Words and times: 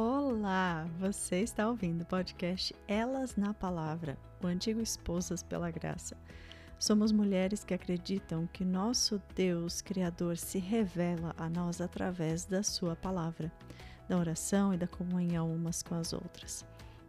Olá! 0.00 0.88
Você 1.00 1.40
está 1.40 1.66
ouvindo 1.66 2.02
o 2.02 2.06
podcast 2.06 2.72
Elas 2.86 3.34
na 3.34 3.52
Palavra, 3.52 4.16
o 4.40 4.46
antigo 4.46 4.80
Esposas 4.80 5.42
pela 5.42 5.72
Graça. 5.72 6.16
Somos 6.78 7.10
mulheres 7.10 7.64
que 7.64 7.74
acreditam 7.74 8.46
que 8.46 8.64
nosso 8.64 9.20
Deus 9.34 9.82
Criador 9.82 10.36
se 10.36 10.60
revela 10.60 11.34
a 11.36 11.50
nós 11.50 11.80
através 11.80 12.44
da 12.44 12.62
Sua 12.62 12.94
palavra, 12.94 13.50
da 14.08 14.16
oração 14.16 14.72
e 14.72 14.76
da 14.76 14.86
comunhão 14.86 15.52
umas 15.52 15.82
com 15.82 15.96
as 15.96 16.12
outras. 16.12 16.64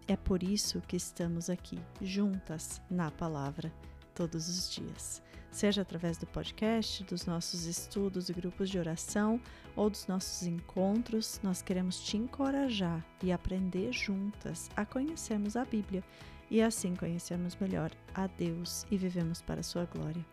É 0.08 0.18
por 0.18 0.42
isso 0.42 0.82
que 0.82 0.98
estamos 0.98 1.48
aqui, 1.48 1.80
juntas 2.02 2.82
na 2.90 3.12
palavra, 3.12 3.71
todos 4.16 4.50
os 4.50 4.71
dias 4.71 5.21
seja 5.52 5.81
através 5.81 6.18
do 6.18 6.27
podcast, 6.27 7.03
dos 7.03 7.26
nossos 7.26 7.66
estudos 7.66 8.30
e 8.30 8.34
grupos 8.34 8.70
de 8.70 8.80
oração 8.80 9.40
ou 9.76 9.90
dos 9.90 10.07
nossos 10.07 10.45
encontros, 10.45 11.40
nós 11.44 11.62
queremos 11.62 11.99
te 11.99 12.17
encorajar 12.17 13.05
e 13.23 13.31
aprender 13.31 13.91
juntas 13.91 14.70
a 14.76 14.85
conhecermos 14.85 15.55
a 15.55 15.66
Bíblia 15.66 16.04
e 16.49 16.62
assim 16.62 16.95
conhecermos 16.95 17.55
melhor 17.55 17.91
a 18.13 18.27
Deus 18.27 18.85
e 18.90 18.98
vivemos 18.98 19.41
para 19.41 19.59
a 19.59 19.63
sua 19.63 19.85
glória. 19.85 20.26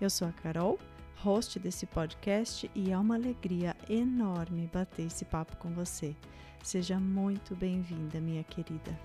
Eu 0.00 0.10
sou 0.10 0.28
a 0.28 0.32
Carol, 0.32 0.78
host 1.16 1.58
desse 1.58 1.86
podcast 1.86 2.70
e 2.74 2.90
é 2.90 2.98
uma 2.98 3.14
alegria 3.14 3.76
enorme 3.88 4.68
bater 4.72 5.06
esse 5.06 5.24
papo 5.24 5.56
com 5.56 5.70
você. 5.70 6.14
Seja 6.62 6.98
muito 6.98 7.54
bem-vinda, 7.54 8.20
minha 8.20 8.44
querida. 8.44 8.98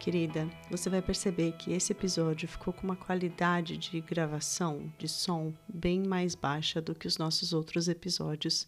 Querida, 0.00 0.48
você 0.70 0.88
vai 0.88 1.02
perceber 1.02 1.52
que 1.52 1.74
esse 1.74 1.92
episódio 1.92 2.48
ficou 2.48 2.72
com 2.72 2.84
uma 2.84 2.96
qualidade 2.96 3.76
de 3.76 4.00
gravação, 4.00 4.90
de 4.96 5.06
som, 5.06 5.52
bem 5.68 6.02
mais 6.02 6.34
baixa 6.34 6.80
do 6.80 6.94
que 6.94 7.06
os 7.06 7.18
nossos 7.18 7.52
outros 7.52 7.86
episódios. 7.86 8.66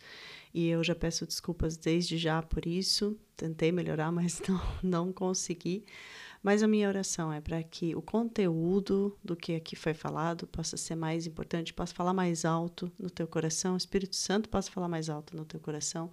E 0.53 0.69
eu 0.69 0.85
já 0.85 0.95
peço 0.95 1.27
desculpas 1.27 1.79
desde 1.79 2.19
já 2.19 2.43
por 2.43 2.67
isso. 2.67 3.19
Tentei 3.35 3.73
melhorar, 3.73 4.13
mas 4.13 4.43
não, 4.47 4.61
não 4.83 5.11
consegui. 5.11 5.87
Mas 6.43 6.63
a 6.63 6.69
minha 6.69 6.87
oração 6.87 7.33
é 7.33 7.41
para 7.41 7.63
que 7.63 7.97
o 7.97 8.03
conteúdo 8.03 9.17
do 9.25 9.35
que 9.35 9.55
aqui 9.55 9.75
foi 9.75 9.95
falado 9.95 10.47
possa 10.47 10.77
ser 10.77 10.97
mais 10.97 11.27
importante, 11.27 11.73
possa 11.73 11.95
falar 11.95 12.13
mais 12.13 12.45
alto 12.45 12.93
no 12.99 13.09
teu 13.09 13.27
coração, 13.27 13.73
o 13.73 13.79
Espírito 13.79 14.17
Santo 14.17 14.51
possa 14.51 14.71
falar 14.71 14.89
mais 14.89 15.09
alto 15.09 15.35
no 15.35 15.47
teu 15.47 15.61
coração 15.61 16.11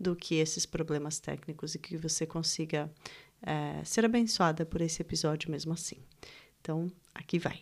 do 0.00 0.16
que 0.16 0.36
esses 0.36 0.64
problemas 0.64 1.18
técnicos 1.18 1.74
e 1.74 1.78
que 1.78 1.96
você 1.96 2.24
consiga 2.24 2.90
é, 3.42 3.84
ser 3.84 4.04
abençoada 4.04 4.64
por 4.64 4.80
esse 4.80 5.02
episódio 5.02 5.50
mesmo 5.50 5.72
assim. 5.72 5.96
Então, 6.60 6.90
aqui 7.14 7.38
vai. 7.38 7.60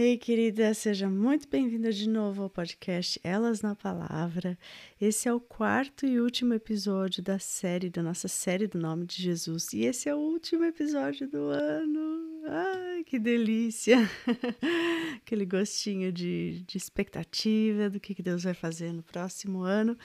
Ei, 0.00 0.16
querida, 0.16 0.72
seja 0.74 1.10
muito 1.10 1.48
bem-vinda 1.48 1.92
de 1.92 2.08
novo 2.08 2.44
ao 2.44 2.48
podcast 2.48 3.20
Elas 3.24 3.62
na 3.62 3.74
Palavra. 3.74 4.56
Esse 5.00 5.28
é 5.28 5.32
o 5.32 5.40
quarto 5.40 6.06
e 6.06 6.20
último 6.20 6.54
episódio 6.54 7.20
da 7.20 7.40
série, 7.40 7.90
da 7.90 8.00
nossa 8.00 8.28
série 8.28 8.68
do 8.68 8.78
Nome 8.78 9.06
de 9.06 9.20
Jesus. 9.20 9.72
E 9.72 9.84
esse 9.84 10.08
é 10.08 10.14
o 10.14 10.18
último 10.18 10.64
episódio 10.64 11.28
do 11.28 11.48
ano. 11.48 12.44
Ai, 12.46 13.02
que 13.02 13.18
delícia! 13.18 13.98
Aquele 15.20 15.44
gostinho 15.44 16.12
de, 16.12 16.62
de 16.64 16.78
expectativa 16.78 17.90
do 17.90 17.98
que 17.98 18.22
Deus 18.22 18.44
vai 18.44 18.54
fazer 18.54 18.92
no 18.92 19.02
próximo 19.02 19.62
ano 19.62 19.98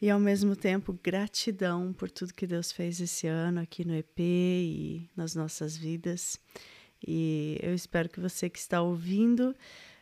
e 0.00 0.10
ao 0.10 0.20
mesmo 0.20 0.54
tempo 0.54 0.98
gratidão 1.02 1.92
por 1.92 2.10
tudo 2.10 2.34
que 2.34 2.46
Deus 2.46 2.70
fez 2.70 3.00
esse 3.00 3.26
ano 3.26 3.60
aqui 3.60 3.84
no 3.84 3.94
EP 3.94 4.18
e 4.18 5.10
nas 5.16 5.34
nossas 5.34 5.76
vidas. 5.76 6.38
E 7.06 7.58
eu 7.62 7.74
espero 7.74 8.08
que 8.08 8.20
você 8.20 8.48
que 8.48 8.58
está 8.58 8.80
ouvindo 8.80 9.54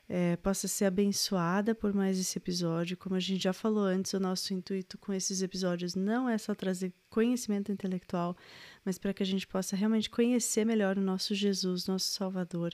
é, 0.09 0.37
possa 0.37 0.69
ser 0.69 0.85
abençoada 0.85 1.75
por 1.75 1.93
mais 1.93 2.19
esse 2.19 2.39
episódio. 2.39 2.97
Como 2.97 3.15
a 3.15 3.21
gente 3.21 3.43
já 3.43 3.53
falou 3.53 3.85
antes, 3.85 4.13
o 4.13 4.21
nosso 4.21 4.55
intuito 4.55 4.97
com 4.99 5.13
esses 5.13 5.43
episódios 5.43 5.95
não 5.95 6.29
é 6.29 6.39
só 6.39 6.55
trazer 6.55 6.93
conhecimento 7.11 7.73
intelectual, 7.73 8.37
mas 8.85 8.99
para 8.99 9.13
que 9.13 9.23
a 9.23 9.27
gente 9.27 9.47
possa 9.47 9.75
realmente 9.75 10.09
conhecer 10.09 10.65
melhor 10.65 10.97
o 10.97 11.03
nosso 11.03 11.35
Jesus, 11.35 11.87
nosso 11.87 12.09
Salvador, 12.09 12.73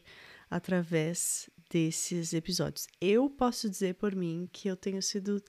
através 0.51 1.49
desses 1.71 2.35
episódios. 2.35 2.87
Eu 3.01 3.31
posso 3.31 3.71
dizer 3.71 3.95
por 3.95 4.15
mim 4.15 4.49
que 4.53 4.69
eu 4.69 4.77
tenho 4.77 5.01
sido 5.01 5.43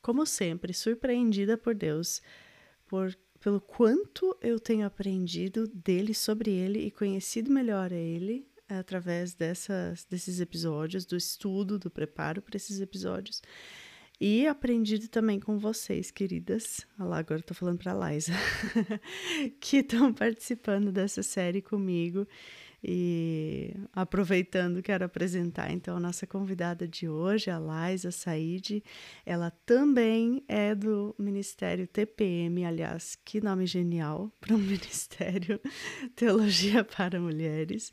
como 0.00 0.24
sempre, 0.26 0.72
surpreendida 0.72 1.56
por 1.56 1.74
Deus, 1.74 2.22
por, 2.86 3.16
pelo 3.40 3.60
quanto 3.60 4.36
eu 4.40 4.58
tenho 4.58 4.86
aprendido 4.86 5.66
dele, 5.68 6.14
sobre 6.14 6.50
ele 6.50 6.80
e 6.80 6.90
conhecido 6.90 7.50
melhor 7.50 7.92
a 7.92 7.96
ele 7.96 8.46
através 8.68 9.34
dessas, 9.34 10.04
desses 10.04 10.40
episódios, 10.40 11.06
do 11.06 11.16
estudo, 11.16 11.78
do 11.78 11.90
preparo 11.90 12.42
para 12.42 12.56
esses 12.56 12.80
episódios. 12.80 13.42
E 14.20 14.46
aprendido 14.48 15.06
também 15.08 15.38
com 15.38 15.58
vocês, 15.58 16.10
queridas. 16.10 16.84
Olha 16.98 17.08
lá, 17.08 17.18
agora 17.18 17.40
estou 17.40 17.56
falando 17.56 17.78
para 17.78 17.92
a 17.92 18.10
Liza, 18.10 18.32
que 19.60 19.78
estão 19.78 20.12
participando 20.12 20.90
dessa 20.90 21.22
série 21.22 21.62
comigo. 21.62 22.26
E 22.82 23.74
aproveitando, 23.92 24.82
quero 24.82 25.04
apresentar 25.04 25.70
então 25.72 25.96
a 25.96 26.00
nossa 26.00 26.26
convidada 26.26 26.86
de 26.86 27.08
hoje, 27.08 27.50
a 27.50 27.58
Laisa 27.58 28.12
Said. 28.12 28.84
Ela 29.26 29.50
também 29.66 30.44
é 30.46 30.74
do 30.74 31.14
Ministério 31.18 31.88
TPM, 31.88 32.64
aliás, 32.64 33.16
que 33.24 33.40
nome 33.40 33.66
genial 33.66 34.32
para 34.40 34.54
um 34.54 34.58
ministério 34.58 35.60
Teologia 36.14 36.84
para 36.84 37.20
Mulheres. 37.20 37.92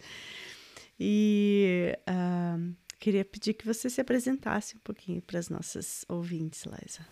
E 1.00 1.98
uh, 2.08 2.74
queria 3.00 3.26
pedir 3.26 3.54
que 3.56 3.66
você 3.66 3.90
se 3.90 4.00
apresentasse 4.00 4.78
um 4.78 4.80
pouquinho 4.80 5.22
para 5.22 5.40
as 5.40 5.50
nossas 5.50 6.06
ouvintes, 6.08 6.64
Laisa. 6.64 7.06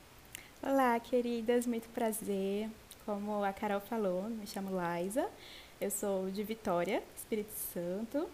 Olá, 0.61 0.97
queridas, 0.99 1.65
muito 1.65 1.89
prazer. 1.89 2.69
Como 3.05 3.43
a 3.43 3.51
Carol 3.51 3.81
falou, 3.81 4.29
me 4.29 4.47
chamo 4.47 4.73
Laisa. 4.73 5.27
Eu 5.83 5.91
sou 5.91 6.31
de 6.31 6.41
Vitória, 6.43 7.03
Espírito 7.13 7.51
Santo, 7.73 8.29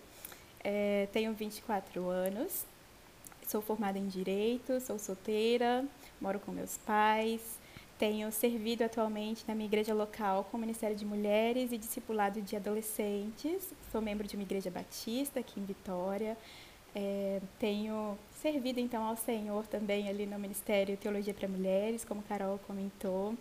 é, 0.64 1.08
tenho 1.12 1.34
24 1.34 2.08
anos, 2.08 2.64
sou 3.48 3.60
formada 3.60 3.98
em 3.98 4.08
Direito, 4.08 4.80
sou 4.80 5.00
solteira, 5.00 5.84
moro 6.22 6.40
com 6.40 6.52
meus 6.52 6.78
pais, 6.78 7.42
tenho 7.98 8.32
servido 8.32 8.84
atualmente 8.84 9.44
na 9.48 9.56
minha 9.56 9.66
igreja 9.66 9.96
local 9.96 10.44
com 10.52 10.58
o 10.58 10.60
Ministério 10.60 10.96
de 10.96 11.04
Mulheres 11.04 11.72
e 11.72 11.78
Discipulado 11.80 12.40
de 12.40 12.56
Adolescentes, 12.56 13.74
sou 13.92 14.00
membro 14.00 14.28
de 14.28 14.36
uma 14.36 14.44
igreja 14.44 14.70
batista 14.70 15.40
aqui 15.40 15.60
em 15.60 15.66
Vitória, 15.66 16.38
é, 16.94 17.42
tenho 17.58 18.16
servido 18.44 18.80
então 18.80 19.04
ao 19.04 19.18
Senhor 19.18 19.66
também 19.66 20.08
ali 20.08 20.28
no 20.28 20.38
Ministério 20.38 20.96
Teologia 20.98 21.34
para 21.34 21.48
Mulheres, 21.48 22.06
como 22.06 22.22
Carol 22.22 22.60
comentou 22.68 23.36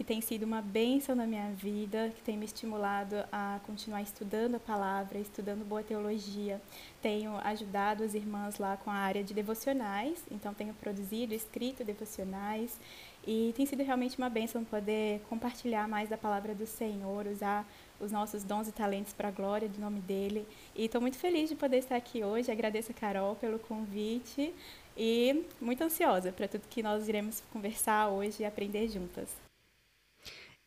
que 0.00 0.04
tem 0.04 0.22
sido 0.22 0.44
uma 0.44 0.62
bênção 0.62 1.14
na 1.14 1.26
minha 1.26 1.50
vida, 1.50 2.10
que 2.16 2.22
tem 2.22 2.34
me 2.34 2.46
estimulado 2.46 3.16
a 3.30 3.60
continuar 3.66 4.00
estudando 4.00 4.54
a 4.54 4.58
palavra, 4.58 5.18
estudando 5.18 5.62
boa 5.62 5.82
teologia. 5.82 6.58
Tenho 7.02 7.36
ajudado 7.44 8.02
as 8.02 8.14
irmãs 8.14 8.58
lá 8.58 8.78
com 8.78 8.90
a 8.90 8.94
área 8.94 9.22
de 9.22 9.34
devocionais, 9.34 10.24
então 10.30 10.54
tenho 10.54 10.72
produzido, 10.72 11.34
escrito 11.34 11.84
devocionais 11.84 12.80
e 13.26 13.52
tem 13.54 13.66
sido 13.66 13.82
realmente 13.82 14.16
uma 14.16 14.30
bênção 14.30 14.64
poder 14.64 15.20
compartilhar 15.28 15.86
mais 15.86 16.08
da 16.08 16.16
palavra 16.16 16.54
do 16.54 16.64
Senhor, 16.64 17.26
usar 17.26 17.70
os 18.00 18.10
nossos 18.10 18.42
dons 18.42 18.68
e 18.68 18.72
talentos 18.72 19.12
para 19.12 19.28
a 19.28 19.30
glória 19.30 19.68
do 19.68 19.78
nome 19.78 20.00
dele. 20.00 20.48
E 20.74 20.86
estou 20.86 21.02
muito 21.02 21.18
feliz 21.18 21.50
de 21.50 21.56
poder 21.56 21.76
estar 21.76 21.96
aqui 21.96 22.24
hoje. 22.24 22.50
Agradeço 22.50 22.90
a 22.90 22.94
Carol 22.94 23.36
pelo 23.36 23.58
convite 23.58 24.54
e 24.96 25.44
muito 25.60 25.84
ansiosa 25.84 26.32
para 26.32 26.48
tudo 26.48 26.62
que 26.70 26.82
nós 26.82 27.06
iremos 27.06 27.42
conversar 27.52 28.08
hoje 28.08 28.42
e 28.42 28.46
aprender 28.46 28.88
juntas. 28.88 29.49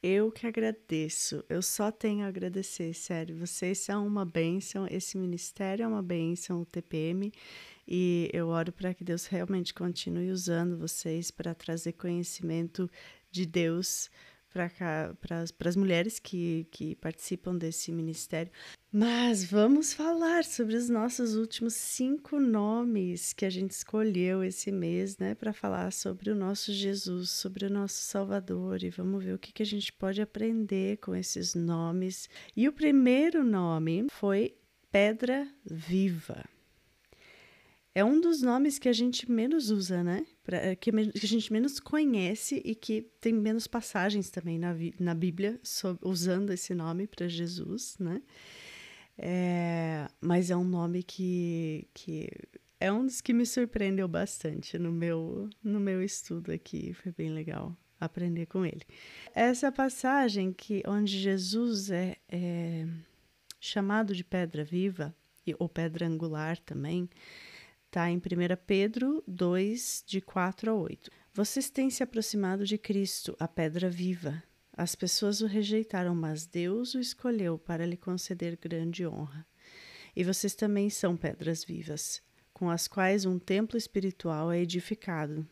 Eu 0.05 0.29
que 0.33 0.45
agradeço, 0.45 1.45
eu 1.47 1.61
só 1.61 1.89
tenho 1.89 2.25
a 2.25 2.27
agradecer, 2.27 2.93
sério. 2.93 3.37
Vocês 3.37 3.77
são 3.77 4.05
uma 4.05 4.25
bênção, 4.25 4.85
esse 4.91 5.17
ministério 5.17 5.83
é 5.83 5.87
uma 5.87 6.03
bênção, 6.03 6.59
o 6.59 6.65
TPM, 6.65 7.31
e 7.87 8.29
eu 8.33 8.49
oro 8.49 8.73
para 8.73 8.93
que 8.93 9.01
Deus 9.01 9.27
realmente 9.27 9.73
continue 9.73 10.29
usando 10.29 10.77
vocês 10.77 11.31
para 11.31 11.55
trazer 11.55 11.93
conhecimento 11.93 12.91
de 13.31 13.45
Deus 13.45 14.09
para 14.53 15.41
as 15.65 15.75
mulheres 15.75 16.19
que, 16.19 16.67
que 16.71 16.95
participam 16.95 17.55
desse 17.55 17.91
ministério. 17.91 18.51
Mas 18.91 19.43
vamos 19.43 19.91
falar 19.91 20.45
sobre 20.45 20.75
os 20.75 20.87
nossos 20.87 21.35
últimos 21.35 21.73
cinco 21.73 22.39
nomes 22.39 23.33
que 23.33 23.43
a 23.43 23.49
gente 23.49 23.71
escolheu 23.71 24.43
esse 24.43 24.71
mês, 24.71 25.17
né, 25.17 25.33
para 25.33 25.51
falar 25.51 25.91
sobre 25.91 26.29
o 26.29 26.35
nosso 26.35 26.71
Jesus, 26.71 27.31
sobre 27.31 27.65
o 27.65 27.69
nosso 27.69 27.95
Salvador, 27.95 28.83
e 28.83 28.91
vamos 28.91 29.23
ver 29.23 29.33
o 29.33 29.39
que, 29.39 29.51
que 29.51 29.63
a 29.63 29.65
gente 29.65 29.91
pode 29.91 30.21
aprender 30.21 30.97
com 30.97 31.15
esses 31.15 31.55
nomes. 31.55 32.29
E 32.55 32.69
o 32.69 32.73
primeiro 32.73 33.43
nome 33.43 34.05
foi 34.11 34.55
Pedra 34.91 35.47
Viva 35.65 36.43
é 37.95 38.03
um 38.03 38.19
dos 38.19 38.41
nomes 38.41 38.79
que 38.79 38.89
a 38.89 38.93
gente 38.93 39.29
menos 39.29 39.69
usa, 39.69 40.03
né? 40.03 40.25
Pra, 40.43 40.57
é, 40.57 40.75
que, 40.75 40.89
a 40.89 41.25
gente 41.25 41.53
menos 41.53 41.79
conhece 41.79 42.61
e 42.65 42.75
que 42.75 43.01
tem 43.21 43.33
menos 43.33 43.65
passagens 43.65 44.29
também 44.29 44.59
na, 44.59 44.75
na 44.99 45.13
Bíblia 45.13 45.59
usando 46.01 46.51
esse 46.51 46.73
nome 46.73 47.07
para 47.07 47.27
Jesus, 47.29 47.95
né? 47.97 48.21
É, 49.17 50.07
mas 50.19 50.49
é 50.49 50.57
um 50.57 50.63
nome 50.63 51.03
que, 51.03 51.87
que 51.93 52.29
é 52.79 52.91
um 52.91 53.05
dos 53.05 53.21
que 53.21 53.31
me 53.31 53.45
surpreendeu 53.45 54.07
bastante 54.07 54.77
no 54.77 54.91
meu, 54.91 55.49
no 55.63 55.79
meu 55.79 56.03
estudo 56.03 56.51
aqui. 56.51 56.93
Foi 56.93 57.11
bem 57.11 57.29
legal 57.29 57.77
aprender 57.99 58.45
com 58.47 58.65
ele. 58.65 58.81
Essa 59.33 59.71
passagem 59.71 60.51
que 60.51 60.83
onde 60.85 61.17
Jesus 61.17 61.89
é, 61.89 62.17
é 62.27 62.85
chamado 63.59 64.13
de 64.13 64.23
pedra 64.23 64.63
viva, 64.63 65.15
ou 65.57 65.69
pedra 65.69 66.05
angular 66.05 66.57
também, 66.59 67.09
está 67.93 68.09
em 68.09 68.17
1 68.17 68.21
Pedro 68.65 69.23
2, 69.27 70.03
de 70.07 70.19
4 70.19 70.71
a 70.71 70.73
8. 70.73 71.11
Vocês 71.31 71.69
têm 71.69 71.91
se 71.91 72.01
aproximado 72.01 72.65
de 72.65 72.75
Cristo, 72.75 73.37
a 73.39 73.47
pedra 73.47 73.87
viva. 73.87 74.41
As 74.75 74.95
pessoas 74.95 75.41
o 75.41 75.45
rejeitaram, 75.45 76.15
mas 76.15 76.47
Deus 76.47 76.95
o 76.95 76.99
escolheu 76.99 77.55
para 77.55 77.85
lhe 77.85 77.95
conceder 77.95 78.57
grande 78.59 79.05
honra. 79.05 79.45
E 80.15 80.23
vocês 80.23 80.55
também 80.55 80.89
são 80.89 81.15
pedras 81.15 81.63
vivas, 81.63 82.19
com 82.51 82.67
as 82.67 82.87
quais 82.87 83.25
um 83.25 83.37
templo 83.37 83.77
espiritual 83.77 84.51
é 84.51 84.59
edificado. 84.59 85.47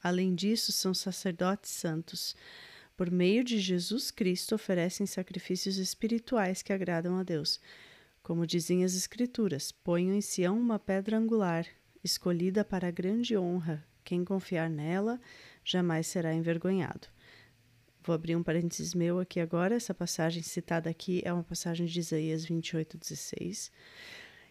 Além 0.00 0.32
disso, 0.32 0.70
são 0.70 0.94
sacerdotes 0.94 1.72
santos. 1.72 2.36
Por 2.96 3.10
meio 3.10 3.42
de 3.42 3.58
Jesus 3.58 4.12
Cristo, 4.12 4.54
oferecem 4.54 5.06
sacrifícios 5.06 5.76
espirituais 5.76 6.62
que 6.62 6.72
agradam 6.72 7.18
a 7.18 7.24
Deus. 7.24 7.60
Como 8.22 8.46
dizem 8.46 8.84
as 8.84 8.94
Escrituras: 8.94 9.72
ponham 9.72 10.14
em 10.14 10.20
Sião 10.20 10.56
uma 10.56 10.78
pedra 10.78 11.18
angular, 11.18 11.66
escolhida 12.02 12.64
para 12.64 12.90
grande 12.90 13.36
honra, 13.36 13.84
quem 14.04 14.24
confiar 14.24 14.68
nela 14.68 15.20
jamais 15.64 16.06
será 16.06 16.34
envergonhado. 16.34 17.08
Vou 18.02 18.14
abrir 18.14 18.34
um 18.34 18.42
parênteses 18.42 18.94
meu 18.94 19.18
aqui 19.18 19.40
agora. 19.40 19.74
Essa 19.74 19.92
passagem 19.92 20.42
citada 20.42 20.88
aqui 20.88 21.20
é 21.24 21.32
uma 21.32 21.44
passagem 21.44 21.86
de 21.86 22.00
Isaías 22.00 22.44
28, 22.44 22.96
16. 22.96 23.70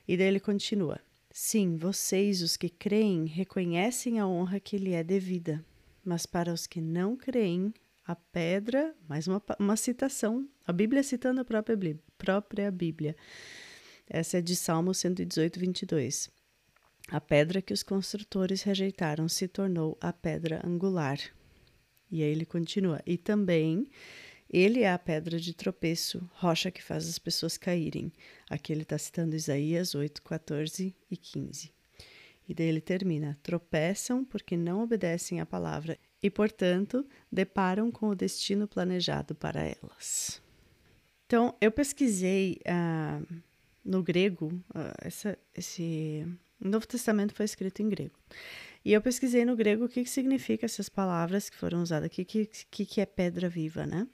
E 0.08 0.16
daí 0.16 0.28
ele 0.28 0.40
continua: 0.40 1.00
Sim, 1.32 1.76
vocês, 1.76 2.42
os 2.42 2.56
que 2.56 2.70
creem, 2.70 3.26
reconhecem 3.26 4.20
a 4.20 4.28
honra 4.28 4.60
que 4.60 4.78
lhe 4.78 4.94
é 4.94 5.04
devida. 5.04 5.66
Mas 6.06 6.26
para 6.26 6.54
os 6.54 6.68
que 6.68 6.80
não 6.80 7.16
creem, 7.16 7.74
a 8.06 8.16
pedra, 8.16 8.96
mais 9.08 9.28
uma, 9.28 9.42
uma 9.60 9.76
citação, 9.76 10.48
a 10.66 10.72
Bíblia 10.72 11.04
citando 11.04 11.42
a 11.42 11.46
própria, 11.46 11.78
própria 12.18 12.72
Bíblia. 12.72 13.16
Essa 14.08 14.40
é 14.40 14.42
de 14.42 14.56
Salmo 14.56 14.94
118, 14.94 15.60
22. 15.60 16.39
A 17.12 17.20
pedra 17.20 17.62
que 17.62 17.74
os 17.74 17.82
construtores 17.82 18.62
rejeitaram 18.62 19.28
se 19.28 19.48
tornou 19.48 19.98
a 20.00 20.14
pedra 20.14 20.62
angular. 20.64 21.18
E 22.12 22.22
aí 22.22 22.30
ele 22.30 22.46
continua: 22.46 23.02
E 23.06 23.18
também 23.18 23.90
ele 24.50 24.82
é 24.82 24.92
a 24.92 25.00
pedra 25.00 25.40
de 25.40 25.54
tropeço, 25.54 26.28
rocha 26.34 26.70
que 26.70 26.84
faz 26.84 27.08
as 27.08 27.18
pessoas 27.18 27.58
caírem. 27.58 28.12
Aqui 28.50 28.72
ele 28.72 28.84
está 28.84 28.98
citando 28.98 29.36
Isaías 29.36 29.96
8, 29.96 30.22
14 30.22 30.96
e 31.10 31.18
15. 31.18 31.72
E 32.48 32.54
daí 32.54 32.68
ele 32.68 32.82
termina: 32.82 33.38
tropeçam 33.42 34.24
porque 34.24 34.56
não 34.56 34.84
obedecem 34.84 35.40
à 35.40 35.46
palavra 35.46 35.98
e, 36.22 36.30
portanto, 36.30 37.08
deparam 37.32 37.92
com 37.92 38.10
o 38.10 38.16
destino 38.16 38.68
planejado 38.68 39.34
para 39.34 39.62
elas. 39.62 40.42
Então, 41.26 41.56
eu 41.62 41.72
pesquisei 41.72 42.60
uh, 42.66 43.42
no 43.86 44.02
grego, 44.02 44.48
uh, 44.48 44.94
essa, 45.00 45.38
esse 45.56 46.26
o 46.62 46.68
Novo 46.68 46.88
Testamento 46.88 47.34
foi 47.34 47.46
escrito 47.46 47.82
em 47.82 47.90
grego. 47.90 48.16
E 48.84 48.94
eu 48.94 49.02
pesquisei 49.02 49.46
no 49.46 49.56
grego 49.56 49.86
o 49.86 49.90
que, 49.90 50.04
que 50.04 50.10
significa 50.10 50.66
essas 50.66 50.90
palavras 50.90 51.50
que 51.50 51.58
foram 51.58 51.82
usadas 51.82 52.06
aqui, 52.06 52.24
que, 52.24 52.46
que, 52.46 52.86
que 52.86 53.02
é 53.02 53.06
pedra 53.06 53.50
viva, 53.50 53.86
né? 53.86 54.08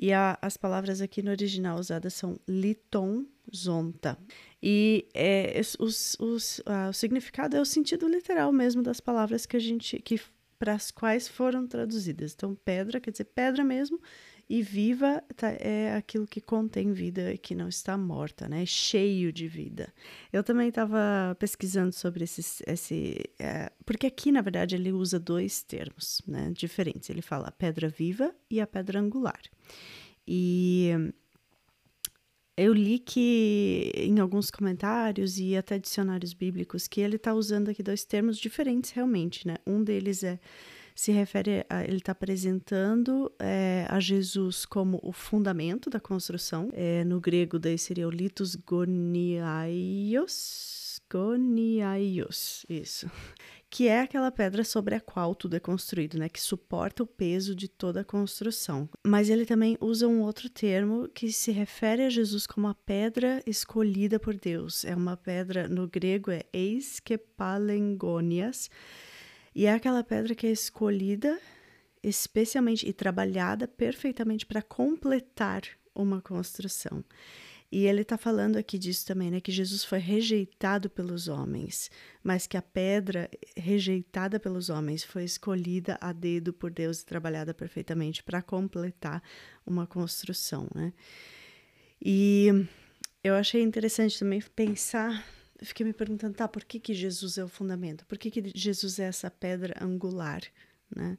E 0.00 0.12
a, 0.12 0.38
as 0.40 0.56
palavras 0.56 1.00
aqui 1.00 1.22
no 1.22 1.30
original 1.30 1.78
usadas 1.78 2.14
são 2.14 2.40
liton 2.48 3.26
zonta. 3.54 4.16
E 4.62 5.06
é, 5.12 5.60
os, 5.78 6.16
os, 6.18 6.62
o 6.88 6.92
significado 6.92 7.56
é 7.56 7.60
o 7.60 7.66
sentido 7.66 8.08
literal 8.08 8.50
mesmo 8.50 8.82
das 8.82 9.00
palavras 9.00 9.44
que 9.44 9.56
a 9.56 9.60
gente 9.60 9.98
que 9.98 10.18
para 10.58 10.74
as 10.74 10.90
quais 10.90 11.26
foram 11.26 11.66
traduzidas. 11.66 12.34
Então, 12.34 12.54
pedra 12.54 13.00
quer 13.00 13.10
dizer 13.10 13.24
pedra 13.24 13.64
mesmo, 13.64 13.98
e 14.50 14.62
viva 14.62 15.22
tá, 15.36 15.52
é 15.52 15.94
aquilo 15.94 16.26
que 16.26 16.40
contém 16.40 16.92
vida 16.92 17.32
e 17.32 17.38
que 17.38 17.54
não 17.54 17.68
está 17.68 17.96
morta, 17.96 18.48
né? 18.48 18.66
Cheio 18.66 19.32
de 19.32 19.46
vida. 19.46 19.94
Eu 20.32 20.42
também 20.42 20.70
estava 20.70 21.36
pesquisando 21.38 21.92
sobre 21.92 22.24
esse. 22.24 22.64
esse 22.66 23.30
é, 23.38 23.70
porque 23.86 24.08
aqui, 24.08 24.32
na 24.32 24.40
verdade, 24.40 24.74
ele 24.74 24.90
usa 24.90 25.20
dois 25.20 25.62
termos 25.62 26.20
né, 26.26 26.50
diferentes. 26.52 27.08
Ele 27.08 27.22
fala 27.22 27.46
a 27.46 27.52
pedra 27.52 27.88
viva 27.88 28.34
e 28.50 28.60
a 28.60 28.66
pedra 28.66 28.98
angular. 28.98 29.40
E 30.26 30.90
eu 32.56 32.72
li 32.72 32.98
que 32.98 33.92
em 33.94 34.18
alguns 34.18 34.50
comentários 34.50 35.38
e 35.38 35.56
até 35.56 35.78
dicionários 35.78 36.32
bíblicos 36.32 36.88
que 36.88 37.00
ele 37.00 37.14
está 37.14 37.32
usando 37.32 37.68
aqui 37.68 37.84
dois 37.84 38.04
termos 38.04 38.36
diferentes 38.36 38.90
realmente, 38.90 39.46
né? 39.46 39.58
Um 39.64 39.84
deles 39.84 40.24
é 40.24 40.40
se 41.00 41.12
refere 41.12 41.64
a 41.70 41.82
ele 41.82 41.96
está 41.96 42.12
apresentando 42.12 43.32
é, 43.38 43.86
a 43.88 43.98
Jesus 43.98 44.66
como 44.66 45.00
o 45.02 45.12
fundamento 45.12 45.88
da 45.88 45.98
construção. 45.98 46.68
É, 46.74 47.02
no 47.04 47.18
grego 47.18 47.58
daí 47.58 47.78
seria 47.78 48.06
o 48.06 48.10
litos 48.10 48.54
goniaios, 48.54 49.40
goniaios, 51.10 52.66
isso. 52.68 53.10
Que 53.72 53.86
é 53.86 54.00
aquela 54.00 54.32
pedra 54.32 54.64
sobre 54.64 54.96
a 54.96 55.00
qual 55.00 55.32
tudo 55.32 55.54
é 55.54 55.60
construído, 55.60 56.18
né? 56.18 56.28
Que 56.28 56.40
suporta 56.40 57.04
o 57.04 57.06
peso 57.06 57.54
de 57.54 57.68
toda 57.68 58.00
a 58.00 58.04
construção. 58.04 58.88
Mas 59.06 59.30
ele 59.30 59.46
também 59.46 59.78
usa 59.80 60.08
um 60.08 60.22
outro 60.22 60.50
termo 60.50 61.08
que 61.08 61.30
se 61.30 61.52
refere 61.52 62.02
a 62.02 62.10
Jesus 62.10 62.48
como 62.48 62.66
a 62.66 62.74
pedra 62.74 63.40
escolhida 63.46 64.18
por 64.18 64.34
Deus. 64.34 64.84
É 64.84 64.96
uma 64.96 65.16
pedra, 65.16 65.68
no 65.68 65.86
grego 65.86 66.32
é 66.32 66.42
eiskepalengonias, 66.52 68.68
e 69.54 69.66
é 69.66 69.72
aquela 69.72 70.04
pedra 70.04 70.34
que 70.34 70.46
é 70.46 70.50
escolhida 70.50 71.38
especialmente 72.02 72.88
e 72.88 72.92
trabalhada 72.92 73.68
perfeitamente 73.68 74.46
para 74.46 74.62
completar 74.62 75.62
uma 75.94 76.20
construção. 76.20 77.04
E 77.72 77.86
ele 77.86 78.02
está 78.02 78.18
falando 78.18 78.56
aqui 78.56 78.76
disso 78.76 79.06
também, 79.06 79.30
né? 79.30 79.40
Que 79.40 79.52
Jesus 79.52 79.84
foi 79.84 79.98
rejeitado 79.98 80.90
pelos 80.90 81.28
homens, 81.28 81.88
mas 82.22 82.46
que 82.46 82.56
a 82.56 82.62
pedra 82.62 83.30
rejeitada 83.56 84.40
pelos 84.40 84.68
homens 84.70 85.04
foi 85.04 85.22
escolhida 85.22 85.96
a 86.00 86.12
dedo 86.12 86.52
por 86.52 86.72
Deus 86.72 87.00
e 87.00 87.06
trabalhada 87.06 87.54
perfeitamente 87.54 88.24
para 88.24 88.42
completar 88.42 89.22
uma 89.64 89.86
construção, 89.86 90.66
né? 90.74 90.92
E 92.02 92.48
eu 93.22 93.36
achei 93.36 93.62
interessante 93.62 94.18
também 94.18 94.40
pensar 94.40 95.24
fiquei 95.62 95.84
me 95.84 95.92
perguntando, 95.92 96.34
tá, 96.34 96.48
por 96.48 96.64
que, 96.64 96.80
que 96.80 96.94
Jesus 96.94 97.38
é 97.38 97.44
o 97.44 97.48
fundamento? 97.48 98.04
Por 98.06 98.18
que, 98.18 98.30
que 98.30 98.52
Jesus 98.54 98.98
é 98.98 99.04
essa 99.04 99.30
pedra 99.30 99.74
angular, 99.80 100.42
né? 100.94 101.18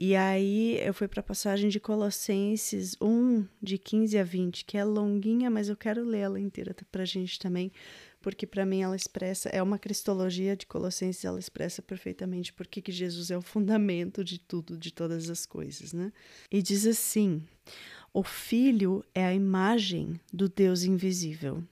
E 0.00 0.14
aí 0.14 0.78
eu 0.80 0.94
fui 0.94 1.08
para 1.08 1.18
a 1.18 1.24
passagem 1.24 1.68
de 1.68 1.80
Colossenses 1.80 2.96
1, 3.00 3.44
de 3.60 3.76
15 3.76 4.16
a 4.16 4.22
20, 4.22 4.64
que 4.64 4.78
é 4.78 4.84
longuinha, 4.84 5.50
mas 5.50 5.68
eu 5.68 5.76
quero 5.76 6.04
ler 6.04 6.20
ela 6.20 6.38
inteira 6.38 6.72
para 6.92 7.02
a 7.02 7.04
gente 7.04 7.36
também, 7.36 7.72
porque 8.20 8.46
para 8.46 8.64
mim 8.64 8.80
ela 8.80 8.94
expressa, 8.94 9.48
é 9.48 9.60
uma 9.60 9.76
cristologia 9.76 10.56
de 10.56 10.66
Colossenses, 10.66 11.24
ela 11.24 11.40
expressa 11.40 11.82
perfeitamente 11.82 12.52
por 12.52 12.68
que, 12.68 12.80
Jesus 12.92 13.32
é 13.32 13.36
o 13.36 13.42
fundamento 13.42 14.22
de 14.22 14.38
tudo, 14.38 14.78
de 14.78 14.92
todas 14.92 15.28
as 15.28 15.44
coisas, 15.44 15.92
né? 15.92 16.12
E 16.48 16.62
diz 16.62 16.86
assim: 16.86 17.42
o 18.14 18.22
Filho 18.22 19.04
é 19.12 19.26
a 19.26 19.34
imagem 19.34 20.20
do 20.32 20.48
Deus 20.48 20.84
invisível 20.84 21.64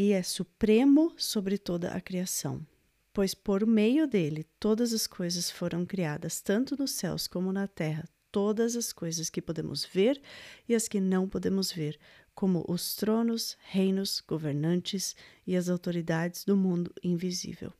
e 0.00 0.12
é 0.12 0.22
supremo 0.22 1.12
sobre 1.14 1.58
toda 1.58 1.90
a 1.90 2.00
criação. 2.00 2.66
Pois 3.12 3.34
por 3.34 3.66
meio 3.66 4.06
dele 4.06 4.46
todas 4.58 4.94
as 4.94 5.06
coisas 5.06 5.50
foram 5.50 5.84
criadas, 5.84 6.40
tanto 6.40 6.74
nos 6.74 6.92
céus 6.92 7.28
como 7.28 7.52
na 7.52 7.68
terra, 7.68 8.08
todas 8.32 8.76
as 8.76 8.94
coisas 8.94 9.28
que 9.28 9.42
podemos 9.42 9.84
ver 9.84 10.18
e 10.66 10.74
as 10.74 10.88
que 10.88 10.98
não 10.98 11.28
podemos 11.28 11.70
ver, 11.70 12.00
como 12.34 12.64
os 12.66 12.96
tronos, 12.96 13.58
reinos, 13.62 14.22
governantes 14.26 15.14
e 15.46 15.54
as 15.54 15.68
autoridades 15.68 16.46
do 16.46 16.56
mundo 16.56 16.94
invisível. 17.04 17.70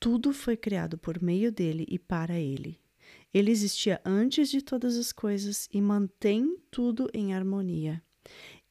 Tudo 0.00 0.32
foi 0.32 0.56
criado 0.56 0.98
por 0.98 1.22
meio 1.22 1.52
dele 1.52 1.86
e 1.88 1.96
para 1.96 2.40
ele. 2.40 2.80
Ele 3.32 3.52
existia 3.52 4.00
antes 4.04 4.48
de 4.48 4.62
todas 4.62 4.96
as 4.96 5.12
coisas 5.12 5.68
e 5.72 5.80
mantém 5.80 6.56
tudo 6.72 7.08
em 7.14 7.32
harmonia. 7.32 8.02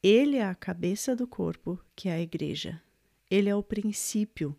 Ele 0.03 0.37
é 0.37 0.45
a 0.45 0.55
cabeça 0.55 1.15
do 1.15 1.27
corpo, 1.27 1.79
que 1.95 2.09
é 2.09 2.13
a 2.13 2.21
igreja. 2.21 2.81
Ele 3.29 3.49
é 3.49 3.55
o 3.55 3.61
princípio 3.61 4.57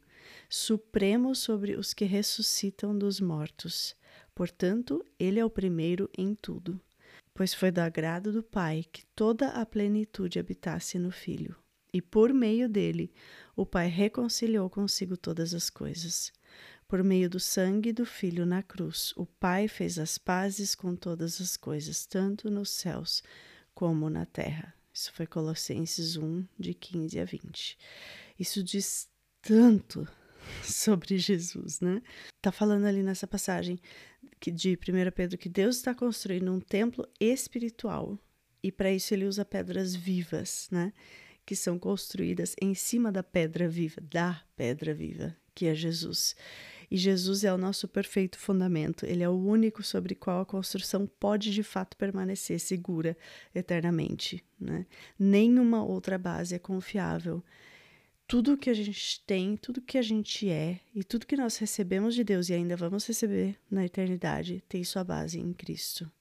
supremo 0.49 1.35
sobre 1.35 1.75
os 1.75 1.93
que 1.93 2.05
ressuscitam 2.05 2.97
dos 2.97 3.21
mortos. 3.21 3.97
Portanto, 4.37 5.05
ele 5.19 5.41
é 5.41 5.45
o 5.45 5.51
primeiro 5.51 6.09
em 6.17 6.33
tudo, 6.33 6.81
pois 7.35 7.53
foi 7.53 7.73
do 7.73 7.81
agrado 7.81 8.31
do 8.31 8.41
Pai 8.41 8.85
que 8.93 9.05
toda 9.17 9.49
a 9.49 9.67
plenitude 9.67 10.39
habitasse 10.39 10.97
no 10.97 11.11
Filho. 11.11 11.57
E 11.93 12.01
por 12.01 12.33
meio 12.33 12.69
dele, 12.69 13.13
o 13.57 13.67
Pai 13.67 13.89
reconciliou 13.89 14.71
consigo 14.71 15.17
todas 15.17 15.53
as 15.55 15.69
coisas. 15.69 16.33
Por 16.87 17.03
meio 17.03 17.29
do 17.29 17.41
sangue 17.41 17.93
do 17.93 18.07
Filho 18.07 18.47
na 18.47 18.63
cruz, 18.63 19.13
o 19.17 19.27
Pai 19.27 19.67
fez 19.67 19.99
as 19.99 20.19
pazes 20.19 20.75
com 20.77 20.95
todas 20.95 21.41
as 21.41 21.57
coisas, 21.57 22.07
tanto 22.07 22.49
nos 22.49 22.71
céus 22.71 23.25
como 23.75 24.09
na 24.09 24.25
terra. 24.25 24.73
Isso 24.93 25.13
foi 25.13 25.27
Colossenses 25.27 26.17
1, 26.17 26.45
de 26.59 26.75
15 26.75 27.19
a 27.19 27.25
20. 27.25 27.79
Isso 28.39 28.63
diz 28.63 29.09
tanto 29.41 30.07
sobre 30.63 31.19
Jesus, 31.19 31.81
né? 31.81 32.03
Tá 32.41 32.53
falando 32.53 32.85
ali 32.85 33.03
nessa 33.03 33.27
passagem 33.27 33.79
que 34.39 34.51
de 34.51 34.73
1 34.73 35.11
Pedro 35.15 35.39
que 35.39 35.49
Deus 35.49 35.77
está 35.77 35.95
construindo 35.95 36.53
um 36.53 36.61
templo 36.61 37.09
espiritual 37.21 38.19
e 38.63 38.71
para 38.71 38.93
isso 38.93 39.15
ele 39.15 39.25
usa 39.25 39.45
pedras 39.45 39.95
vivas, 39.95 40.69
né? 40.71 40.93
Que 41.45 41.57
são 41.57 41.79
construídas 41.79 42.55
em 42.61 42.75
cima 42.75 43.11
da 43.11 43.23
pedra 43.23 43.69
viva, 43.69 44.01
da 44.01 44.43
pedra 44.57 44.95
viva, 44.95 45.37
que 45.55 45.67
é 45.67 45.75
Jesus. 45.75 46.37
E 46.93 46.97
Jesus 46.99 47.43
é 47.43 47.51
o 47.51 47.57
nosso 47.57 47.89
perfeito 47.89 48.39
fundamento, 48.39 49.07
ele 49.07 49.23
é 49.23 49.29
o 49.29 49.33
único 49.33 49.83
sobre 49.83 50.15
qual 50.15 50.43
a 50.43 50.45
construção 50.45 51.07
pode 51.07 51.51
de 51.51 51.63
fato 51.63 51.97
permanecer 51.97 52.61
segura 52.61 53.17
eternamente. 53.55 54.45
Né? 54.61 54.85
Nenhuma 55.19 55.83
outra 55.83 56.19
base 56.19 56.55
é 56.55 56.59
confiável. 56.59 57.43
Tudo 58.27 58.59
que 58.59 58.69
a 58.69 58.75
gente 58.75 59.25
tem, 59.27 59.57
tudo 59.57 59.81
que 59.81 59.97
a 59.97 60.03
gente 60.03 60.51
é 60.51 60.81
e 60.95 61.03
tudo 61.03 61.25
que 61.25 61.35
nós 61.35 61.57
recebemos 61.57 62.15
de 62.15 62.25
Deus 62.25 62.51
e 62.51 62.53
ainda 62.53 62.77
vamos 62.77 63.07
receber 63.07 63.57
na 63.71 63.87
eternidade 63.87 64.63
tem 64.69 64.85
sua 64.85 65.03
base 65.03 65.41
em 65.41 65.55
Cristo. 65.55 66.13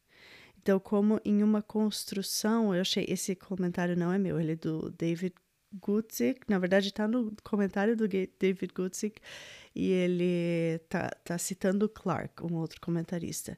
Então, 0.62 0.80
como 0.80 1.20
em 1.26 1.44
uma 1.44 1.62
construção, 1.62 2.74
eu 2.74 2.80
achei 2.80 3.06
esse 3.10 3.36
comentário 3.36 3.98
não 3.98 4.14
é 4.14 4.18
meu, 4.18 4.40
ele 4.40 4.54
é 4.54 4.56
do 4.56 4.90
David 4.92 5.34
Gutzik, 5.82 6.50
na 6.50 6.60
verdade 6.60 6.88
está 6.88 7.08
no 7.10 7.34
comentário 7.44 7.96
do 7.96 8.08
David 8.08 8.74
Gutzik 8.74 9.20
e 9.76 9.90
ele 9.90 10.80
tá, 10.90 11.10
tá 11.24 11.38
citando 11.38 11.88
Clark, 11.88 12.44
um 12.44 12.56
outro 12.56 12.80
comentarista. 12.82 13.58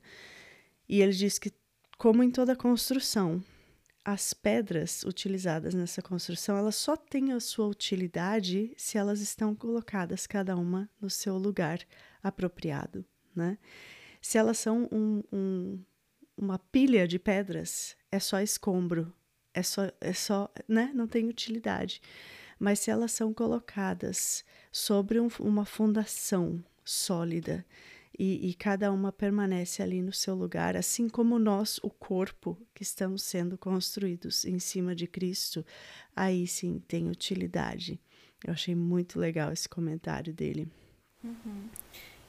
E 0.87 1.01
ele 1.01 1.13
diz 1.13 1.39
que, 1.39 1.51
como 1.97 2.23
em 2.23 2.29
toda 2.29 2.55
construção, 2.55 3.43
as 4.05 4.33
pedras 4.33 5.03
utilizadas 5.03 5.73
nessa 5.73 6.01
construção, 6.01 6.57
elas 6.57 6.75
só 6.75 6.95
têm 6.95 7.31
a 7.31 7.39
sua 7.39 7.67
utilidade 7.67 8.73
se 8.75 8.97
elas 8.97 9.21
estão 9.21 9.55
colocadas 9.55 10.27
cada 10.27 10.55
uma 10.57 10.89
no 10.99 11.09
seu 11.09 11.37
lugar 11.37 11.79
apropriado, 12.21 13.05
né? 13.35 13.57
Se 14.21 14.37
elas 14.37 14.57
são 14.57 14.87
um, 14.91 15.23
um, 15.31 15.83
uma 16.37 16.59
pilha 16.59 17.07
de 17.07 17.17
pedras, 17.17 17.95
é 18.11 18.19
só 18.19 18.39
escombro, 18.39 19.13
é 19.53 19.63
só, 19.63 19.89
é 20.01 20.13
só, 20.13 20.51
né? 20.67 20.91
Não 20.93 21.07
tem 21.07 21.27
utilidade. 21.27 22.01
Mas 22.63 22.79
se 22.79 22.89
elas 22.89 23.11
são 23.11 23.33
colocadas 23.33 24.45
sobre 24.71 25.19
um, 25.19 25.27
uma 25.41 25.65
fundação 25.65 26.63
sólida 26.81 27.65
e, 28.17 28.49
e, 28.49 28.53
cada 28.53 28.89
uma 28.89 29.11
permanece 29.11 29.83
ali 29.83 30.01
no 30.01 30.13
seu 30.13 30.33
lugar, 30.33 30.77
assim 30.77 31.09
como 31.09 31.37
nós, 31.37 31.77
o 31.83 31.89
corpo, 31.89 32.57
que 32.73 32.81
estamos 32.81 33.21
sendo 33.21 33.57
construídos 33.57 34.45
em 34.45 34.59
cima 34.59 34.95
de 34.95 35.07
Cristo, 35.07 35.65
aí 36.15 36.47
sim 36.47 36.81
tem 36.87 37.09
utilidade. 37.09 37.99
Eu 38.41 38.53
achei 38.53 38.75
muito 38.75 39.19
legal 39.19 39.51
esse 39.51 39.67
comentário 39.67 40.33
dele. 40.33 40.65
Uhum. 41.21 41.67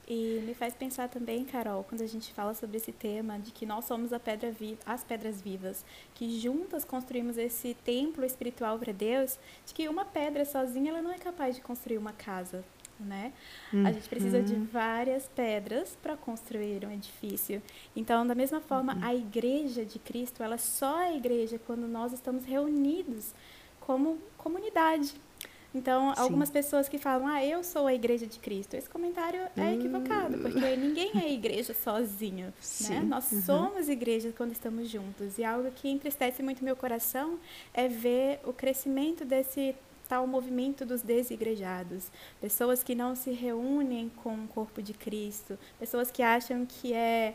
E 0.07 0.43
me 0.45 0.55
faz 0.55 0.75
pensar 0.75 1.09
também, 1.09 1.45
Carol, 1.45 1.83
quando 1.85 2.03
a 2.03 2.07
gente 2.07 2.33
fala 2.35 2.53
sobre 2.55 2.77
esse 2.77 2.93
tema 2.93 3.39
de 3.39 3.51
que 3.51 3.65
nós 3.65 3.87
somos 3.87 4.11
pedra 4.23 4.55
as 4.85 5.03
pedras 5.03 5.41
vivas, 5.41 5.85
que 6.15 6.39
juntas 6.39 6.85
construímos 6.85 7.39
esse 7.39 7.75
templo 7.85 8.25
espiritual 8.25 8.79
para 8.79 8.93
Deus, 8.93 9.39
de 9.65 9.73
que 9.73 9.89
uma 9.89 10.05
pedra 10.05 10.45
sozinha 10.45 10.91
ela 10.91 11.01
não 11.01 11.13
é 11.13 11.19
capaz 11.19 11.57
de 11.57 11.63
construir 11.63 11.97
uma 11.97 12.13
casa, 12.13 12.63
né? 13.01 13.33
Uhum. 13.73 13.87
A 13.87 13.93
gente 13.93 14.09
precisa 14.09 14.43
de 14.43 14.55
uhum. 14.55 14.67
várias 14.67 15.27
pedras 15.29 15.97
para 16.03 16.17
construir 16.17 16.85
um 16.85 16.91
edifício. 16.91 17.63
Então, 17.97 18.27
da 18.27 18.35
mesma 18.35 18.61
forma, 18.61 18.95
uhum. 18.95 19.05
a 19.05 19.15
igreja 19.15 19.85
de 19.85 19.99
Cristo, 19.99 20.43
ela 20.43 20.59
só 20.59 21.01
é 21.01 21.17
igreja 21.17 21.59
quando 21.67 21.89
nós 21.89 22.13
estamos 22.13 22.45
reunidos 22.45 23.33
como 23.81 24.19
comunidade, 24.39 25.15
então, 25.75 26.15
Sim. 26.15 26.21
algumas 26.21 26.51
pessoas 26.51 26.89
que 26.89 26.99
falam, 26.99 27.27
ah, 27.27 27.45
eu 27.45 27.65
sou 27.65 27.87
a 27.87 27.95
igreja 27.95 28.27
de 28.27 28.39
Cristo, 28.39 28.75
esse 28.75 28.89
comentário 28.89 29.41
é 29.57 29.63
hum. 29.63 29.75
equivocado, 29.75 30.39
porque 30.39 30.77
ninguém 30.77 31.11
é 31.17 31.33
igreja 31.33 31.75
sozinho, 31.75 32.53
né? 32.89 33.01
Nós 33.01 33.31
uhum. 33.33 33.43
somos 33.43 33.89
igreja 33.89 34.33
quando 34.37 34.53
estamos 34.53 34.89
juntos. 34.89 35.39
E 35.39 35.45
algo 35.45 35.71
que 35.73 35.89
entristece 35.89 36.43
muito 36.43 36.63
meu 36.63 36.77
coração 36.77 37.39
é 37.73 37.89
ver 37.89 38.41
o 38.45 38.53
crescimento 38.53 39.25
desse 39.25 39.75
tal 40.09 40.27
movimento 40.27 40.85
dos 40.85 41.03
desigrejados, 41.03 42.11
pessoas 42.41 42.83
que 42.83 42.95
não 42.95 43.17
se 43.17 43.31
reúnem 43.31 44.11
com 44.23 44.35
o 44.35 44.49
corpo 44.49 44.83
de 44.83 44.93
Cristo, 44.93 45.59
pessoas 45.79 46.11
que 46.11 46.23
acham 46.23 46.67
que 46.67 46.93
é 46.93 47.35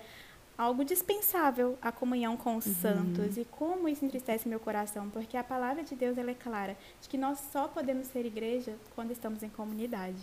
algo 0.59 0.83
dispensável 0.83 1.77
a 1.81 1.89
comunhão 1.89 2.35
com 2.35 2.57
os 2.57 2.65
uhum. 2.65 2.73
santos. 2.73 3.37
E 3.37 3.45
como 3.45 3.87
isso 3.87 4.03
entristece 4.03 4.49
meu 4.49 4.59
coração, 4.59 5.09
porque 5.09 5.37
a 5.37 5.43
palavra 5.43 5.83
de 5.83 5.95
Deus 5.95 6.17
ela 6.17 6.31
é 6.31 6.35
clara, 6.35 6.77
de 7.01 7.07
que 7.07 7.17
nós 7.17 7.39
só 7.51 7.69
podemos 7.69 8.07
ser 8.07 8.25
igreja 8.25 8.75
quando 8.93 9.11
estamos 9.11 9.41
em 9.41 9.49
comunidade. 9.49 10.21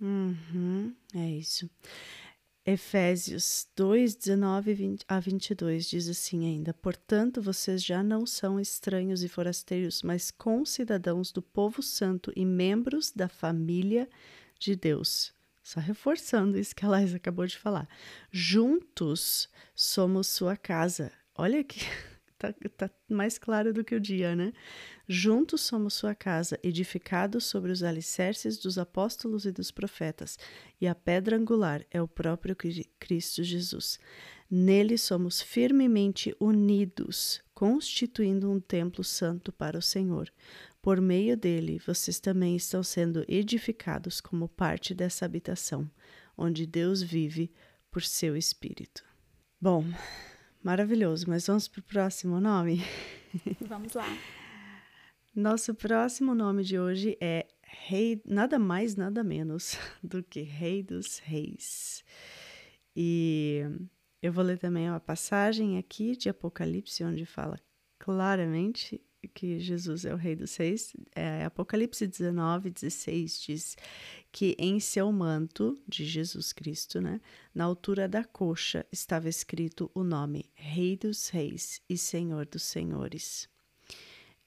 Uhum, 0.00 0.92
é 1.14 1.30
isso. 1.30 1.70
Efésios 2.66 3.68
2, 3.76 4.16
19 4.16 4.98
a 5.06 5.20
22 5.20 5.88
diz 5.88 6.08
assim 6.08 6.44
ainda: 6.44 6.74
Portanto, 6.74 7.40
vocês 7.40 7.82
já 7.82 8.02
não 8.02 8.26
são 8.26 8.58
estranhos 8.60 9.22
e 9.22 9.28
forasteiros, 9.28 10.02
mas 10.02 10.30
concidadãos 10.30 11.30
do 11.30 11.40
povo 11.40 11.82
santo 11.82 12.32
e 12.34 12.44
membros 12.44 13.12
da 13.12 13.28
família 13.28 14.08
de 14.58 14.74
Deus 14.74 15.32
só 15.68 15.80
reforçando 15.80 16.58
isso 16.58 16.74
que 16.74 16.86
a 16.86 16.88
Laís 16.88 17.14
acabou 17.14 17.46
de 17.46 17.58
falar. 17.58 17.86
Juntos 18.32 19.50
somos 19.74 20.26
sua 20.26 20.56
casa. 20.56 21.12
Olha 21.36 21.62
que 21.62 21.80
tá, 22.38 22.54
tá, 22.74 22.90
mais 23.06 23.36
claro 23.36 23.70
do 23.70 23.84
que 23.84 23.94
o 23.94 24.00
dia, 24.00 24.34
né? 24.34 24.54
Juntos 25.06 25.60
somos 25.60 25.92
sua 25.92 26.14
casa, 26.14 26.58
edificados 26.62 27.44
sobre 27.44 27.70
os 27.70 27.82
alicerces 27.82 28.56
dos 28.56 28.78
apóstolos 28.78 29.44
e 29.44 29.52
dos 29.52 29.70
profetas, 29.70 30.38
e 30.80 30.86
a 30.86 30.94
pedra 30.94 31.36
angular 31.36 31.84
é 31.90 32.00
o 32.00 32.08
próprio 32.08 32.56
Cristo 32.98 33.44
Jesus. 33.44 34.00
Nele 34.50 34.96
somos 34.96 35.42
firmemente 35.42 36.34
unidos, 36.40 37.42
constituindo 37.52 38.50
um 38.50 38.58
templo 38.58 39.04
santo 39.04 39.52
para 39.52 39.76
o 39.76 39.82
Senhor. 39.82 40.32
Por 40.88 41.02
meio 41.02 41.36
dele, 41.36 41.78
vocês 41.86 42.18
também 42.18 42.56
estão 42.56 42.82
sendo 42.82 43.22
edificados 43.28 44.22
como 44.22 44.48
parte 44.48 44.94
dessa 44.94 45.26
habitação, 45.26 45.86
onde 46.34 46.64
Deus 46.64 47.02
vive 47.02 47.52
por 47.90 48.02
seu 48.02 48.34
Espírito. 48.34 49.04
Bom, 49.60 49.84
maravilhoso, 50.62 51.26
mas 51.28 51.46
vamos 51.46 51.68
para 51.68 51.80
o 51.80 51.82
próximo 51.82 52.40
nome? 52.40 52.80
Vamos 53.68 53.92
lá. 53.92 54.06
Nosso 55.36 55.74
próximo 55.74 56.34
nome 56.34 56.64
de 56.64 56.78
hoje 56.78 57.18
é 57.20 57.46
Rei, 57.62 58.22
nada 58.24 58.58
mais, 58.58 58.96
nada 58.96 59.22
menos 59.22 59.76
do 60.02 60.22
que 60.22 60.40
Rei 60.40 60.82
dos 60.82 61.18
Reis. 61.18 62.02
E 62.96 63.60
eu 64.22 64.32
vou 64.32 64.42
ler 64.42 64.56
também 64.56 64.88
uma 64.88 65.00
passagem 65.00 65.76
aqui 65.76 66.16
de 66.16 66.30
Apocalipse, 66.30 67.04
onde 67.04 67.26
fala 67.26 67.60
claramente 67.98 68.98
que 69.26 69.58
Jesus 69.58 70.04
é 70.04 70.14
o 70.14 70.16
Rei 70.16 70.36
dos 70.36 70.54
Reis, 70.56 70.94
é, 71.14 71.44
Apocalipse 71.44 72.06
19, 72.06 72.70
16 72.70 73.40
diz 73.40 73.76
que 74.30 74.54
em 74.58 74.78
seu 74.78 75.10
manto 75.10 75.76
de 75.88 76.04
Jesus 76.04 76.52
Cristo, 76.52 77.00
né, 77.00 77.20
na 77.54 77.64
altura 77.64 78.06
da 78.06 78.22
coxa, 78.24 78.86
estava 78.92 79.28
escrito 79.28 79.90
o 79.94 80.04
nome 80.04 80.48
Rei 80.54 80.96
dos 80.96 81.28
Reis 81.28 81.80
e 81.88 81.98
Senhor 81.98 82.46
dos 82.46 82.62
Senhores. 82.62 83.48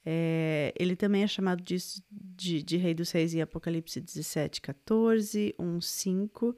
É, 0.05 0.73
ele 0.79 0.95
também 0.95 1.23
é 1.23 1.27
chamado 1.27 1.61
de, 1.61 1.77
de, 2.09 2.63
de, 2.63 2.77
Rei 2.77 2.93
dos 2.93 3.11
Reis 3.11 3.33
em 3.33 3.41
Apocalipse 3.41 3.99
17, 3.99 4.61
14, 4.61 5.53
1, 5.59 5.81
5. 5.81 6.57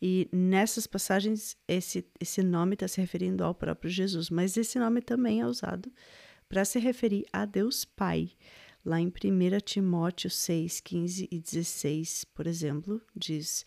E 0.00 0.28
nessas 0.30 0.86
passagens, 0.86 1.56
esse, 1.66 2.06
esse 2.20 2.42
nome 2.42 2.74
está 2.74 2.86
se 2.86 3.00
referindo 3.00 3.42
ao 3.42 3.54
próprio 3.54 3.90
Jesus, 3.90 4.28
mas 4.28 4.56
esse 4.56 4.78
nome 4.78 5.00
também 5.00 5.40
é 5.40 5.46
usado 5.46 5.90
para 6.48 6.64
se 6.64 6.78
referir 6.78 7.24
a 7.32 7.44
Deus 7.44 7.84
Pai. 7.84 8.30
Lá 8.84 9.00
em 9.00 9.08
1 9.08 9.10
Timóteo 9.64 10.28
6, 10.28 10.80
15 10.80 11.28
e 11.30 11.40
16, 11.40 12.24
por 12.34 12.46
exemplo, 12.46 13.00
diz: 13.16 13.64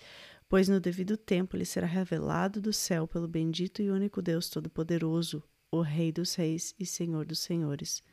Pois 0.48 0.70
no 0.70 0.80
devido 0.80 1.18
tempo 1.18 1.58
lhe 1.58 1.66
será 1.66 1.88
revelado 1.88 2.62
do 2.62 2.72
céu 2.72 3.08
pelo 3.08 3.28
bendito 3.28 3.82
e 3.82 3.90
único 3.90 4.22
Deus 4.22 4.50
Todo-Poderoso, 4.50 5.44
o 5.72 5.82
Rei 5.82 6.12
dos 6.12 6.36
Reis 6.36 6.74
e 6.80 6.86
Senhor 6.86 7.26
dos 7.26 7.40
Senhores. 7.40 8.04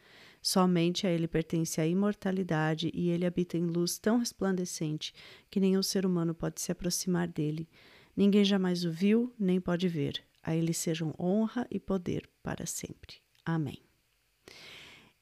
Somente 0.42 1.06
a 1.06 1.10
ele 1.10 1.26
pertence 1.28 1.80
a 1.80 1.86
imortalidade 1.86 2.90
e 2.92 3.08
ele 3.08 3.24
habita 3.24 3.56
em 3.56 3.66
luz 3.66 3.98
tão 3.98 4.18
resplandecente 4.18 5.12
que 5.50 5.60
nenhum 5.60 5.82
ser 5.82 6.04
humano 6.04 6.34
pode 6.34 6.60
se 6.60 6.70
aproximar 6.72 7.28
dele. 7.28 7.68
Ninguém 8.16 8.44
jamais 8.44 8.84
o 8.84 8.90
viu, 8.90 9.32
nem 9.38 9.60
pode 9.60 9.88
ver. 9.88 10.22
A 10.42 10.54
ele 10.54 10.74
sejam 10.74 11.14
honra 11.18 11.66
e 11.70 11.80
poder 11.80 12.28
para 12.42 12.66
sempre. 12.66 13.16
Amém. 13.44 13.83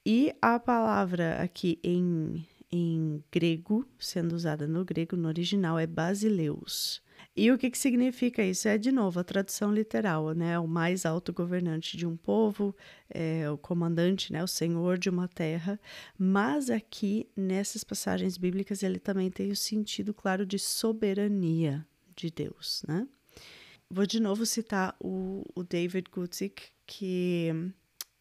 E 0.04 0.34
a 0.42 0.58
palavra 0.58 1.40
aqui 1.40 1.78
em, 1.82 2.44
em 2.70 3.22
grego, 3.30 3.86
sendo 3.98 4.34
usada 4.34 4.66
no 4.66 4.84
grego, 4.84 5.16
no 5.16 5.28
original, 5.28 5.78
é 5.78 5.86
basileus. 5.86 7.00
E 7.34 7.50
o 7.50 7.56
que, 7.56 7.70
que 7.70 7.78
significa 7.78 8.42
isso? 8.42 8.68
É, 8.68 8.76
de 8.76 8.92
novo, 8.92 9.18
a 9.20 9.24
tradução 9.24 9.72
literal, 9.72 10.32
né? 10.32 10.58
O 10.58 10.66
mais 10.66 11.06
alto 11.06 11.32
governante 11.32 11.96
de 11.96 12.06
um 12.06 12.16
povo, 12.16 12.76
é, 13.08 13.48
o 13.48 13.56
comandante, 13.56 14.32
né? 14.32 14.42
O 14.42 14.48
senhor 14.48 14.98
de 14.98 15.08
uma 15.08 15.28
terra. 15.28 15.80
Mas 16.18 16.68
aqui, 16.68 17.26
nessas 17.34 17.84
passagens 17.84 18.36
bíblicas, 18.36 18.82
ele 18.82 18.98
também 18.98 19.30
tem 19.30 19.50
o 19.50 19.56
sentido 19.56 20.12
claro 20.12 20.44
de 20.44 20.58
soberania 20.58 21.86
de 22.14 22.30
Deus, 22.30 22.82
né? 22.86 23.06
Vou 23.88 24.06
de 24.06 24.20
novo 24.20 24.44
citar 24.44 24.94
o, 25.00 25.42
o 25.54 25.62
David 25.62 26.10
Guzik, 26.10 26.62
que 26.86 27.72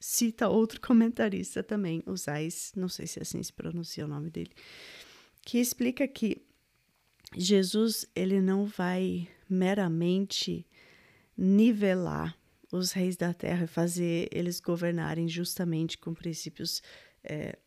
cita 0.02 0.50
outro 0.50 0.82
comentarista 0.82 1.62
também, 1.62 2.02
o 2.08 2.18
Zais, 2.18 2.74
não 2.76 2.90
sei 2.90 3.06
se 3.06 3.22
assim 3.22 3.42
se 3.42 3.54
pronuncia 3.54 4.04
o 4.04 4.08
nome 4.08 4.32
dele, 4.32 4.52
que 5.44 5.60
explica 5.60 6.08
que 6.08 6.42
Jesus 7.38 8.06
ele 8.16 8.42
não 8.42 8.66
vai 8.66 9.30
meramente 9.48 10.66
nivelar 11.38 12.38
os 12.72 12.92
reis 12.92 13.16
da 13.16 13.34
terra 13.34 13.66
e 13.66 13.68
fazer 13.68 14.28
eles 14.32 14.60
governarem 14.60 15.28
justamente 15.28 15.98
com 15.98 16.14
princípios 16.14 16.82
é, 17.24 17.58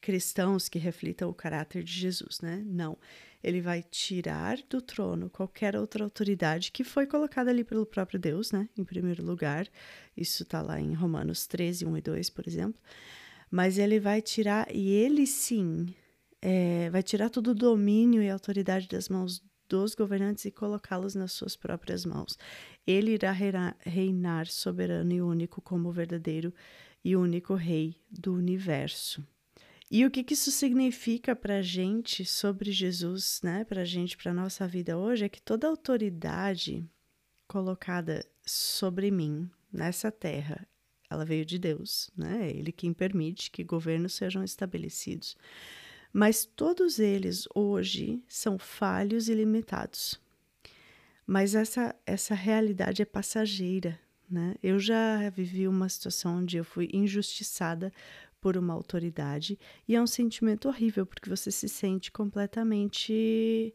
cristãos 0.00 0.68
que 0.68 0.78
reflitam 0.78 1.28
o 1.28 1.34
caráter 1.34 1.82
de 1.82 1.92
Jesus, 1.92 2.40
né? 2.40 2.62
Não. 2.66 2.98
Ele 3.42 3.60
vai 3.60 3.82
tirar 3.82 4.58
do 4.68 4.80
trono 4.80 5.30
qualquer 5.30 5.76
outra 5.76 6.04
autoridade 6.04 6.72
que 6.72 6.82
foi 6.82 7.06
colocada 7.06 7.50
ali 7.50 7.62
pelo 7.64 7.86
próprio 7.86 8.18
Deus, 8.18 8.50
né? 8.52 8.68
Em 8.76 8.84
primeiro 8.84 9.24
lugar. 9.24 9.68
Isso 10.16 10.42
está 10.42 10.60
lá 10.60 10.80
em 10.80 10.92
Romanos 10.92 11.46
13, 11.46 11.86
1 11.86 11.96
e 11.96 12.00
2, 12.00 12.30
por 12.30 12.46
exemplo. 12.46 12.80
Mas 13.50 13.78
ele 13.78 13.98
vai 14.00 14.20
tirar, 14.20 14.66
e 14.74 14.90
ele 14.90 15.26
sim 15.26 15.94
é, 16.42 16.90
vai 16.90 17.02
tirar 17.02 17.30
todo 17.30 17.48
o 17.48 17.54
domínio 17.54 18.22
e 18.22 18.30
autoridade 18.30 18.88
das 18.88 19.08
mãos 19.08 19.42
dos 19.68 19.94
governantes 19.94 20.44
e 20.44 20.50
colocá-los 20.50 21.14
nas 21.14 21.32
suas 21.32 21.54
próprias 21.54 22.04
mãos. 22.04 22.38
Ele 22.86 23.12
irá 23.12 23.32
reinar 23.84 24.46
soberano 24.46 25.12
e 25.12 25.20
único 25.20 25.60
como 25.60 25.88
o 25.88 25.92
verdadeiro 25.92 26.52
e 27.04 27.14
único 27.14 27.54
rei 27.54 27.96
do 28.10 28.34
universo. 28.34 29.22
E 29.90 30.04
o 30.04 30.10
que, 30.10 30.22
que 30.22 30.34
isso 30.34 30.50
significa 30.50 31.34
para 31.34 31.58
a 31.58 31.62
gente 31.62 32.24
sobre 32.24 32.70
Jesus, 32.70 33.40
né? 33.42 33.64
Para 33.64 33.82
a 33.82 33.84
gente, 33.84 34.16
para 34.16 34.34
nossa 34.34 34.68
vida 34.68 34.98
hoje, 34.98 35.24
é 35.24 35.28
que 35.28 35.40
toda 35.40 35.66
autoridade 35.66 36.84
colocada 37.46 38.24
sobre 38.44 39.10
mim 39.10 39.50
nessa 39.72 40.12
terra, 40.12 40.66
ela 41.08 41.24
veio 41.24 41.44
de 41.44 41.58
Deus, 41.58 42.10
né? 42.14 42.48
É 42.48 42.50
Ele 42.50 42.70
quem 42.70 42.92
permite 42.92 43.50
que 43.50 43.64
governos 43.64 44.12
sejam 44.12 44.44
estabelecidos. 44.44 45.36
Mas 46.12 46.44
todos 46.44 46.98
eles 46.98 47.46
hoje 47.54 48.22
são 48.28 48.58
falhos 48.58 49.28
e 49.28 49.34
limitados. 49.34 50.20
Mas 51.26 51.54
essa, 51.54 51.94
essa 52.06 52.34
realidade 52.34 53.02
é 53.02 53.04
passageira. 53.04 53.98
Né? 54.30 54.56
Eu 54.62 54.78
já 54.78 55.28
vivi 55.30 55.66
uma 55.66 55.88
situação 55.88 56.38
onde 56.38 56.58
eu 56.58 56.64
fui 56.64 56.88
injustiçada 56.92 57.92
por 58.40 58.56
uma 58.56 58.74
autoridade 58.74 59.58
e 59.86 59.94
é 59.94 60.02
um 60.02 60.06
sentimento 60.06 60.68
horrível 60.68 61.04
porque 61.04 61.28
você 61.28 61.50
se 61.50 61.68
sente 61.68 62.10
completamente 62.10 63.74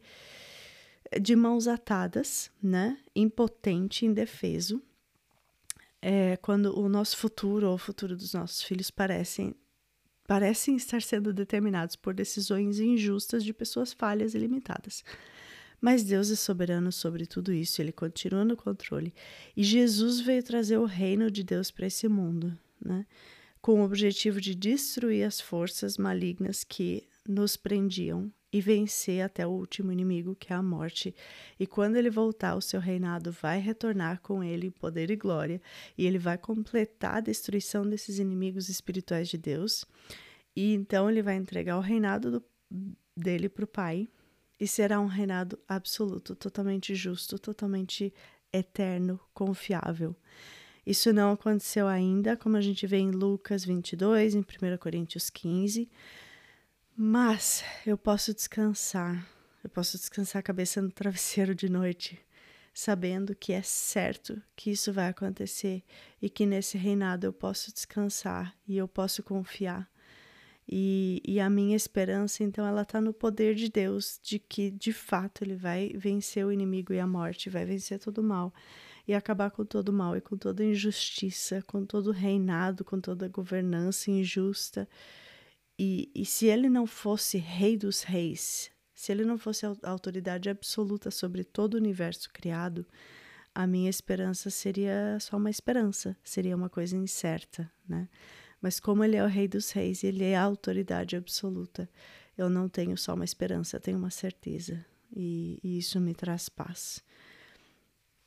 de 1.21 1.35
mãos 1.35 1.67
atadas, 1.67 2.51
né? 2.61 2.97
Impotente, 3.15 4.05
indefeso. 4.05 4.81
É 6.01 6.37
quando 6.37 6.77
o 6.77 6.89
nosso 6.89 7.17
futuro 7.17 7.69
ou 7.69 7.75
o 7.75 7.77
futuro 7.77 8.15
dos 8.15 8.33
nossos 8.33 8.61
filhos 8.61 8.91
parecem 8.91 9.55
parecem 10.25 10.75
estar 10.77 11.01
sendo 11.01 11.33
determinados 11.33 11.95
por 11.95 12.13
decisões 12.13 12.79
injustas 12.79 13.43
de 13.43 13.53
pessoas 13.53 13.91
falhas 13.91 14.33
e 14.33 14.37
limitadas. 14.37 15.03
Mas 15.81 16.01
Deus 16.03 16.31
é 16.31 16.35
soberano 16.35 16.93
sobre 16.93 17.25
tudo 17.25 17.51
isso, 17.51 17.81
ele 17.81 17.91
continua 17.91 18.45
no 18.45 18.55
controle. 18.55 19.13
E 19.55 19.63
Jesus 19.63 20.21
veio 20.21 20.41
trazer 20.41 20.77
o 20.77 20.85
reino 20.85 21.29
de 21.29 21.43
Deus 21.43 21.69
para 21.71 21.87
esse 21.87 22.07
mundo, 22.07 22.57
né? 22.79 23.05
Com 23.63 23.79
o 23.79 23.85
objetivo 23.85 24.41
de 24.41 24.53
destruir 24.53 25.23
as 25.25 25.39
forças 25.39 25.97
malignas 25.97 26.65
que 26.65 27.07
nos 27.25 27.55
prendiam 27.55 28.29
e 28.51 28.59
vencer 28.59 29.21
até 29.21 29.47
o 29.47 29.51
último 29.51 29.89
inimigo, 29.89 30.35
que 30.35 30.51
é 30.51 30.55
a 30.57 30.61
morte. 30.61 31.15
E 31.57 31.65
quando 31.65 31.95
ele 31.95 32.09
voltar, 32.09 32.55
o 32.55 32.61
seu 32.61 32.81
reinado 32.81 33.31
vai 33.31 33.61
retornar 33.61 34.19
com 34.19 34.43
ele 34.43 34.69
poder 34.69 35.09
e 35.09 35.15
glória, 35.15 35.61
e 35.97 36.05
ele 36.05 36.19
vai 36.19 36.37
completar 36.37 37.15
a 37.15 37.21
destruição 37.21 37.87
desses 37.89 38.19
inimigos 38.19 38.67
espirituais 38.67 39.29
de 39.29 39.37
Deus. 39.37 39.85
E 40.53 40.73
então 40.73 41.09
ele 41.09 41.21
vai 41.21 41.37
entregar 41.37 41.77
o 41.77 41.81
reinado 41.81 42.31
do, 42.31 42.43
dele 43.15 43.47
para 43.47 43.63
o 43.63 43.67
Pai, 43.67 44.09
e 44.59 44.67
será 44.67 44.99
um 44.99 45.07
reinado 45.07 45.57
absoluto, 45.69 46.35
totalmente 46.35 46.93
justo, 46.93 47.39
totalmente 47.39 48.13
eterno, 48.51 49.17
confiável. 49.33 50.13
Isso 50.85 51.13
não 51.13 51.31
aconteceu 51.31 51.87
ainda, 51.87 52.35
como 52.35 52.57
a 52.57 52.61
gente 52.61 52.85
vê 52.85 52.97
em 52.97 53.11
Lucas 53.11 53.63
22, 53.63 54.35
em 54.35 54.39
1 54.39 54.77
Coríntios 54.77 55.29
15 55.29 55.89
mas 56.95 57.63
eu 57.87 57.97
posso 57.97 58.33
descansar, 58.35 59.27
eu 59.63 59.69
posso 59.69 59.97
descansar 59.97 60.39
a 60.39 60.43
cabeça 60.43 60.79
no 60.79 60.91
travesseiro 60.91 61.55
de 61.55 61.67
noite, 61.67 62.19
sabendo 62.71 63.35
que 63.35 63.51
é 63.51 63.63
certo 63.63 64.39
que 64.55 64.69
isso 64.69 64.93
vai 64.93 65.07
acontecer 65.07 65.83
e 66.21 66.29
que 66.29 66.45
nesse 66.45 66.77
reinado 66.77 67.25
eu 67.25 67.33
posso 67.33 67.73
descansar 67.73 68.55
e 68.67 68.77
eu 68.77 68.87
posso 68.87 69.23
confiar. 69.23 69.91
E, 70.69 71.19
e 71.25 71.39
a 71.39 71.49
minha 71.49 71.75
esperança, 71.75 72.43
então, 72.43 72.65
ela 72.65 72.83
está 72.83 73.01
no 73.01 73.11
poder 73.11 73.55
de 73.55 73.69
Deus, 73.69 74.19
de 74.23 74.37
que 74.37 74.69
de 74.69 74.93
fato 74.93 75.43
Ele 75.43 75.55
vai 75.55 75.91
vencer 75.95 76.45
o 76.45 76.51
inimigo 76.51 76.93
e 76.93 76.99
a 76.99 77.07
morte, 77.07 77.49
vai 77.49 77.65
vencer 77.65 77.99
todo 77.99 78.19
o 78.19 78.23
mal 78.23 78.53
e 79.07 79.13
acabar 79.13 79.51
com 79.51 79.65
todo 79.65 79.89
o 79.89 79.93
mal 79.93 80.15
e 80.15 80.21
com 80.21 80.37
toda 80.37 80.63
injustiça, 80.63 81.61
com 81.63 81.85
todo 81.85 82.11
reinado, 82.11 82.85
com 82.85 82.99
toda 82.99 83.27
governança 83.27 84.09
injusta 84.09 84.87
e, 85.77 86.11
e 86.13 86.25
se 86.25 86.45
ele 86.45 86.69
não 86.69 86.85
fosse 86.85 87.37
rei 87.37 87.77
dos 87.77 88.03
reis, 88.03 88.71
se 88.93 89.11
ele 89.11 89.25
não 89.25 89.37
fosse 89.37 89.65
a 89.65 89.75
autoridade 89.83 90.49
absoluta 90.49 91.09
sobre 91.09 91.43
todo 91.43 91.73
o 91.73 91.77
universo 91.77 92.29
criado, 92.31 92.85
a 93.55 93.65
minha 93.67 93.89
esperança 93.89 94.49
seria 94.49 95.17
só 95.19 95.37
uma 95.37 95.49
esperança, 95.49 96.15
seria 96.23 96.55
uma 96.55 96.69
coisa 96.69 96.95
incerta, 96.95 97.71
né? 97.87 98.07
Mas 98.61 98.79
como 98.79 99.03
ele 99.03 99.17
é 99.17 99.23
o 99.23 99.27
rei 99.27 99.47
dos 99.47 99.71
reis, 99.71 100.03
ele 100.03 100.23
é 100.23 100.37
a 100.37 100.43
autoridade 100.43 101.15
absoluta, 101.15 101.89
eu 102.37 102.49
não 102.49 102.69
tenho 102.69 102.97
só 102.97 103.13
uma 103.13 103.25
esperança, 103.25 103.79
tenho 103.79 103.97
uma 103.97 104.09
certeza. 104.09 104.83
E, 105.15 105.59
e 105.61 105.77
isso 105.77 105.99
me 105.99 106.15
traz 106.15 106.49
paz. 106.49 107.03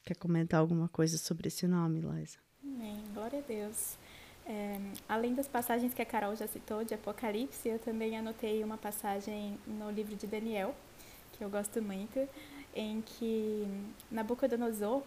Quer 0.07 0.14
comentar 0.14 0.61
alguma 0.61 0.88
coisa 0.88 1.19
sobre 1.19 1.49
esse 1.49 1.66
nome, 1.66 2.01
Liza? 2.01 2.38
Amém. 2.62 3.03
Glória 3.12 3.40
a 3.40 3.42
Deus. 3.42 3.97
É, 4.47 4.79
além 5.09 5.35
das 5.35 5.49
passagens 5.49 5.92
que 5.92 6.01
a 6.01 6.07
Carol 6.07 6.37
já 6.37 6.47
citou 6.47 6.85
de 6.85 6.95
Apocalipse, 6.95 7.69
eu 7.69 7.81
também 7.81 8.16
anotei 8.16 8.62
uma 8.62 8.79
passagem 8.79 9.59
no 9.66 9.90
livro 9.90 10.14
de 10.14 10.25
Daniel, 10.29 10.77
que 11.33 11.42
eu 11.42 11.51
gosto 11.51 11.83
muito, 11.83 12.21
em 12.73 13.03
que 13.03 13.66
Nabucodonosor 14.09 15.03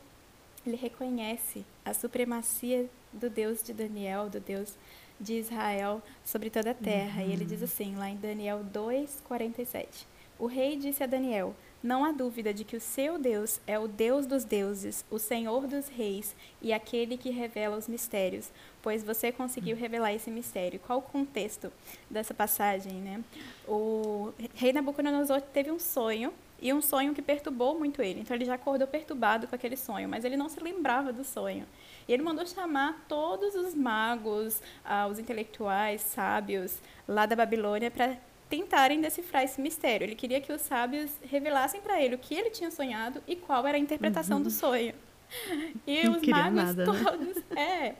ele 0.68 0.76
reconhece 0.76 1.66
a 1.86 1.94
supremacia 1.94 2.90
do 3.14 3.30
Deus 3.30 3.64
de 3.64 3.72
Daniel, 3.72 4.30
do 4.30 4.42
Deus 4.42 4.76
de 5.18 5.36
Israel 5.36 6.04
sobre 6.26 6.50
toda 6.50 6.72
a 6.72 6.74
terra. 6.76 7.22
Uhum. 7.22 7.30
E 7.30 7.32
ele 7.32 7.46
diz 7.46 7.64
assim, 7.64 7.96
lá 7.96 8.10
em 8.10 8.18
Daniel 8.18 8.66
2:47. 8.66 10.06
O 10.38 10.46
rei 10.46 10.76
disse 10.76 11.02
a 11.02 11.08
Daniel: 11.08 11.56
não 11.82 12.04
há 12.04 12.12
dúvida 12.12 12.54
de 12.54 12.64
que 12.64 12.76
o 12.76 12.82
seu 12.82 13.18
Deus 13.18 13.60
é 13.66 13.80
o 13.80 13.88
Deus 13.88 14.26
dos 14.26 14.44
deuses, 14.44 15.06
o 15.10 15.18
Senhor 15.18 15.66
dos 15.66 15.88
reis 15.88 16.36
e 16.62 16.74
aquele 16.74 17.18
que 17.18 17.30
revela 17.30 17.78
os 17.78 17.88
mistérios, 17.88 18.52
pois 18.82 19.04
você 19.04 19.32
conseguiu 19.32 19.78
revelar 19.78 20.14
esse 20.14 20.30
mistério. 20.30 20.80
Qual 20.80 21.00
o 21.00 21.02
contexto 21.02 21.72
dessa 22.10 22.34
passagem, 22.34 22.94
né? 22.94 23.24
O 23.68 24.34
rei 24.56 24.74
Nabucodonosor 24.74 25.42
teve 25.42 25.72
um 25.72 25.80
sonho 25.80 26.34
e 26.62 26.74
um 26.74 26.82
sonho 26.82 27.14
que 27.14 27.22
perturbou 27.22 27.78
muito 27.80 28.02
ele. 28.02 28.20
Então 28.20 28.36
ele 28.36 28.46
já 28.46 28.56
acordou 28.56 28.88
perturbado 28.88 29.48
com 29.48 29.56
aquele 29.56 29.78
sonho, 29.78 30.10
mas 30.10 30.26
ele 30.26 30.36
não 30.36 30.50
se 30.50 30.60
lembrava 30.60 31.14
do 31.14 31.24
sonho. 31.24 31.66
E 32.08 32.14
ele 32.14 32.24
mandou 32.24 32.46
chamar 32.46 33.06
todos 33.08 33.56
os 33.56 33.74
magos, 33.74 34.62
ah, 34.84 35.08
os 35.08 35.20
intelectuais, 35.20 36.02
sábios 36.02 36.78
lá 37.08 37.26
da 37.26 37.36
Babilônia 37.36 37.90
para 37.90 38.18
tentarem 38.50 39.00
decifrar 39.00 39.44
esse 39.44 39.62
mistério. 39.62 40.06
Ele 40.06 40.16
queria 40.16 40.42
que 40.42 40.52
os 40.52 40.62
sábios 40.62 41.12
revelassem 41.30 41.82
para 41.82 42.02
ele 42.02 42.16
o 42.16 42.18
que 42.18 42.34
ele 42.34 42.50
tinha 42.50 42.72
sonhado 42.72 43.22
e 43.28 43.36
qual 43.36 43.66
era 43.68 43.78
a 43.78 43.80
interpretação 43.80 44.38
uhum. 44.38 44.44
do 44.44 44.50
sonho. 44.50 44.94
E 45.86 46.04
Não 46.04 46.18
os 46.18 46.28
magos 46.28 46.56
nada, 46.56 46.86
né? 46.86 47.04
todos, 47.04 47.36
né? 47.50 47.62
é, 47.62 47.96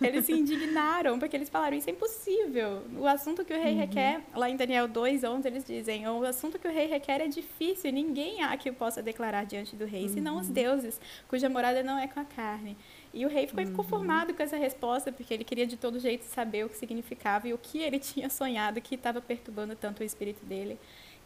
eles 0.00 0.24
se 0.24 0.32
indignaram, 0.32 1.18
porque 1.18 1.36
eles 1.36 1.48
falaram, 1.48 1.76
isso 1.76 1.88
é 1.90 1.92
impossível. 1.92 2.82
O 2.98 3.06
assunto 3.06 3.44
que 3.44 3.52
o 3.52 3.60
rei 3.60 3.74
uhum. 3.74 3.80
requer, 3.80 4.22
lá 4.34 4.48
em 4.48 4.56
Daniel 4.56 4.88
2:11 4.88 5.44
eles 5.44 5.64
dizem, 5.64 6.08
o 6.08 6.24
assunto 6.24 6.58
que 6.58 6.66
o 6.66 6.70
rei 6.70 6.86
requer 6.86 7.20
é 7.20 7.28
difícil, 7.28 7.92
ninguém 7.92 8.42
há 8.42 8.56
que 8.56 8.70
o 8.70 8.74
possa 8.74 9.02
declarar 9.02 9.44
diante 9.44 9.76
do 9.76 9.84
rei, 9.84 10.04
uhum. 10.04 10.08
senão 10.08 10.38
os 10.38 10.48
uhum. 10.48 10.54
deuses, 10.54 11.00
cuja 11.28 11.48
morada 11.48 11.82
não 11.82 11.98
é 11.98 12.08
com 12.08 12.20
a 12.20 12.24
carne. 12.24 12.76
E 13.14 13.24
o 13.24 13.28
rei 13.28 13.46
ficou 13.46 13.62
uhum. 13.62 13.70
inconformado 13.70 14.34
com 14.34 14.42
essa 14.42 14.56
resposta, 14.56 15.12
porque 15.12 15.32
ele 15.32 15.44
queria 15.44 15.66
de 15.66 15.76
todo 15.76 16.00
jeito 16.00 16.24
saber 16.24 16.66
o 16.66 16.68
que 16.68 16.76
significava 16.76 17.46
e 17.46 17.54
o 17.54 17.58
que 17.58 17.78
ele 17.78 17.98
tinha 18.00 18.28
sonhado 18.28 18.80
que 18.80 18.96
estava 18.96 19.20
perturbando 19.20 19.76
tanto 19.76 20.00
o 20.00 20.04
espírito 20.04 20.44
dele. 20.44 20.78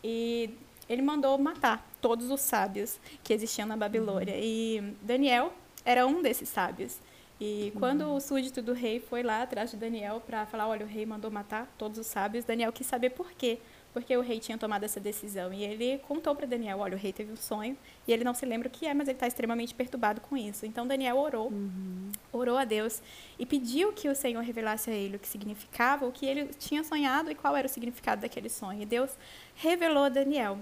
E 0.04 0.50
ele 0.86 1.00
mandou 1.00 1.36
matar 1.38 1.88
todos 2.00 2.30
os 2.30 2.42
sábios 2.42 3.00
que 3.24 3.32
existiam 3.32 3.66
na 3.66 3.76
Babilônia. 3.76 4.34
Uhum. 4.34 4.40
E 4.42 4.94
Daniel 5.00 5.52
era 5.82 6.06
um 6.06 6.20
desses 6.20 6.50
sábios. 6.50 7.00
E 7.40 7.72
uhum. 7.72 7.80
quando 7.80 8.14
o 8.14 8.20
súdito 8.20 8.60
do 8.60 8.74
rei 8.74 9.00
foi 9.00 9.22
lá 9.22 9.42
atrás 9.42 9.70
de 9.70 9.76
Daniel 9.76 10.20
para 10.20 10.44
falar, 10.44 10.68
olha, 10.68 10.84
o 10.84 10.88
rei 10.88 11.06
mandou 11.06 11.30
matar 11.30 11.72
todos 11.78 11.98
os 11.98 12.06
sábios, 12.06 12.44
Daniel 12.44 12.72
quis 12.72 12.86
saber 12.86 13.10
por 13.10 13.32
quê 13.32 13.58
porque 13.98 14.16
o 14.16 14.20
rei 14.20 14.38
tinha 14.38 14.56
tomado 14.56 14.84
essa 14.84 15.00
decisão. 15.00 15.52
E 15.52 15.64
ele 15.64 15.98
contou 16.06 16.34
para 16.34 16.46
Daniel: 16.46 16.78
olha, 16.78 16.94
o 16.94 16.98
rei 16.98 17.12
teve 17.12 17.32
um 17.32 17.36
sonho 17.36 17.76
e 18.06 18.12
ele 18.12 18.22
não 18.22 18.32
se 18.32 18.46
lembra 18.46 18.68
o 18.68 18.70
que 18.70 18.86
é, 18.86 18.94
mas 18.94 19.08
ele 19.08 19.16
está 19.16 19.26
extremamente 19.26 19.74
perturbado 19.74 20.20
com 20.20 20.36
isso. 20.36 20.64
Então 20.64 20.86
Daniel 20.86 21.16
orou, 21.16 21.48
uhum. 21.48 22.12
orou 22.32 22.56
a 22.56 22.64
Deus 22.64 23.02
e 23.38 23.44
pediu 23.44 23.92
que 23.92 24.08
o 24.08 24.14
Senhor 24.14 24.42
revelasse 24.42 24.88
a 24.88 24.94
ele 24.94 25.16
o 25.16 25.18
que 25.18 25.26
significava, 25.26 26.06
o 26.06 26.12
que 26.12 26.24
ele 26.24 26.46
tinha 26.58 26.84
sonhado 26.84 27.28
e 27.30 27.34
qual 27.34 27.56
era 27.56 27.66
o 27.66 27.70
significado 27.70 28.22
daquele 28.22 28.48
sonho. 28.48 28.82
E 28.82 28.86
Deus 28.86 29.10
revelou 29.56 30.04
a 30.04 30.08
Daniel. 30.08 30.58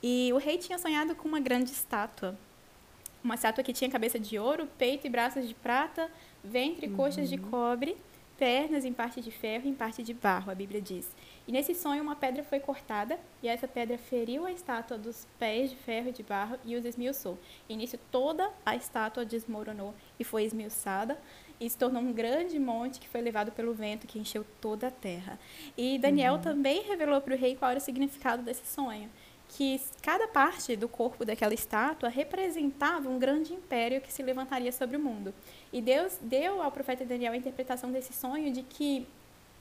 E 0.00 0.30
o 0.32 0.36
rei 0.36 0.56
tinha 0.56 0.78
sonhado 0.78 1.16
com 1.16 1.26
uma 1.26 1.40
grande 1.40 1.72
estátua. 1.72 2.36
Uma 3.24 3.34
estátua 3.34 3.64
que 3.64 3.72
tinha 3.72 3.90
cabeça 3.90 4.20
de 4.20 4.38
ouro, 4.38 4.68
peito 4.78 5.04
e 5.04 5.10
braços 5.10 5.48
de 5.48 5.54
prata, 5.54 6.08
ventre 6.44 6.86
e 6.86 6.88
uhum. 6.88 6.96
coxas 6.96 7.28
de 7.28 7.34
uhum. 7.34 7.50
cobre, 7.50 7.96
pernas 8.38 8.84
em 8.84 8.92
parte 8.92 9.20
de 9.20 9.32
ferro 9.32 9.66
e 9.66 9.70
em 9.70 9.74
parte 9.74 10.00
de 10.00 10.14
barro, 10.14 10.52
a 10.52 10.54
Bíblia 10.54 10.80
diz. 10.80 11.08
E 11.48 11.52
nesse 11.52 11.74
sonho, 11.74 12.02
uma 12.02 12.14
pedra 12.14 12.44
foi 12.44 12.60
cortada, 12.60 13.18
e 13.42 13.48
essa 13.48 13.66
pedra 13.66 13.96
feriu 13.96 14.44
a 14.44 14.52
estátua 14.52 14.98
dos 14.98 15.26
pés 15.38 15.70
de 15.70 15.76
ferro 15.76 16.10
e 16.10 16.12
de 16.12 16.22
barro 16.22 16.58
e 16.62 16.76
os 16.76 16.84
esmiuçou. 16.84 17.38
E 17.66 17.74
nisso, 17.74 17.98
toda 18.10 18.50
a 18.66 18.76
estátua 18.76 19.24
desmoronou 19.24 19.94
e 20.20 20.24
foi 20.24 20.44
esmiuçada, 20.44 21.18
e 21.58 21.68
se 21.68 21.78
tornou 21.78 22.02
um 22.02 22.12
grande 22.12 22.58
monte 22.58 23.00
que 23.00 23.08
foi 23.08 23.22
levado 23.22 23.50
pelo 23.50 23.72
vento, 23.72 24.06
que 24.06 24.18
encheu 24.18 24.44
toda 24.60 24.88
a 24.88 24.90
terra. 24.90 25.38
E 25.74 25.98
Daniel 25.98 26.34
uhum. 26.34 26.42
também 26.42 26.82
revelou 26.82 27.18
para 27.22 27.34
o 27.34 27.38
rei 27.38 27.56
qual 27.56 27.70
era 27.70 27.80
o 27.80 27.82
significado 27.82 28.42
desse 28.42 28.66
sonho. 28.66 29.08
Que 29.48 29.80
cada 30.02 30.28
parte 30.28 30.76
do 30.76 30.86
corpo 30.86 31.24
daquela 31.24 31.54
estátua 31.54 32.10
representava 32.10 33.08
um 33.08 33.18
grande 33.18 33.54
império 33.54 34.02
que 34.02 34.12
se 34.12 34.22
levantaria 34.22 34.70
sobre 34.70 34.98
o 34.98 35.00
mundo. 35.00 35.32
E 35.72 35.80
Deus 35.80 36.18
deu 36.20 36.60
ao 36.60 36.70
profeta 36.70 37.06
Daniel 37.06 37.32
a 37.32 37.36
interpretação 37.38 37.90
desse 37.90 38.12
sonho 38.12 38.52
de 38.52 38.62
que 38.62 39.06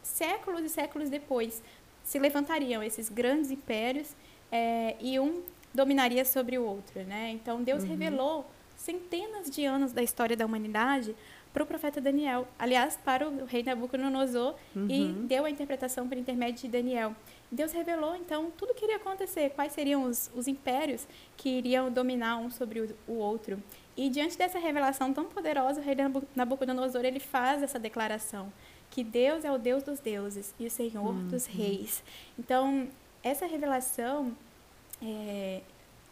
séculos 0.08 0.64
e 0.64 0.70
séculos 0.70 1.10
depois, 1.10 1.62
se 2.08 2.18
levantariam 2.18 2.82
esses 2.82 3.10
grandes 3.10 3.52
impérios 3.52 4.16
é, 4.50 4.96
e 5.02 5.20
um 5.20 5.44
dominaria 5.74 6.24
sobre 6.24 6.58
o 6.58 6.64
outro, 6.64 7.04
né? 7.04 7.32
Então 7.32 7.62
Deus 7.62 7.84
uhum. 7.84 7.90
revelou 7.90 8.50
centenas 8.78 9.52
de 9.52 9.66
anos 9.66 9.92
da 9.92 10.02
história 10.02 10.36
da 10.36 10.46
humanidade 10.46 11.14
para 11.52 11.64
o 11.64 11.66
profeta 11.66 12.00
Daniel, 12.00 12.48
aliás, 12.58 12.98
para 13.04 13.28
o 13.28 13.44
rei 13.44 13.62
Nabucodonosor 13.62 14.56
uhum. 14.74 14.88
e 14.90 15.12
deu 15.28 15.44
a 15.44 15.50
interpretação 15.50 16.08
por 16.08 16.18
intermédio 16.18 16.62
de 16.62 16.70
Daniel. 16.70 17.14
Deus 17.52 17.74
revelou 17.74 18.16
então 18.16 18.52
tudo 18.58 18.72
o 18.72 18.74
que 18.74 18.86
iria 18.86 18.96
acontecer, 18.96 19.50
quais 19.50 19.74
seriam 19.74 20.04
os, 20.04 20.32
os 20.34 20.48
impérios 20.48 21.06
que 21.36 21.50
iriam 21.50 21.92
dominar 21.92 22.38
um 22.38 22.50
sobre 22.50 22.80
o, 22.80 22.96
o 23.06 23.16
outro. 23.16 23.62
E 23.98 24.10
diante 24.10 24.38
dessa 24.38 24.60
revelação 24.60 25.12
tão 25.12 25.26
poderosa, 25.26 25.82
o 25.82 25.84
rei 25.84 25.96
Nabucodonosor 26.34 27.04
ele 27.04 27.20
faz 27.20 27.62
essa 27.62 27.78
declaração 27.78 28.54
que 28.90 29.04
Deus 29.04 29.46
é 29.46 29.52
o 29.52 29.58
Deus 29.58 29.84
dos 29.84 30.00
deuses 30.00 30.54
e 30.60 30.66
o 30.66 30.72
Senhor 30.72 31.06
uhum. 31.06 31.28
dos 31.28 31.46
reis. 31.46 32.04
Então, 32.38 32.88
essa 33.24 33.46
revelação 33.46 34.36
é, 35.02 35.62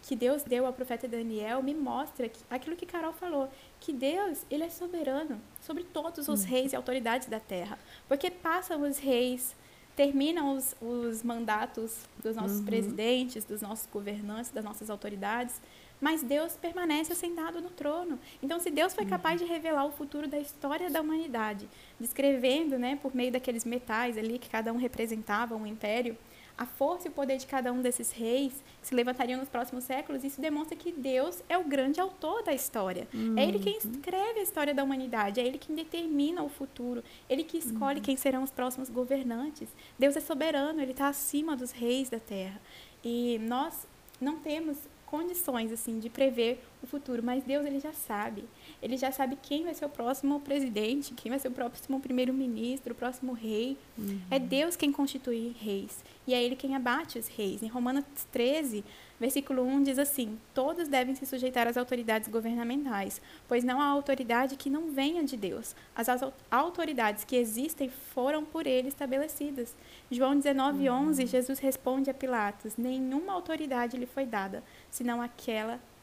que 0.03 0.15
Deus 0.15 0.43
deu 0.43 0.65
ao 0.67 0.73
profeta 0.73 1.07
Daniel 1.07 1.63
me 1.63 1.73
mostra 1.73 2.29
que, 2.29 2.39
aquilo 2.49 2.75
que 2.75 2.85
Carol 2.85 3.13
falou, 3.13 3.49
que 3.79 3.91
Deus 3.91 4.43
ele 4.51 4.63
é 4.63 4.69
soberano 4.69 5.41
sobre 5.61 5.83
todos 5.83 6.27
os 6.27 6.43
uhum. 6.43 6.49
reis 6.49 6.73
e 6.73 6.75
autoridades 6.75 7.27
da 7.27 7.39
terra. 7.39 7.79
Porque 8.07 8.29
passam 8.29 8.81
os 8.83 8.99
reis, 8.99 9.55
terminam 9.95 10.55
os, 10.55 10.75
os 10.79 11.23
mandatos 11.23 12.01
dos 12.21 12.35
nossos 12.35 12.59
uhum. 12.59 12.65
presidentes, 12.65 13.45
dos 13.45 13.61
nossos 13.61 13.87
governantes, 13.87 14.51
das 14.51 14.63
nossas 14.63 14.91
autoridades, 14.91 15.59
mas 15.99 16.21
Deus 16.21 16.53
permanece 16.53 17.15
sentado 17.15 17.59
no 17.61 17.69
trono. 17.69 18.19
Então, 18.43 18.59
se 18.59 18.69
Deus 18.69 18.93
foi 18.93 19.05
capaz 19.05 19.41
de 19.41 19.47
revelar 19.47 19.85
o 19.85 19.91
futuro 19.91 20.27
da 20.27 20.37
história 20.37 20.89
da 20.89 21.01
humanidade, 21.01 21.67
descrevendo, 21.99 22.77
né, 22.77 22.97
por 23.01 23.15
meio 23.15 23.31
daqueles 23.31 23.65
metais 23.65 24.17
ali 24.17 24.37
que 24.37 24.49
cada 24.49 24.71
um 24.73 24.77
representava 24.77 25.55
um 25.55 25.65
império, 25.65 26.17
a 26.57 26.65
força 26.65 27.07
e 27.07 27.11
o 27.11 27.13
poder 27.13 27.37
de 27.37 27.45
cada 27.45 27.71
um 27.71 27.81
desses 27.81 28.11
reis 28.11 28.63
que 28.81 28.87
se 28.87 28.95
levantariam 28.95 29.39
nos 29.39 29.49
próximos 29.49 29.83
séculos, 29.83 30.23
isso 30.23 30.39
demonstra 30.39 30.75
que 30.75 30.91
Deus 30.91 31.43
é 31.49 31.57
o 31.57 31.63
grande 31.63 31.99
autor 31.99 32.43
da 32.43 32.53
história. 32.53 33.07
Uhum. 33.13 33.37
É 33.37 33.43
Ele 33.43 33.59
quem 33.59 33.73
uhum. 33.73 33.91
escreve 33.91 34.39
a 34.39 34.43
história 34.43 34.73
da 34.73 34.83
humanidade, 34.83 35.39
é 35.39 35.45
Ele 35.45 35.57
quem 35.57 35.75
determina 35.75 36.43
o 36.43 36.49
futuro, 36.49 37.03
Ele 37.29 37.43
que 37.43 37.57
escolhe 37.57 37.97
uhum. 37.97 38.03
quem 38.03 38.15
serão 38.15 38.43
os 38.43 38.51
próximos 38.51 38.89
governantes. 38.89 39.67
Deus 39.99 40.15
é 40.15 40.21
soberano, 40.21 40.81
Ele 40.81 40.91
está 40.91 41.09
acima 41.09 41.57
dos 41.57 41.71
reis 41.71 42.09
da 42.09 42.19
terra. 42.19 42.61
E 43.03 43.37
nós 43.39 43.85
não 44.19 44.37
temos 44.37 44.77
condições 45.05 45.71
assim 45.71 45.99
de 45.99 46.09
prever 46.09 46.63
o 46.81 46.87
futuro, 46.87 47.23
mas 47.23 47.43
Deus 47.43 47.65
ele 47.65 47.79
já 47.79 47.93
sabe. 47.93 48.43
Ele 48.81 48.97
já 48.97 49.11
sabe 49.11 49.37
quem 49.41 49.63
vai 49.63 49.73
ser 49.73 49.85
o 49.85 49.89
próximo 49.89 50.39
presidente, 50.39 51.13
quem 51.13 51.29
vai 51.29 51.39
ser 51.39 51.47
o 51.47 51.51
próximo 51.51 51.99
primeiro-ministro, 51.99 52.93
o 52.93 52.95
próximo 52.95 53.33
rei. 53.33 53.77
Uhum. 53.97 54.21
É 54.29 54.39
Deus 54.39 54.75
quem 54.75 54.91
constitui 54.91 55.55
reis. 55.59 56.03
E 56.27 56.33
é 56.33 56.43
ele 56.43 56.55
quem 56.55 56.75
abate 56.75 57.19
os 57.19 57.27
reis. 57.27 57.61
Em 57.61 57.67
Romanos 57.67 58.03
13, 58.31 58.83
Versículo 59.19 59.63
1 59.63 59.83
diz 59.83 59.97
assim: 59.97 60.37
Todos 60.53 60.89
devem 60.89 61.15
se 61.15 61.25
sujeitar 61.25 61.67
às 61.67 61.77
autoridades 61.77 62.27
governamentais, 62.27 63.21
pois 63.47 63.63
não 63.63 63.79
há 63.79 63.85
autoridade 63.85 64.57
que 64.57 64.69
não 64.69 64.91
venha 64.91 65.23
de 65.23 65.37
Deus. 65.37 65.73
As 65.95 66.07
autoridades 66.51 67.23
que 67.23 67.37
existem 67.37 67.89
foram 67.89 68.43
por 68.43 68.67
ele 68.67 68.89
estabelecidas. 68.89 69.73
João 70.11 70.35
19, 70.35 70.89
uhum. 70.89 71.09
11, 71.09 71.25
Jesus 71.27 71.59
responde 71.59 72.09
a 72.09 72.13
Pilatos: 72.13 72.75
Nenhuma 72.75 73.31
autoridade 73.31 73.97
lhe 73.97 74.05
foi 74.05 74.25
dada, 74.25 74.61
senão 74.91 75.21
aquela 75.21 75.75
que, 75.75 75.94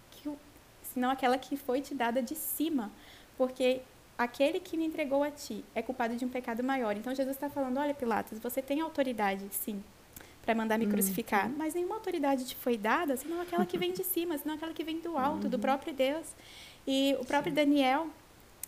senão 0.93 1.11
aquela 1.11 1.39
que 1.39 1.57
foi 1.57 1.81
te 1.81 1.95
dada 1.95 2.23
de 2.23 2.35
cima, 2.35 2.91
porque 3.37 3.81
aquele 4.17 4.61
que 4.61 4.77
me 4.77 4.85
entregou 4.85 5.23
a 5.23 5.31
ti 5.31 5.65
é 5.75 5.83
culpado 5.83 6.17
de 6.17 6.25
um 6.25 6.29
pecado 6.29 6.63
maior. 6.63 6.97
Então 6.97 7.15
Jesus 7.15 7.37
está 7.37 7.49
falando: 7.49 7.79
Olha, 7.79 7.95
Pilatos, 7.95 8.39
você 8.39 8.63
tem 8.63 8.81
autoridade, 8.81 9.47
sim 9.51 9.83
para 10.43 10.55
mandar 10.55 10.77
me 10.77 10.85
uhum. 10.85 10.91
crucificar, 10.91 11.49
mas 11.49 11.75
nenhuma 11.75 11.95
autoridade 11.95 12.45
te 12.45 12.57
foi 12.57 12.77
dada, 12.77 13.17
senão 13.17 13.41
aquela 13.41 13.65
que 13.65 13.79
vem 13.79 13.93
de 13.93 14.03
cima, 14.03 14.37
senão 14.37 14.57
aquela 14.57 14.73
que 14.73 14.83
vem 14.83 14.99
do 14.99 15.17
alto, 15.17 15.45
uhum. 15.45 15.51
do 15.51 15.59
próprio 15.59 15.95
Deus. 15.95 16.35
E 16.87 17.17
o 17.21 17.25
próprio 17.25 17.53
Sim. 17.53 17.57
Daniel, 17.57 18.09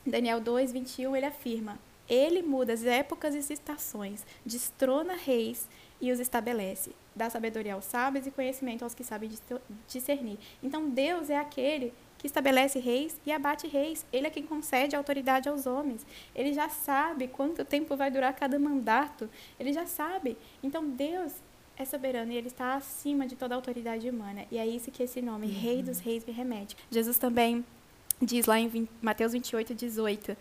Daniel 0.07 0.41
2, 0.41 0.73
21, 0.73 1.17
ele 1.17 1.27
afirma: 1.27 1.79
Ele 2.09 2.43
muda 2.43 2.73
as 2.73 2.85
épocas 2.85 3.35
e 3.35 3.39
as 3.39 3.51
estações, 3.51 4.25
destrona 4.47 5.15
reis 5.15 5.69
e 6.01 6.13
os 6.13 6.21
estabelece, 6.21 6.93
dá 7.15 7.29
sabedoria 7.29 7.75
aos 7.75 7.85
sábios 7.85 8.27
e 8.27 8.31
conhecimento 8.31 8.85
aos 8.85 8.95
que 8.95 9.03
sabem 9.03 9.31
discernir. 9.89 10.39
Então 10.63 10.89
Deus 10.89 11.29
é 11.29 11.37
aquele 11.37 11.93
que 12.25 12.29
estabelece 12.29 12.79
reis 12.79 13.21
e 13.27 13.31
abate 13.31 13.67
reis. 13.67 14.07
Ele 14.11 14.27
é 14.27 14.31
quem 14.31 14.45
concede 14.45 14.97
autoridade 14.97 15.47
aos 15.47 15.67
homens. 15.67 16.07
Ele 16.35 16.55
já 16.55 16.71
sabe 16.71 17.29
quanto 17.29 17.67
tempo 17.67 17.95
vai 17.99 18.11
durar 18.11 18.33
cada 18.33 18.59
mandato. 18.59 19.29
Ele 19.61 19.75
já 19.75 19.85
sabe. 19.85 20.35
Então 20.63 20.89
Deus 20.89 21.35
é 21.77 21.85
soberano 21.85 22.33
e 22.33 22.37
ele 22.37 22.47
está 22.47 22.77
acima 22.77 23.27
de 23.27 23.37
toda 23.37 23.55
a 23.55 23.59
autoridade 23.59 24.09
humana. 24.09 24.47
E 24.51 24.57
é 24.57 24.67
isso 24.67 24.91
que 24.91 25.03
esse 25.03 25.21
nome, 25.21 25.49
uhum. 25.49 25.53
Rei 25.53 25.83
dos 25.83 25.99
Reis, 25.99 26.25
me 26.25 26.33
remete. 26.33 26.75
Jesus 26.91 27.19
também 27.19 27.63
diz 28.23 28.47
lá 28.47 28.59
em 28.59 28.69
20, 28.69 28.89
Mateus 29.03 29.33
28, 29.33 29.75
18. 29.75 30.35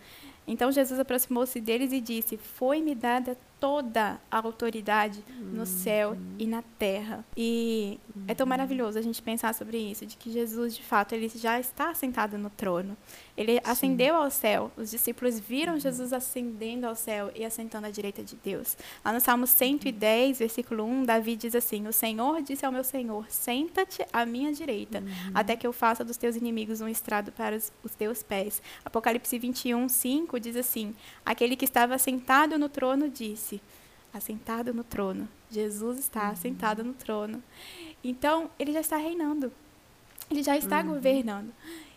Então 0.46 0.72
Jesus 0.72 0.98
aproximou-se 0.98 1.60
deles 1.60 1.92
e 1.92 2.00
disse: 2.00 2.38
Foi-me 2.38 2.94
dada 2.94 3.36
toda 3.64 4.20
a 4.30 4.38
autoridade 4.40 5.24
no 5.40 5.60
uhum. 5.60 5.64
céu 5.64 6.18
e 6.38 6.46
na 6.46 6.60
terra. 6.78 7.24
E 7.34 7.98
é 8.28 8.34
tão 8.34 8.46
maravilhoso 8.46 8.98
a 8.98 9.00
gente 9.00 9.22
pensar 9.22 9.54
sobre 9.54 9.78
isso, 9.78 10.04
de 10.04 10.18
que 10.18 10.30
Jesus, 10.30 10.76
de 10.76 10.82
fato, 10.82 11.14
ele 11.14 11.30
já 11.30 11.58
está 11.58 11.94
sentado 11.94 12.36
no 12.36 12.50
trono. 12.50 12.94
Ele 13.36 13.54
Sim. 13.54 13.60
ascendeu 13.64 14.14
ao 14.14 14.30
céu. 14.30 14.70
Os 14.76 14.90
discípulos 14.90 15.40
viram. 15.40 15.78
Jesus 15.78 16.12
ascendendo 16.12 16.86
ao 16.86 16.94
céu 16.94 17.32
e 17.34 17.44
assentando 17.44 17.86
à 17.86 17.90
direita 17.90 18.22
de 18.22 18.36
Deus. 18.36 18.76
Lá 19.04 19.12
no 19.12 19.20
Salmo 19.20 19.46
110, 19.46 20.38
versículo 20.38 20.84
1, 20.84 21.04
Davi 21.04 21.36
diz 21.36 21.54
assim: 21.54 21.86
O 21.86 21.92
Senhor 21.92 22.42
disse 22.42 22.64
ao 22.64 22.72
meu 22.72 22.84
Senhor: 22.84 23.26
Senta-te 23.28 24.06
à 24.12 24.24
minha 24.24 24.52
direita, 24.52 24.98
uhum. 24.98 25.32
até 25.34 25.56
que 25.56 25.66
eu 25.66 25.72
faça 25.72 26.04
dos 26.04 26.16
teus 26.16 26.36
inimigos 26.36 26.80
um 26.80 26.88
estrado 26.88 27.32
para 27.32 27.56
os, 27.56 27.72
os 27.82 27.94
teus 27.94 28.22
pés. 28.22 28.62
Apocalipse 28.84 29.38
21, 29.38 29.88
5 29.88 30.40
diz 30.40 30.56
assim: 30.56 30.94
Aquele 31.24 31.56
que 31.56 31.64
estava 31.64 31.98
sentado 31.98 32.58
no 32.58 32.68
trono 32.68 33.08
disse: 33.08 33.60
assentado 34.14 34.72
no 34.72 34.84
trono. 34.84 35.28
Jesus 35.50 35.98
está 35.98 36.26
uhum. 36.26 36.30
assentado 36.30 36.84
no 36.84 36.94
trono. 36.94 37.42
Então, 38.02 38.48
ele 38.58 38.72
já 38.72 38.80
está 38.80 38.96
reinando. 38.96 39.52
Ele 40.30 40.42
já 40.42 40.56
está 40.56 40.80
uhum. 40.80 40.88
governando. 40.94 41.52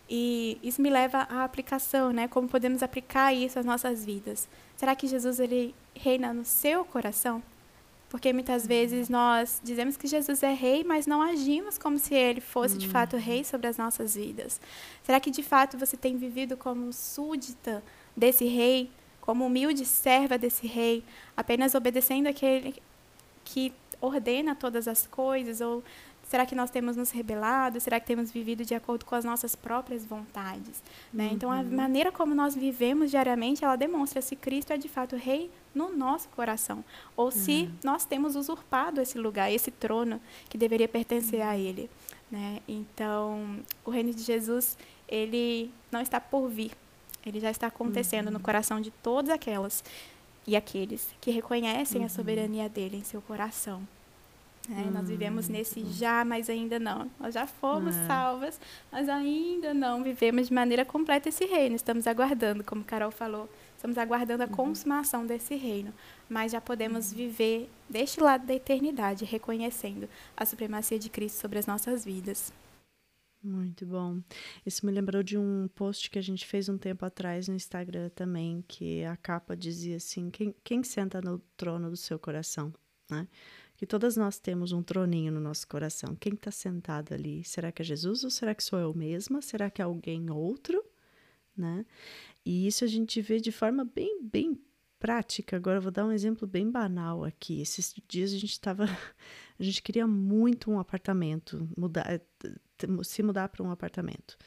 E 0.09 0.57
isso 0.63 0.81
me 0.81 0.89
leva 0.89 1.27
à 1.29 1.43
aplicação, 1.43 2.11
né? 2.11 2.27
Como 2.27 2.47
podemos 2.47 2.81
aplicar 2.81 3.33
isso 3.33 3.59
às 3.59 3.65
nossas 3.65 4.05
vidas? 4.05 4.47
Será 4.75 4.95
que 4.95 5.07
Jesus 5.07 5.39
ele 5.39 5.75
reina 5.95 6.33
no 6.33 6.45
seu 6.45 6.85
coração? 6.85 7.43
Porque 8.09 8.31
muitas 8.31 8.61
uhum. 8.61 8.69
vezes 8.69 9.09
nós 9.09 9.59
dizemos 9.63 9.97
que 9.97 10.07
Jesus 10.07 10.41
é 10.43 10.53
rei, 10.53 10.83
mas 10.83 11.05
não 11.05 11.21
agimos 11.21 11.77
como 11.77 11.99
se 11.99 12.15
ele 12.15 12.39
fosse 12.39 12.77
de 12.77 12.87
fato 12.87 13.17
rei 13.17 13.43
sobre 13.43 13.67
as 13.67 13.77
nossas 13.77 14.15
vidas. 14.15 14.61
Será 15.03 15.19
que 15.19 15.29
de 15.29 15.43
fato 15.43 15.77
você 15.77 15.97
tem 15.97 16.15
vivido 16.15 16.55
como 16.55 16.93
súdita 16.93 17.83
desse 18.15 18.45
rei? 18.45 18.89
como 19.27 19.45
humilde 19.45 19.83
serva 19.83 20.37
desse 20.37 20.65
rei, 20.65 21.03
apenas 21.35 21.75
obedecendo 21.75 22.27
aquele 22.27 22.73
que 23.43 23.73
ordena 23.99 24.55
todas 24.55 24.87
as 24.87 25.05
coisas, 25.05 25.59
ou 25.59 25.83
Será 26.27 26.45
que 26.45 26.53
nós 26.53 26.69
temos 26.69 26.97
nos 26.97 27.09
rebelado? 27.11 27.79
Será 27.79 27.99
que 27.99 28.05
temos 28.05 28.31
vivido 28.31 28.65
de 28.65 28.75
acordo 28.75 29.05
com 29.05 29.15
as 29.15 29.23
nossas 29.23 29.55
próprias 29.55 30.05
vontades? 30.05 30.83
Né? 31.13 31.27
Uhum. 31.27 31.33
Então, 31.33 31.51
a 31.51 31.63
maneira 31.63 32.11
como 32.11 32.35
nós 32.35 32.53
vivemos 32.53 33.11
diariamente, 33.11 33.63
ela 33.63 33.77
demonstra 33.77 34.21
se 34.21 34.35
Cristo 34.35 34.73
é 34.73 34.77
de 34.77 34.89
fato 34.89 35.15
rei 35.15 35.49
no 35.73 35.95
nosso 35.95 36.27
coração, 36.29 36.83
ou 37.15 37.31
se 37.31 37.63
uhum. 37.63 37.71
nós 37.83 38.03
temos 38.03 38.35
usurpado 38.35 38.99
esse 38.99 39.17
lugar, 39.17 39.51
esse 39.51 39.71
trono 39.71 40.19
que 40.49 40.57
deveria 40.57 40.87
pertencer 40.87 41.41
a 41.41 41.57
Ele. 41.57 41.89
Né? 42.29 42.59
Então, 42.67 43.59
o 43.85 43.91
reino 43.91 44.13
de 44.13 44.21
Jesus, 44.21 44.77
ele 45.07 45.71
não 45.91 46.01
está 46.01 46.19
por 46.19 46.49
vir, 46.49 46.71
ele 47.25 47.39
já 47.39 47.51
está 47.51 47.67
acontecendo 47.67 48.27
uhum. 48.27 48.33
no 48.33 48.39
coração 48.39 48.81
de 48.81 48.91
todas 48.91 49.29
aquelas 49.29 49.83
e 50.45 50.55
aqueles 50.55 51.09
que 51.21 51.31
reconhecem 51.31 52.01
uhum. 52.01 52.07
a 52.07 52.09
soberania 52.09 52.67
dele 52.67 52.97
em 52.97 53.03
seu 53.03 53.21
coração. 53.21 53.87
Né? 54.67 54.83
Uhum. 54.83 54.91
Nós 54.91 55.07
vivemos 55.07 55.47
nesse 55.47 55.83
já, 55.85 56.25
mas 56.25 56.49
ainda 56.49 56.77
não. 56.77 57.09
Nós 57.19 57.33
já 57.33 57.47
fomos 57.47 57.95
é. 57.95 58.07
salvas, 58.07 58.59
mas 58.91 59.07
ainda 59.07 59.73
não 59.73 60.03
vivemos 60.03 60.47
de 60.47 60.53
maneira 60.53 60.83
completa 60.83 61.29
esse 61.29 61.45
reino. 61.45 61.75
Estamos 61.75 62.05
aguardando, 62.05 62.63
como 62.63 62.83
Carol 62.83 63.11
falou, 63.11 63.49
estamos 63.75 63.97
aguardando 63.97 64.43
a 64.43 64.45
uhum. 64.47 64.51
consumação 64.51 65.25
desse 65.25 65.55
reino. 65.55 65.93
Mas 66.29 66.51
já 66.51 66.59
podemos 66.59 67.11
uhum. 67.11 67.17
viver 67.17 67.69
deste 67.89 68.19
lado 68.19 68.45
da 68.45 68.53
eternidade, 68.53 69.23
reconhecendo 69.23 70.09
a 70.35 70.45
supremacia 70.45 70.99
de 70.99 71.09
Cristo 71.09 71.39
sobre 71.39 71.59
as 71.59 71.65
nossas 71.65 72.03
vidas. 72.03 72.51
Muito 73.41 73.85
bom. 73.85 74.19
Isso 74.65 74.85
me 74.85 74.91
lembrou 74.91 75.23
de 75.23 75.37
um 75.37 75.69
post 75.73 76.09
que 76.09 76.19
a 76.19 76.21
gente 76.21 76.45
fez 76.45 76.67
um 76.67 76.77
tempo 76.77 77.05
atrás 77.05 77.47
no 77.47 77.55
Instagram 77.55 78.09
também, 78.09 78.63
que 78.67 79.05
a 79.05 79.15
capa 79.15 79.55
dizia 79.55 79.97
assim: 79.97 80.29
quem, 80.29 80.53
quem 80.63 80.83
senta 80.83 81.21
no 81.21 81.39
trono 81.55 81.89
do 81.89 81.95
seu 81.95 82.19
coração? 82.19 82.73
Né? 83.09 83.25
Que 83.77 83.85
todas 83.85 84.17
nós 84.17 84.39
temos 84.39 84.71
um 84.71 84.81
troninho 84.81 85.31
no 85.31 85.39
nosso 85.39 85.67
coração. 85.67 86.15
Quem 86.15 86.33
está 86.33 86.49
sentado 86.49 87.13
ali? 87.13 87.43
Será 87.43 87.71
que 87.71 87.83
é 87.83 87.85
Jesus 87.85 88.23
ou 88.23 88.29
será 88.29 88.55
que 88.55 88.63
sou 88.63 88.79
eu 88.79 88.93
mesma? 88.93 89.41
Será 89.41 89.69
que 89.69 89.81
é 89.81 89.85
alguém 89.85 90.29
outro? 90.31 90.83
Né? 91.55 91.85
E 92.43 92.67
isso 92.67 92.83
a 92.83 92.87
gente 92.87 93.21
vê 93.21 93.39
de 93.39 93.51
forma 93.51 93.85
bem, 93.85 94.19
bem 94.21 94.59
prática. 94.99 95.55
Agora 95.55 95.77
eu 95.77 95.81
vou 95.81 95.91
dar 95.91 96.05
um 96.05 96.11
exemplo 96.11 96.47
bem 96.47 96.69
banal 96.69 97.23
aqui. 97.23 97.61
Esses 97.61 97.93
dias 98.07 98.33
a 98.33 98.37
gente 98.37 98.51
estava, 98.51 98.85
a 99.59 99.63
gente 99.63 99.81
queria 99.81 100.07
muito 100.07 100.71
um 100.71 100.79
apartamento, 100.79 101.69
mudar, 101.77 102.19
se 103.03 103.23
mudar 103.23 103.49
para 103.49 103.63
um 103.63 103.71
apartamento. 103.71 104.37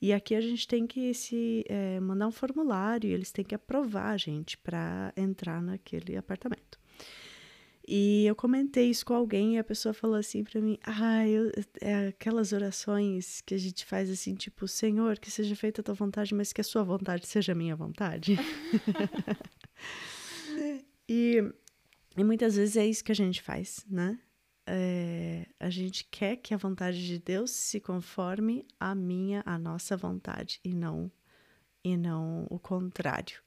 E 0.00 0.12
aqui 0.12 0.34
a 0.34 0.40
gente 0.40 0.68
tem 0.68 0.86
que 0.86 1.14
se 1.14 1.64
é, 1.68 1.98
mandar 2.00 2.28
um 2.28 2.32
formulário, 2.32 3.10
eles 3.10 3.32
têm 3.32 3.44
que 3.44 3.54
aprovar 3.54 4.10
a 4.10 4.16
gente 4.16 4.58
para 4.58 5.12
entrar 5.16 5.62
naquele 5.62 6.16
apartamento. 6.16 6.78
E 7.88 8.26
eu 8.26 8.34
comentei 8.34 8.90
isso 8.90 9.06
com 9.06 9.14
alguém 9.14 9.54
e 9.54 9.58
a 9.58 9.64
pessoa 9.64 9.94
falou 9.94 10.16
assim 10.16 10.42
para 10.42 10.60
mim: 10.60 10.76
Ah, 10.82 11.26
eu, 11.26 11.52
é 11.80 12.08
aquelas 12.08 12.52
orações 12.52 13.40
que 13.42 13.54
a 13.54 13.58
gente 13.58 13.84
faz 13.84 14.10
assim, 14.10 14.34
tipo, 14.34 14.66
Senhor, 14.66 15.18
que 15.18 15.30
seja 15.30 15.54
feita 15.54 15.80
a 15.80 15.84
tua 15.84 15.94
vontade, 15.94 16.34
mas 16.34 16.52
que 16.52 16.60
a 16.60 16.64
sua 16.64 16.82
vontade 16.82 17.26
seja 17.26 17.52
a 17.52 17.54
minha 17.54 17.76
vontade. 17.76 18.36
e, 21.08 21.44
e 22.16 22.24
muitas 22.24 22.56
vezes 22.56 22.76
é 22.76 22.86
isso 22.86 23.04
que 23.04 23.12
a 23.12 23.16
gente 23.16 23.40
faz, 23.40 23.84
né? 23.88 24.18
É, 24.68 25.46
a 25.60 25.70
gente 25.70 26.04
quer 26.10 26.36
que 26.36 26.52
a 26.52 26.56
vontade 26.56 27.06
de 27.06 27.20
Deus 27.20 27.52
se 27.52 27.78
conforme 27.78 28.66
à 28.80 28.96
minha, 28.96 29.44
à 29.46 29.56
nossa 29.56 29.96
vontade 29.96 30.58
e 30.64 30.74
não 30.74 31.08
e 31.84 31.96
não 31.96 32.48
o 32.50 32.58
contrário. 32.58 33.45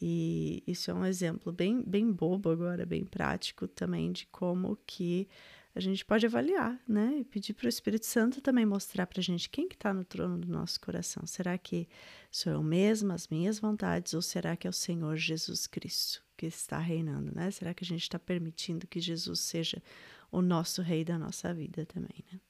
E 0.00 0.62
isso 0.66 0.90
é 0.90 0.94
um 0.94 1.04
exemplo 1.04 1.52
bem, 1.52 1.82
bem 1.82 2.10
bobo 2.10 2.50
agora, 2.50 2.86
bem 2.86 3.04
prático 3.04 3.66
também 3.66 4.12
de 4.12 4.26
como 4.26 4.78
que 4.86 5.28
a 5.74 5.80
gente 5.80 6.04
pode 6.04 6.26
avaliar, 6.26 6.80
né? 6.88 7.18
E 7.20 7.24
pedir 7.24 7.54
para 7.54 7.66
o 7.66 7.68
Espírito 7.68 8.06
Santo 8.06 8.40
também 8.40 8.66
mostrar 8.66 9.06
para 9.06 9.20
a 9.20 9.22
gente 9.22 9.48
quem 9.48 9.68
que 9.68 9.74
está 9.76 9.94
no 9.94 10.04
trono 10.04 10.38
do 10.38 10.48
nosso 10.48 10.80
coração. 10.80 11.24
Será 11.26 11.56
que 11.56 11.88
sou 12.30 12.52
eu 12.52 12.62
mesma, 12.62 13.14
as 13.14 13.28
minhas 13.28 13.58
vontades, 13.58 14.14
ou 14.14 14.22
será 14.22 14.56
que 14.56 14.66
é 14.66 14.70
o 14.70 14.72
Senhor 14.72 15.16
Jesus 15.16 15.66
Cristo 15.66 16.22
que 16.36 16.46
está 16.46 16.78
reinando, 16.78 17.34
né? 17.34 17.50
Será 17.50 17.74
que 17.74 17.84
a 17.84 17.86
gente 17.86 18.02
está 18.02 18.18
permitindo 18.18 18.86
que 18.86 19.00
Jesus 19.00 19.40
seja 19.40 19.82
o 20.30 20.40
nosso 20.40 20.82
rei 20.82 21.04
da 21.04 21.18
nossa 21.18 21.52
vida 21.52 21.84
também, 21.86 22.24
né? 22.32 22.40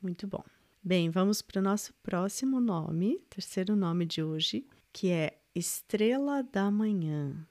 Muito 0.00 0.26
bom. 0.26 0.44
Bem, 0.82 1.10
vamos 1.10 1.40
para 1.40 1.60
o 1.60 1.62
nosso 1.62 1.94
próximo 2.02 2.60
nome, 2.60 3.18
terceiro 3.30 3.76
nome 3.76 4.04
de 4.04 4.22
hoje, 4.22 4.66
que 4.92 5.10
é 5.10 5.38
Estrela 5.54 6.42
da 6.42 6.70
Manhã. 6.70 7.46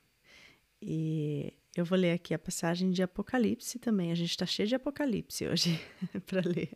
E 0.81 1.53
eu 1.75 1.85
vou 1.85 1.97
ler 1.97 2.13
aqui 2.13 2.33
a 2.33 2.39
passagem 2.39 2.91
de 2.91 3.03
Apocalipse 3.03 3.79
também. 3.79 4.11
A 4.11 4.15
gente 4.15 4.31
está 4.31 4.45
cheio 4.45 4.67
de 4.67 4.75
Apocalipse 4.75 5.47
hoje 5.47 5.79
para 6.25 6.41
ler. 6.41 6.71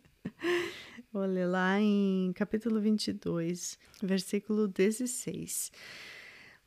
Vou 1.11 1.25
ler 1.25 1.47
lá 1.47 1.79
em 1.79 2.31
capítulo 2.33 2.79
22, 2.79 3.79
versículo 4.01 4.67
16 4.67 5.71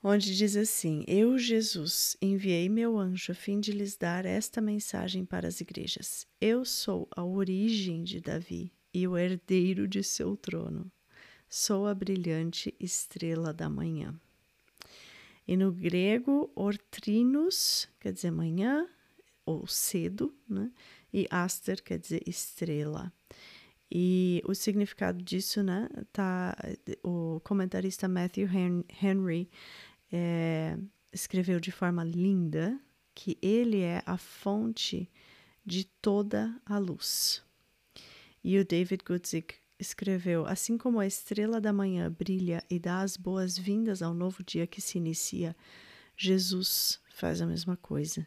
onde 0.03 0.37
diz 0.37 0.57
assim: 0.57 1.05
Eu, 1.07 1.39
Jesus, 1.39 2.17
enviei 2.21 2.69
meu 2.69 2.99
anjo 2.99 3.33
a 3.33 3.35
fim 3.35 3.61
de 3.61 3.73
lhes 3.73 3.97
dar 3.97 4.25
esta 4.25 4.61
mensagem 4.61 5.25
para 5.25 5.49
as 5.49 5.61
igrejas. 5.61 6.27
Eu 6.41 6.65
sou 6.65 7.09
a 7.15 7.25
origem 7.25 8.05
de 8.05 8.21
Davi 8.21 8.73
e 8.93 9.07
o 9.07 9.17
herdeiro 9.17 9.87
de 9.87 10.03
seu 10.03 10.37
trono. 10.37 10.91
Sou 11.49 11.87
a 11.87 11.95
brilhante 11.95 12.75
estrela 12.79 13.53
da 13.53 13.69
manhã. 13.69 14.19
E 15.49 15.57
no 15.57 15.73
grego, 15.73 16.53
ortrinos 16.55 17.89
quer 17.99 18.13
dizer 18.13 18.31
manhã 18.31 18.87
ou 19.47 19.67
cedo, 19.67 20.37
né? 20.47 20.71
E 21.11 21.27
aster 21.31 21.83
quer 21.83 21.99
dizer 21.99 22.23
estrela. 22.27 23.11
E 23.91 24.43
o 24.45 24.55
significado 24.55 25.23
disso, 25.25 25.63
né, 25.63 25.89
tá, 26.13 26.55
o 27.03 27.41
comentarista 27.41 28.07
Matthew 28.07 28.47
Henry 29.01 29.49
é, 30.13 30.77
escreveu 31.11 31.59
de 31.59 31.73
forma 31.73 32.05
linda 32.05 32.79
que 33.15 33.39
ele 33.41 33.81
é 33.81 34.03
a 34.05 34.19
fonte 34.19 35.11
de 35.65 35.85
toda 35.85 36.55
a 36.67 36.77
luz. 36.77 37.43
E 38.45 38.59
o 38.59 38.67
David 38.67 39.03
Guzik 39.03 39.55
escreveu: 39.79 40.47
Assim 40.47 40.77
como 40.77 41.01
a 41.01 41.07
estrela 41.07 41.61
da 41.61 41.73
manhã 41.73 42.11
brilha 42.11 42.63
e 42.69 42.79
dá 42.79 43.01
as 43.01 43.17
boas-vindas 43.17 44.03
ao 44.03 44.13
novo 44.13 44.43
dia 44.43 44.67
que 44.67 44.81
se 44.81 44.99
inicia, 44.99 45.57
Jesus 46.17 47.01
faz 47.11 47.41
a 47.41 47.47
mesma 47.47 47.77
coisa. 47.77 48.27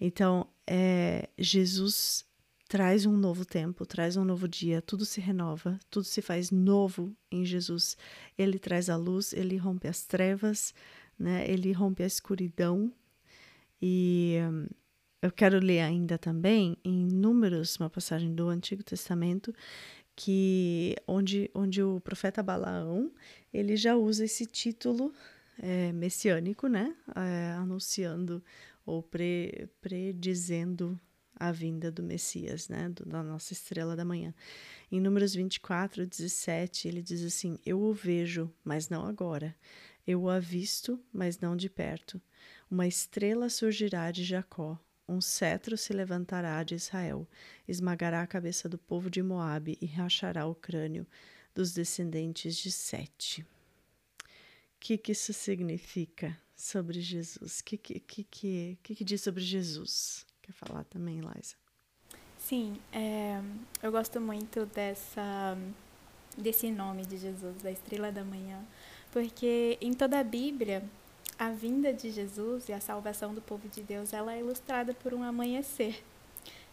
Então, 0.00 0.46
é, 0.66 1.28
Jesus 1.38 2.24
traz 2.68 3.06
um 3.06 3.16
novo 3.16 3.44
tempo, 3.44 3.86
traz 3.86 4.16
um 4.16 4.24
novo 4.24 4.48
dia, 4.48 4.82
tudo 4.82 5.04
se 5.04 5.20
renova, 5.20 5.78
tudo 5.90 6.04
se 6.04 6.20
faz 6.20 6.50
novo 6.50 7.16
em 7.30 7.44
Jesus. 7.44 7.96
Ele 8.36 8.58
traz 8.58 8.90
a 8.90 8.96
luz, 8.96 9.32
ele 9.32 9.56
rompe 9.56 9.88
as 9.88 10.04
trevas, 10.04 10.74
né? 11.18 11.48
Ele 11.48 11.72
rompe 11.72 12.02
a 12.02 12.06
escuridão. 12.06 12.92
E 13.80 14.38
eu 15.26 15.32
quero 15.32 15.58
ler 15.58 15.80
ainda 15.80 16.16
também 16.16 16.76
em 16.84 17.06
Números, 17.06 17.76
uma 17.78 17.90
passagem 17.90 18.32
do 18.32 18.48
Antigo 18.48 18.82
Testamento, 18.82 19.52
que 20.14 20.96
onde, 21.06 21.50
onde 21.52 21.82
o 21.82 22.00
profeta 22.00 22.42
Balaão 22.42 23.12
ele 23.52 23.76
já 23.76 23.96
usa 23.96 24.24
esse 24.24 24.46
título 24.46 25.12
é, 25.58 25.92
messiânico, 25.92 26.68
né? 26.68 26.94
É, 27.14 27.52
anunciando 27.52 28.42
ou 28.84 29.02
pre, 29.02 29.68
predizendo 29.80 30.98
a 31.34 31.50
vinda 31.50 31.90
do 31.90 32.02
Messias, 32.02 32.68
né, 32.68 32.88
do, 32.88 33.04
da 33.04 33.22
nossa 33.22 33.52
estrela 33.52 33.94
da 33.94 34.04
manhã. 34.04 34.32
Em 34.90 35.00
Números 35.00 35.34
24, 35.34 36.06
17, 36.06 36.88
ele 36.88 37.02
diz 37.02 37.22
assim: 37.22 37.58
Eu 37.66 37.80
o 37.80 37.92
vejo, 37.92 38.50
mas 38.64 38.88
não 38.88 39.04
agora. 39.04 39.54
Eu 40.06 40.22
o 40.22 40.30
avisto, 40.30 41.00
mas 41.12 41.40
não 41.40 41.56
de 41.56 41.68
perto. 41.68 42.22
Uma 42.70 42.86
estrela 42.86 43.48
surgirá 43.50 44.10
de 44.12 44.22
Jacó, 44.22 44.78
um 45.08 45.20
cetro 45.20 45.76
se 45.76 45.92
levantará 45.92 46.62
de 46.62 46.74
Israel, 46.74 47.28
esmagará 47.66 48.22
a 48.22 48.26
cabeça 48.26 48.68
do 48.68 48.78
povo 48.78 49.08
de 49.08 49.22
Moabe 49.22 49.78
e 49.80 49.86
rachará 49.86 50.46
o 50.46 50.54
crânio 50.54 51.06
dos 51.54 51.72
descendentes 51.72 52.56
de 52.56 52.70
Sete. 52.70 53.42
O 54.22 54.78
que, 54.80 54.98
que 54.98 55.12
isso 55.12 55.32
significa 55.32 56.36
sobre 56.54 57.00
Jesus? 57.00 57.60
O 57.60 57.64
que, 57.64 57.76
que, 57.76 58.00
que, 58.00 58.24
que, 58.82 58.94
que 58.94 59.04
diz 59.04 59.22
sobre 59.22 59.42
Jesus? 59.42 60.26
Quer 60.42 60.52
falar 60.52 60.84
também, 60.84 61.20
Liza? 61.20 61.56
Sim, 62.38 62.78
é, 62.92 63.40
eu 63.82 63.90
gosto 63.90 64.20
muito 64.20 64.66
dessa, 64.66 65.58
desse 66.36 66.70
nome 66.70 67.04
de 67.04 67.16
Jesus, 67.16 67.60
da 67.62 67.72
estrela 67.72 68.12
da 68.12 68.22
manhã, 68.22 68.64
porque 69.10 69.76
em 69.80 69.92
toda 69.92 70.20
a 70.20 70.24
Bíblia, 70.24 70.84
a 71.38 71.50
vinda 71.50 71.92
de 71.92 72.10
Jesus 72.10 72.68
e 72.68 72.72
a 72.72 72.80
salvação 72.80 73.34
do 73.34 73.42
povo 73.42 73.68
de 73.68 73.82
Deus, 73.82 74.12
ela 74.12 74.34
é 74.34 74.40
ilustrada 74.40 74.94
por 74.94 75.12
um 75.12 75.22
amanhecer. 75.22 76.02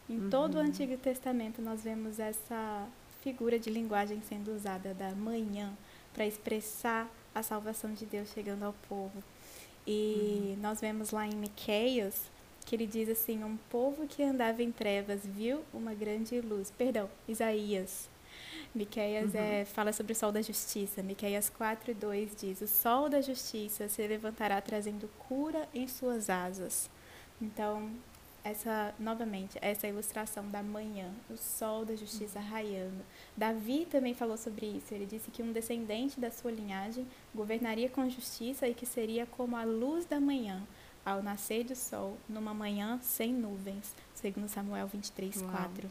Em 0.08 0.18
uhum. 0.18 0.30
todo 0.30 0.56
o 0.56 0.58
Antigo 0.58 0.96
Testamento 0.96 1.62
nós 1.62 1.82
vemos 1.82 2.18
essa 2.18 2.86
figura 3.22 3.58
de 3.58 3.70
linguagem 3.70 4.20
sendo 4.22 4.54
usada 4.54 4.92
da 4.92 5.10
manhã 5.12 5.72
para 6.12 6.26
expressar 6.26 7.10
a 7.34 7.42
salvação 7.42 7.92
de 7.92 8.04
Deus 8.06 8.30
chegando 8.30 8.64
ao 8.64 8.74
povo. 8.88 9.22
E 9.86 10.54
uhum. 10.56 10.62
nós 10.62 10.80
vemos 10.80 11.10
lá 11.10 11.26
em 11.26 11.34
Miqueias 11.34 12.30
que 12.64 12.74
ele 12.74 12.86
diz 12.86 13.08
assim: 13.08 13.44
Um 13.44 13.56
povo 13.68 14.06
que 14.06 14.22
andava 14.22 14.62
em 14.62 14.72
trevas 14.72 15.20
viu 15.24 15.62
uma 15.72 15.94
grande 15.94 16.40
luz. 16.40 16.70
Perdão, 16.70 17.10
Isaías. 17.28 18.08
Miqueias 18.74 19.34
uhum. 19.34 19.40
é, 19.40 19.64
fala 19.64 19.92
sobre 19.92 20.12
o 20.12 20.16
sol 20.16 20.32
da 20.32 20.42
justiça. 20.42 21.02
Miqueias 21.02 21.48
4, 21.48 21.94
2 21.94 22.36
diz: 22.36 22.60
O 22.60 22.66
sol 22.66 23.08
da 23.08 23.20
justiça 23.20 23.88
se 23.88 24.06
levantará 24.06 24.60
trazendo 24.60 25.08
cura 25.28 25.68
em 25.72 25.86
suas 25.86 26.28
asas. 26.28 26.90
Então, 27.40 27.92
essa 28.42 28.92
novamente 28.98 29.58
essa 29.62 29.86
ilustração 29.86 30.48
da 30.50 30.62
manhã, 30.62 31.10
o 31.30 31.36
sol 31.36 31.84
da 31.84 31.94
justiça 31.94 32.40
uhum. 32.40 32.46
raiando. 32.46 33.04
Davi 33.36 33.86
também 33.86 34.12
falou 34.12 34.36
sobre 34.36 34.66
isso. 34.66 34.92
Ele 34.92 35.06
disse 35.06 35.30
que 35.30 35.42
um 35.42 35.52
descendente 35.52 36.18
da 36.18 36.30
sua 36.30 36.50
linhagem 36.50 37.06
governaria 37.34 37.88
com 37.88 38.08
justiça 38.10 38.68
e 38.68 38.74
que 38.74 38.84
seria 38.84 39.24
como 39.24 39.56
a 39.56 39.64
luz 39.64 40.04
da 40.04 40.20
manhã, 40.20 40.62
ao 41.04 41.22
nascer 41.22 41.64
do 41.64 41.76
sol, 41.76 42.18
numa 42.28 42.52
manhã 42.52 42.98
sem 43.02 43.32
nuvens, 43.32 43.94
segundo 44.14 44.48
Samuel 44.48 44.88
23, 44.88 45.42
Uau. 45.42 45.50
4. 45.50 45.90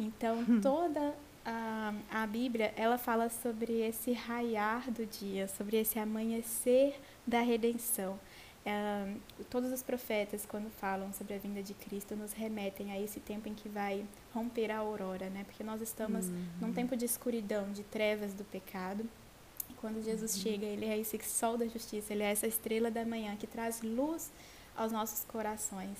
Então, 0.00 0.44
toda 0.62 1.14
a, 1.48 1.94
a 2.10 2.26
Bíblia, 2.26 2.74
ela 2.76 2.98
fala 2.98 3.30
sobre 3.30 3.80
esse 3.80 4.12
raiar 4.12 4.90
do 4.90 5.06
dia, 5.06 5.48
sobre 5.48 5.78
esse 5.78 5.98
amanhecer 5.98 7.00
da 7.26 7.40
redenção. 7.40 8.20
É, 8.66 9.14
todos 9.48 9.72
os 9.72 9.82
profetas, 9.82 10.44
quando 10.44 10.70
falam 10.70 11.10
sobre 11.14 11.34
a 11.34 11.38
vinda 11.38 11.62
de 11.62 11.72
Cristo, 11.72 12.14
nos 12.14 12.34
remetem 12.34 12.92
a 12.92 13.00
esse 13.00 13.18
tempo 13.18 13.48
em 13.48 13.54
que 13.54 13.66
vai 13.66 14.04
romper 14.34 14.70
a 14.70 14.78
aurora, 14.78 15.30
né? 15.30 15.42
Porque 15.44 15.64
nós 15.64 15.80
estamos 15.80 16.26
uhum. 16.26 16.46
num 16.60 16.72
tempo 16.74 16.94
de 16.94 17.06
escuridão, 17.06 17.72
de 17.72 17.82
trevas 17.82 18.34
do 18.34 18.44
pecado. 18.44 19.08
E 19.70 19.74
quando 19.74 20.04
Jesus 20.04 20.36
uhum. 20.36 20.42
chega, 20.42 20.66
ele 20.66 20.84
é 20.84 20.98
esse 20.98 21.18
sol 21.24 21.56
da 21.56 21.66
justiça, 21.66 22.12
ele 22.12 22.24
é 22.24 22.30
essa 22.30 22.46
estrela 22.46 22.90
da 22.90 23.06
manhã 23.06 23.34
que 23.36 23.46
traz 23.46 23.80
luz 23.80 24.30
aos 24.76 24.92
nossos 24.92 25.24
corações. 25.24 25.96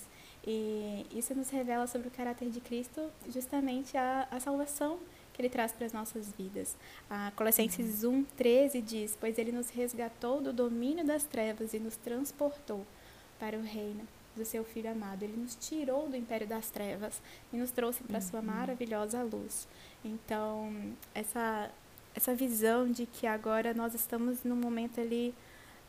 E 0.47 1.07
isso 1.11 1.35
nos 1.35 1.49
revela 1.49 1.87
sobre 1.87 2.09
o 2.09 2.11
caráter 2.11 2.51
de 2.51 2.61
Cristo, 2.61 3.11
justamente 3.33 3.97
a, 3.97 4.29
a 4.31 4.39
salvação 4.41 4.99
que 5.39 5.43
ele 5.43 5.49
traz 5.49 5.71
para 5.71 5.87
as 5.87 5.93
nossas 5.93 6.33
vidas. 6.33 6.77
A 7.09 7.31
Colossenses 7.37 8.03
1, 8.03 8.25
13 8.37 8.83
diz: 8.83 9.17
Pois 9.19 9.39
ele 9.39 9.53
nos 9.53 9.71
resgatou 9.71 10.41
do 10.41 10.53
domínio 10.53 11.07
das 11.07 11.23
trevas 11.23 11.73
e 11.73 11.79
nos 11.79 11.97
transportou 11.97 12.85
para 13.39 13.57
o 13.57 13.63
reino 13.63 14.01
do 14.35 14.45
seu 14.45 14.65
Filho 14.65 14.91
amado. 14.91 15.23
Ele 15.23 15.37
nos 15.37 15.55
tirou 15.55 16.09
do 16.09 16.17
império 16.17 16.47
das 16.47 16.71
trevas 16.71 17.23
e 17.53 17.57
nos 17.57 17.71
trouxe 17.71 18.03
para 18.03 18.19
a 18.19 18.21
sua 18.21 18.41
uhum. 18.41 18.47
maravilhosa 18.47 19.23
luz. 19.23 19.69
Então, 20.05 20.73
essa, 21.15 21.71
essa 22.17 22.35
visão 22.35 22.91
de 22.91 23.07
que 23.07 23.25
agora 23.25 23.73
nós 23.73 23.95
estamos 23.95 24.43
num 24.43 24.57
momento 24.57 25.01
ali 25.01 25.33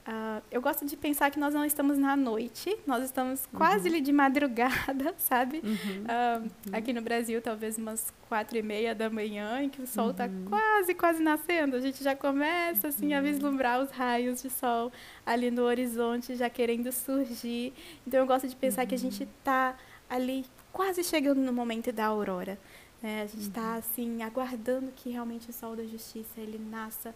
Uh, 0.09 0.41
eu 0.49 0.59
gosto 0.59 0.87
de 0.87 0.97
pensar 0.97 1.29
que 1.29 1.39
nós 1.39 1.53
não 1.53 1.63
estamos 1.63 1.95
na 1.95 2.17
noite, 2.17 2.75
nós 2.87 3.03
estamos 3.03 3.41
uhum. 3.41 3.59
quase 3.59 3.87
ali 3.87 4.01
de 4.01 4.11
madrugada, 4.11 5.13
sabe? 5.19 5.61
Uhum. 5.63 5.69
Uh, 5.69 6.41
uhum. 6.41 6.49
Aqui 6.73 6.91
no 6.91 7.01
Brasil, 7.01 7.39
talvez 7.43 7.77
umas 7.77 8.11
quatro 8.27 8.57
e 8.57 8.63
meia 8.63 8.95
da 8.95 9.07
manhã, 9.07 9.61
em 9.61 9.69
que 9.69 9.79
o 9.79 9.85
sol 9.85 10.09
está 10.09 10.25
uhum. 10.25 10.45
quase, 10.49 10.95
quase 10.95 11.21
nascendo. 11.21 11.75
A 11.75 11.79
gente 11.79 12.03
já 12.03 12.15
começa 12.15 12.87
assim 12.87 13.13
a 13.13 13.19
uhum. 13.19 13.23
vislumbrar 13.23 13.79
os 13.83 13.91
raios 13.91 14.41
de 14.41 14.49
sol 14.49 14.91
ali 15.23 15.51
no 15.51 15.61
horizonte, 15.61 16.35
já 16.35 16.49
querendo 16.49 16.91
surgir. 16.91 17.71
Então 18.07 18.19
eu 18.19 18.25
gosto 18.25 18.47
de 18.47 18.55
pensar 18.55 18.87
que 18.87 18.95
a 18.95 18.99
gente 18.99 19.21
está 19.21 19.77
ali 20.09 20.43
quase 20.73 21.03
chegando 21.03 21.39
no 21.39 21.53
momento 21.53 21.91
da 21.91 22.07
aurora. 22.07 22.57
Né? 22.99 23.21
A 23.21 23.27
gente 23.27 23.43
está 23.43 23.75
assim 23.75 24.23
aguardando 24.23 24.91
que 24.95 25.11
realmente 25.11 25.51
o 25.51 25.53
sol 25.53 25.75
da 25.75 25.83
justiça 25.83 26.41
ele 26.41 26.57
nasça 26.57 27.13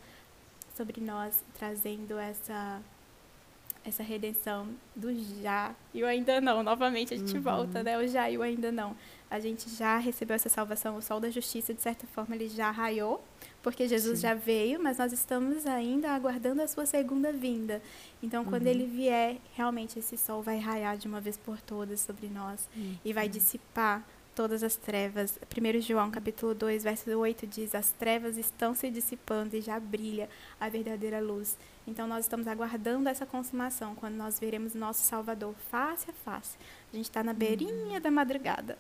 sobre 0.76 1.02
nós, 1.02 1.44
trazendo 1.54 2.18
essa 2.18 2.82
essa 3.86 4.02
redenção 4.02 4.70
do 4.96 5.14
já 5.42 5.76
e 5.94 6.02
o 6.04 6.06
ainda 6.06 6.40
não. 6.40 6.64
Novamente 6.64 7.14
a 7.14 7.18
gente 7.18 7.36
uhum. 7.36 7.42
volta, 7.42 7.84
né? 7.84 7.98
O 7.98 8.08
já 8.08 8.30
e 8.30 8.38
o 8.38 8.42
ainda 8.42 8.72
não. 8.72 8.96
A 9.30 9.40
gente 9.40 9.70
já 9.70 9.98
recebeu 9.98 10.36
essa 10.36 10.48
salvação, 10.48 10.96
o 10.96 11.02
sol 11.02 11.20
da 11.20 11.30
justiça, 11.30 11.74
de 11.74 11.82
certa 11.82 12.08
forma, 12.08 12.36
ele 12.36 12.48
já 12.48 12.72
raiou, 12.72 13.22
porque 13.62 13.88
Jesus 13.88 14.20
Sim. 14.20 14.28
já 14.28 14.34
veio, 14.34 14.82
mas 14.82 15.00
nós 15.00 15.12
estamos 15.12 15.66
ainda 15.66 16.12
aguardando 16.12 16.62
a 16.62 16.68
sua 16.68 16.86
segunda 16.86 17.34
vinda. 17.34 17.82
Então, 18.22 18.46
quando 18.46 18.64
uhum. 18.64 18.70
ele 18.70 18.86
vier, 18.86 19.38
realmente 19.54 20.00
esse 20.00 20.18
sol 20.18 20.42
vai 20.42 20.60
raiar 20.60 20.98
de 20.98 21.08
uma 21.08 21.20
vez 21.20 21.36
por 21.36 21.60
todas 21.60 22.00
sobre 22.00 22.28
nós 22.28 22.70
uhum. 22.76 22.96
e 23.04 23.12
vai 23.12 23.28
dissipar 23.28 24.08
todas 24.36 24.64
as 24.64 24.76
trevas. 24.76 25.40
1 25.50 25.82
João 25.82 26.12
capítulo 26.12 26.54
2, 26.54 26.84
verso 26.84 27.10
8 27.10 27.48
diz: 27.48 27.74
As 27.76 27.92
trevas 27.92 28.38
estão 28.38 28.74
se 28.74 28.90
dissipando 28.90 29.56
e 29.56 29.62
já 29.62 29.80
brilha 29.80 30.30
a 30.60 30.70
verdadeira 30.70 31.20
luz. 31.20 31.58
Então 31.88 32.08
nós 32.08 32.26
estamos 32.26 32.48
aguardando 32.48 33.10
essa 33.10 33.26
consumação, 33.26 33.96
quando 33.96 34.16
nós 34.16 34.40
veremos 34.40 34.74
nosso 34.74 35.02
Salvador 35.02 35.54
face 35.70 36.10
a 36.10 36.14
face. 36.14 36.58
A 36.92 36.96
gente 36.96 37.06
está 37.06 37.24
na 37.24 37.34
beirinha 37.34 38.00
da 38.00 38.12
madrugada 38.12 38.78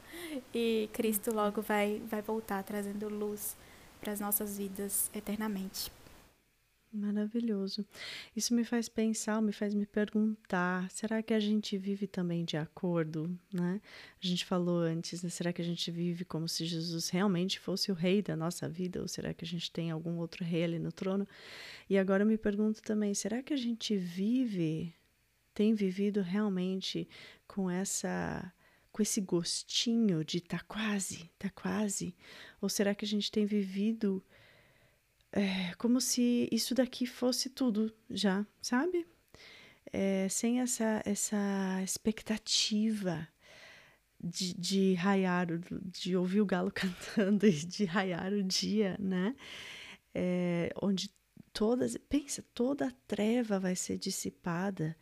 e 0.53 0.89
Cristo 0.93 1.33
logo 1.33 1.61
vai, 1.61 2.01
vai 2.09 2.21
voltar 2.21 2.63
trazendo 2.63 3.09
luz 3.09 3.55
para 3.99 4.13
as 4.13 4.19
nossas 4.19 4.57
vidas 4.57 5.09
eternamente. 5.13 5.91
Maravilhoso. 6.93 7.83
Isso 8.35 8.53
me 8.53 8.63
faz 8.63 8.87
pensar, 8.87 9.41
me 9.41 9.51
faz 9.51 9.73
me 9.73 9.83
perguntar: 9.83 10.87
será 10.91 11.23
que 11.23 11.33
a 11.33 11.39
gente 11.39 11.75
vive 11.75 12.05
também 12.05 12.45
de 12.45 12.55
acordo, 12.55 13.35
né? 13.51 13.81
A 14.23 14.25
gente 14.25 14.45
falou 14.45 14.77
antes, 14.77 15.23
né? 15.23 15.29
será 15.29 15.51
que 15.51 15.59
a 15.61 15.65
gente 15.65 15.89
vive 15.89 16.23
como 16.23 16.47
se 16.47 16.65
Jesus 16.65 17.09
realmente 17.09 17.59
fosse 17.59 17.91
o 17.91 17.95
rei 17.95 18.21
da 18.21 18.35
nossa 18.35 18.69
vida, 18.69 19.01
ou 19.01 19.07
será 19.07 19.33
que 19.33 19.43
a 19.43 19.47
gente 19.47 19.71
tem 19.71 19.89
algum 19.89 20.19
outro 20.19 20.45
rei 20.45 20.65
ali 20.65 20.77
no 20.77 20.91
trono? 20.91 21.27
E 21.89 21.97
agora 21.97 22.21
eu 22.21 22.27
me 22.27 22.37
pergunto 22.37 22.79
também: 22.83 23.15
será 23.15 23.41
que 23.41 23.55
a 23.55 23.57
gente 23.57 23.97
vive, 23.97 24.93
tem 25.51 25.73
vivido 25.73 26.21
realmente 26.21 27.07
com 27.47 27.71
essa 27.71 28.53
com 28.91 29.01
esse 29.01 29.19
gostinho 29.19 30.23
de 30.23 30.39
tá 30.39 30.59
quase, 30.67 31.31
tá 31.39 31.49
quase? 31.49 32.15
Ou 32.61 32.69
será 32.69 32.93
que 32.93 33.03
a 33.03 33.07
gente 33.07 33.31
tem 33.31 33.43
vivido 33.47 34.23
é, 35.33 35.73
como 35.77 35.99
se 35.99 36.47
isso 36.51 36.75
daqui 36.75 37.07
fosse 37.07 37.49
tudo 37.49 37.91
já, 38.09 38.45
sabe? 38.61 39.05
É, 39.91 40.27
sem 40.29 40.61
essa, 40.61 41.01
essa 41.05 41.81
expectativa 41.83 43.27
de, 44.23 44.53
de 44.53 44.93
raiar, 44.93 45.47
de 45.83 46.15
ouvir 46.15 46.41
o 46.41 46.45
galo 46.45 46.71
cantando 46.73 47.47
e 47.47 47.51
de 47.51 47.83
raiar 47.85 48.31
o 48.31 48.43
dia, 48.43 48.95
né? 48.99 49.35
É, 50.13 50.71
onde 50.81 51.09
todas, 51.51 51.97
pensa, 52.09 52.43
toda 52.53 52.87
a 52.87 52.91
treva 53.07 53.59
vai 53.59 53.75
ser 53.75 53.97
dissipada, 53.97 54.95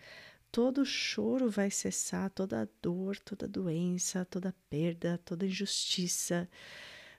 todo 0.51 0.81
o 0.81 0.85
choro 0.85 1.49
vai 1.49 1.69
cessar, 1.69 2.29
toda 2.29 2.61
a 2.61 2.67
dor, 2.81 3.17
toda 3.19 3.45
a 3.45 3.49
doença, 3.49 4.25
toda 4.25 4.49
a 4.49 4.53
perda, 4.69 5.19
toda 5.25 5.45
a 5.45 5.47
injustiça, 5.47 6.49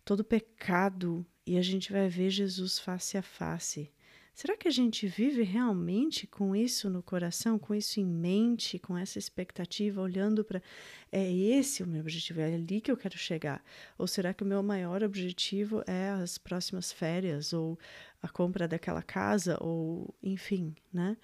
todo 0.04 0.24
pecado 0.24 1.24
e 1.46 1.56
a 1.56 1.62
gente 1.62 1.92
vai 1.92 2.08
ver 2.08 2.30
Jesus 2.30 2.78
face 2.78 3.16
a 3.16 3.22
face. 3.22 3.92
Será 4.34 4.56
que 4.56 4.66
a 4.66 4.70
gente 4.70 5.06
vive 5.06 5.42
realmente 5.42 6.26
com 6.26 6.56
isso 6.56 6.88
no 6.88 7.02
coração, 7.02 7.58
com 7.58 7.74
isso 7.74 8.00
em 8.00 8.06
mente, 8.06 8.78
com 8.78 8.96
essa 8.96 9.18
expectativa, 9.18 10.00
olhando 10.00 10.42
para 10.42 10.62
é 11.10 11.30
esse 11.30 11.82
o 11.82 11.86
meu 11.86 12.00
objetivo, 12.00 12.40
é 12.40 12.54
ali 12.54 12.80
que 12.80 12.90
eu 12.90 12.96
quero 12.96 13.18
chegar? 13.18 13.62
Ou 13.98 14.06
será 14.06 14.32
que 14.32 14.42
o 14.42 14.46
meu 14.46 14.62
maior 14.62 15.02
objetivo 15.02 15.82
é 15.86 16.08
as 16.10 16.38
próximas 16.38 16.90
férias, 16.90 17.52
ou 17.52 17.78
a 18.22 18.28
compra 18.28 18.66
daquela 18.66 19.02
casa, 19.02 19.58
ou 19.60 20.14
enfim, 20.22 20.74
né? 20.90 21.16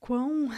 Quão, 0.00 0.50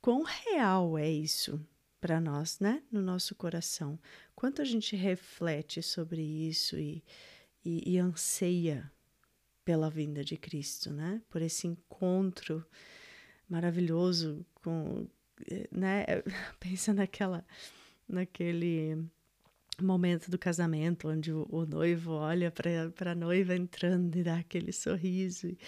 quão 0.00 0.22
real 0.24 0.98
é 0.98 1.10
isso 1.10 1.58
para 2.00 2.20
nós, 2.20 2.60
né? 2.60 2.82
No 2.92 3.00
nosso 3.00 3.34
coração? 3.34 3.98
Quanto 4.38 4.62
a 4.62 4.64
gente 4.64 4.94
reflete 4.94 5.82
sobre 5.82 6.22
isso 6.22 6.78
e 6.78 7.02
e, 7.68 7.94
e 7.94 7.98
anseia 7.98 8.90
pela 9.64 9.90
vinda 9.90 10.24
de 10.24 10.36
Cristo, 10.36 10.90
né? 10.90 11.20
Por 11.28 11.42
esse 11.42 11.66
encontro 11.66 12.64
maravilhoso 13.48 14.46
com, 14.54 15.06
né? 15.70 16.04
Pensa 16.58 16.94
naquela, 16.94 17.44
naquele 18.08 19.04
momento 19.80 20.30
do 20.30 20.38
casamento 20.38 21.08
onde 21.08 21.30
o, 21.32 21.46
o 21.50 21.66
noivo 21.66 22.12
olha 22.12 22.50
para 22.50 23.12
a 23.12 23.14
noiva 23.14 23.54
entrando 23.54 24.16
e 24.16 24.22
dá 24.22 24.38
aquele 24.38 24.72
sorriso. 24.72 25.48
E... 25.48 25.58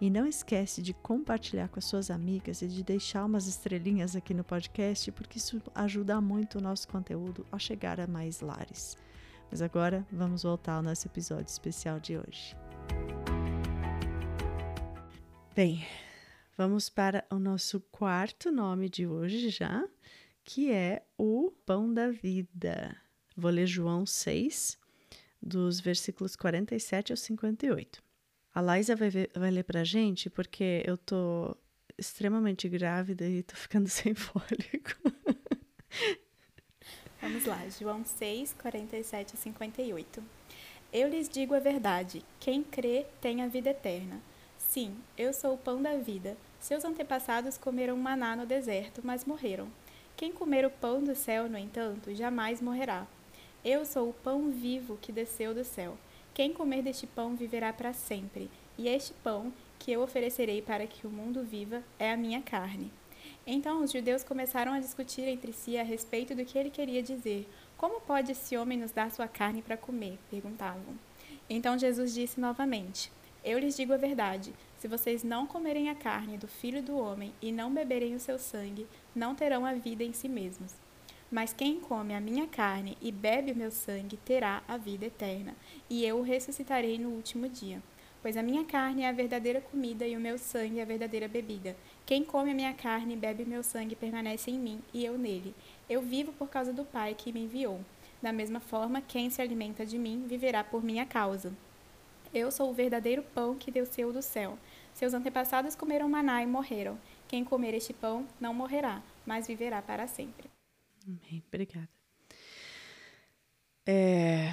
E 0.00 0.10
não 0.10 0.26
esquece 0.26 0.82
de 0.82 0.92
compartilhar 0.92 1.68
com 1.68 1.78
as 1.78 1.84
suas 1.86 2.10
amigas 2.10 2.60
e 2.60 2.66
de 2.66 2.82
deixar 2.82 3.24
umas 3.24 3.46
estrelinhas 3.46 4.16
aqui 4.16 4.34
no 4.34 4.42
podcast, 4.42 5.10
porque 5.12 5.38
isso 5.38 5.62
ajuda 5.74 6.20
muito 6.20 6.58
o 6.58 6.60
nosso 6.60 6.88
conteúdo 6.88 7.46
a 7.52 7.58
chegar 7.58 8.00
a 8.00 8.06
mais 8.06 8.40
lares. 8.40 8.98
Mas 9.50 9.62
agora 9.62 10.04
vamos 10.10 10.42
voltar 10.42 10.74
ao 10.74 10.82
nosso 10.82 11.06
episódio 11.06 11.46
especial 11.46 12.00
de 12.00 12.18
hoje. 12.18 12.56
Bem, 15.54 15.86
Vamos 16.56 16.88
para 16.88 17.24
o 17.32 17.38
nosso 17.40 17.80
quarto 17.90 18.52
nome 18.52 18.88
de 18.88 19.08
hoje 19.08 19.48
já, 19.48 19.84
que 20.44 20.70
é 20.70 21.04
o 21.18 21.50
Pão 21.66 21.92
da 21.92 22.10
Vida. 22.10 23.03
Vou 23.36 23.50
ler 23.50 23.66
João 23.66 24.06
6, 24.06 24.78
dos 25.42 25.80
versículos 25.80 26.36
47 26.36 27.12
ao 27.12 27.16
58. 27.16 28.02
A 28.54 28.60
Laísa 28.60 28.94
vai, 28.94 29.10
ver, 29.10 29.30
vai 29.34 29.50
ler 29.50 29.64
para 29.64 29.80
a 29.80 29.84
gente 29.84 30.30
porque 30.30 30.82
eu 30.86 30.96
tô 30.96 31.56
extremamente 31.98 32.68
grávida 32.68 33.26
e 33.28 33.42
tô 33.42 33.56
ficando 33.56 33.88
sem 33.90 34.14
fôlego. 34.14 34.94
Vamos 37.20 37.46
lá, 37.46 37.60
João 37.68 38.04
6, 38.04 38.54
47 38.60 39.34
a 39.34 39.36
58. 39.36 40.22
Eu 40.92 41.08
lhes 41.08 41.28
digo 41.28 41.54
a 41.54 41.58
verdade: 41.58 42.24
quem 42.38 42.62
crê 42.62 43.06
tem 43.20 43.42
a 43.42 43.48
vida 43.48 43.70
eterna. 43.70 44.20
Sim, 44.56 44.96
eu 45.16 45.32
sou 45.32 45.54
o 45.54 45.58
pão 45.58 45.82
da 45.82 45.96
vida. 45.96 46.36
Seus 46.60 46.84
antepassados 46.84 47.58
comeram 47.58 47.96
maná 47.96 48.36
no 48.36 48.46
deserto, 48.46 49.00
mas 49.02 49.24
morreram. 49.24 49.68
Quem 50.16 50.32
comer 50.32 50.64
o 50.64 50.70
pão 50.70 51.02
do 51.02 51.14
céu, 51.14 51.48
no 51.48 51.58
entanto, 51.58 52.14
jamais 52.14 52.60
morrerá. 52.60 53.06
Eu 53.64 53.86
sou 53.86 54.10
o 54.10 54.12
pão 54.12 54.50
vivo 54.50 54.98
que 55.00 55.10
desceu 55.10 55.54
do 55.54 55.64
céu. 55.64 55.96
Quem 56.34 56.52
comer 56.52 56.82
deste 56.82 57.06
pão 57.06 57.34
viverá 57.34 57.72
para 57.72 57.94
sempre, 57.94 58.50
e 58.76 58.88
este 58.88 59.14
pão 59.14 59.52
que 59.78 59.90
eu 59.90 60.02
oferecerei 60.02 60.60
para 60.60 60.86
que 60.86 61.06
o 61.06 61.10
mundo 61.10 61.42
viva 61.42 61.82
é 61.98 62.12
a 62.12 62.16
minha 62.16 62.42
carne. 62.42 62.92
Então 63.46 63.82
os 63.82 63.90
judeus 63.90 64.22
começaram 64.22 64.72
a 64.72 64.80
discutir 64.80 65.22
entre 65.22 65.52
si 65.52 65.78
a 65.78 65.82
respeito 65.82 66.34
do 66.34 66.44
que 66.44 66.58
ele 66.58 66.68
queria 66.68 67.02
dizer. 67.02 67.48
Como 67.78 68.02
pode 68.02 68.32
esse 68.32 68.54
homem 68.54 68.78
nos 68.78 68.90
dar 68.90 69.10
sua 69.10 69.26
carne 69.26 69.62
para 69.62 69.78
comer? 69.78 70.18
perguntavam. 70.30 70.98
Então 71.48 71.78
Jesus 71.78 72.12
disse 72.12 72.38
novamente: 72.38 73.10
eu 73.44 73.58
lhes 73.58 73.76
digo 73.76 73.92
a 73.92 73.98
verdade: 73.98 74.54
se 74.78 74.88
vocês 74.88 75.22
não 75.22 75.46
comerem 75.46 75.90
a 75.90 75.94
carne 75.94 76.38
do 76.38 76.48
filho 76.48 76.82
do 76.82 76.96
homem 76.96 77.32
e 77.42 77.52
não 77.52 77.72
beberem 77.72 78.14
o 78.14 78.20
seu 78.20 78.38
sangue, 78.38 78.86
não 79.14 79.34
terão 79.34 79.66
a 79.66 79.74
vida 79.74 80.02
em 80.02 80.14
si 80.14 80.28
mesmos. 80.28 80.83
Mas 81.34 81.52
quem 81.52 81.80
come 81.80 82.14
a 82.14 82.20
minha 82.20 82.46
carne 82.46 82.96
e 83.02 83.10
bebe 83.10 83.50
o 83.50 83.56
meu 83.56 83.72
sangue 83.72 84.16
terá 84.18 84.62
a 84.68 84.76
vida 84.76 85.06
eterna, 85.06 85.56
e 85.90 86.06
eu 86.06 86.18
o 86.18 86.22
ressuscitarei 86.22 86.96
no 86.96 87.08
último 87.08 87.48
dia. 87.48 87.82
Pois 88.22 88.36
a 88.36 88.42
minha 88.42 88.64
carne 88.64 89.02
é 89.02 89.08
a 89.08 89.12
verdadeira 89.12 89.60
comida 89.60 90.06
e 90.06 90.16
o 90.16 90.20
meu 90.20 90.38
sangue 90.38 90.78
é 90.78 90.82
a 90.82 90.86
verdadeira 90.86 91.26
bebida. 91.26 91.76
Quem 92.06 92.22
come 92.22 92.52
a 92.52 92.54
minha 92.54 92.72
carne 92.72 93.14
e 93.14 93.16
bebe 93.16 93.42
o 93.42 93.48
meu 93.48 93.64
sangue 93.64 93.96
permanece 93.96 94.48
em 94.52 94.56
mim 94.60 94.80
e 94.92 95.04
eu 95.04 95.18
nele. 95.18 95.52
Eu 95.90 96.02
vivo 96.02 96.32
por 96.34 96.48
causa 96.48 96.72
do 96.72 96.84
Pai 96.84 97.16
que 97.18 97.32
me 97.32 97.42
enviou. 97.42 97.80
Da 98.22 98.32
mesma 98.32 98.60
forma, 98.60 99.00
quem 99.00 99.28
se 99.28 99.42
alimenta 99.42 99.84
de 99.84 99.98
mim 99.98 100.26
viverá 100.28 100.62
por 100.62 100.84
minha 100.84 101.04
causa. 101.04 101.52
Eu 102.32 102.52
sou 102.52 102.70
o 102.70 102.74
verdadeiro 102.74 103.24
pão 103.34 103.56
que 103.56 103.72
desceu 103.72 104.12
do 104.12 104.22
céu. 104.22 104.56
Seus 104.92 105.12
antepassados 105.12 105.74
comeram 105.74 106.08
maná 106.08 106.44
e 106.44 106.46
morreram. 106.46 106.96
Quem 107.26 107.44
comer 107.44 107.74
este 107.74 107.92
pão 107.92 108.24
não 108.40 108.54
morrerá, 108.54 109.02
mas 109.26 109.48
viverá 109.48 109.82
para 109.82 110.06
sempre. 110.06 110.53
Amém. 111.06 111.42
Obrigada. 111.48 111.88
É 113.86 114.52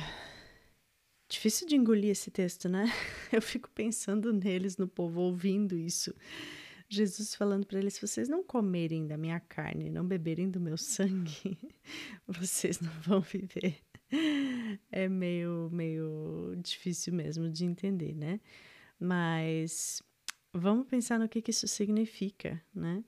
difícil 1.32 1.66
de 1.66 1.76
engolir 1.76 2.12
esse 2.12 2.30
texto, 2.30 2.68
né? 2.68 2.86
Eu 3.32 3.42
fico 3.42 3.70
pensando 3.72 4.34
neles, 4.34 4.78
no 4.78 4.88
povo, 4.88 5.22
ouvindo 5.22 5.78
isso. 5.78 6.14
Jesus 6.90 7.34
falando 7.34 7.66
para 7.66 7.80
eles: 7.80 7.94
se 7.94 8.02
vocês 8.06 8.28
não 8.28 8.44
comerem 8.44 9.08
da 9.08 9.18
minha 9.18 9.40
carne, 9.40 9.90
não 9.90 10.06
beberem 10.06 10.50
do 10.52 10.60
meu 10.60 10.78
sangue, 10.78 11.58
vocês 12.28 12.82
não 12.82 12.92
vão 13.02 13.22
viver. 13.22 13.80
é 14.92 15.08
meio, 15.08 15.70
meio 15.72 16.54
difícil 16.58 17.14
mesmo 17.14 17.50
de 17.50 17.64
entender, 17.64 18.14
né? 18.14 18.42
Mas 19.00 20.04
vamos 20.54 20.86
pensar 20.86 21.18
no 21.18 21.30
que, 21.30 21.42
que 21.42 21.52
isso 21.52 21.68
significa, 21.68 22.62
né? 22.76 23.04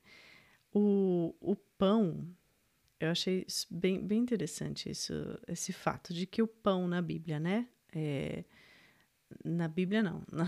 O, 0.74 1.36
o 1.42 1.56
pão, 1.78 2.26
eu 3.04 3.12
achei 3.12 3.46
bem, 3.70 4.06
bem 4.06 4.20
interessante 4.20 4.90
isso, 4.90 5.14
esse 5.48 5.74
fato 5.74 6.14
de 6.14 6.26
que 6.26 6.42
o 6.42 6.48
pão 6.48 6.88
na 6.88 7.02
Bíblia, 7.02 7.40
né? 7.40 7.68
É, 7.94 8.46
na 9.44 9.68
Bíblia 9.68 10.02
não, 10.02 10.24
na, 10.32 10.48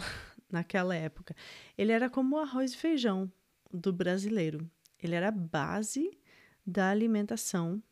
naquela 0.49 0.95
época, 0.95 1.35
ele 1.77 1.91
era 1.91 2.09
como 2.09 2.35
o 2.37 2.39
arroz 2.39 2.73
e 2.73 2.77
feijão 2.77 3.31
do 3.73 3.91
brasileiro. 3.91 4.69
Ele 5.03 5.15
era 5.15 5.27
a 5.27 5.31
base 5.31 6.17
da 6.65 6.89
alimentação 6.89 7.83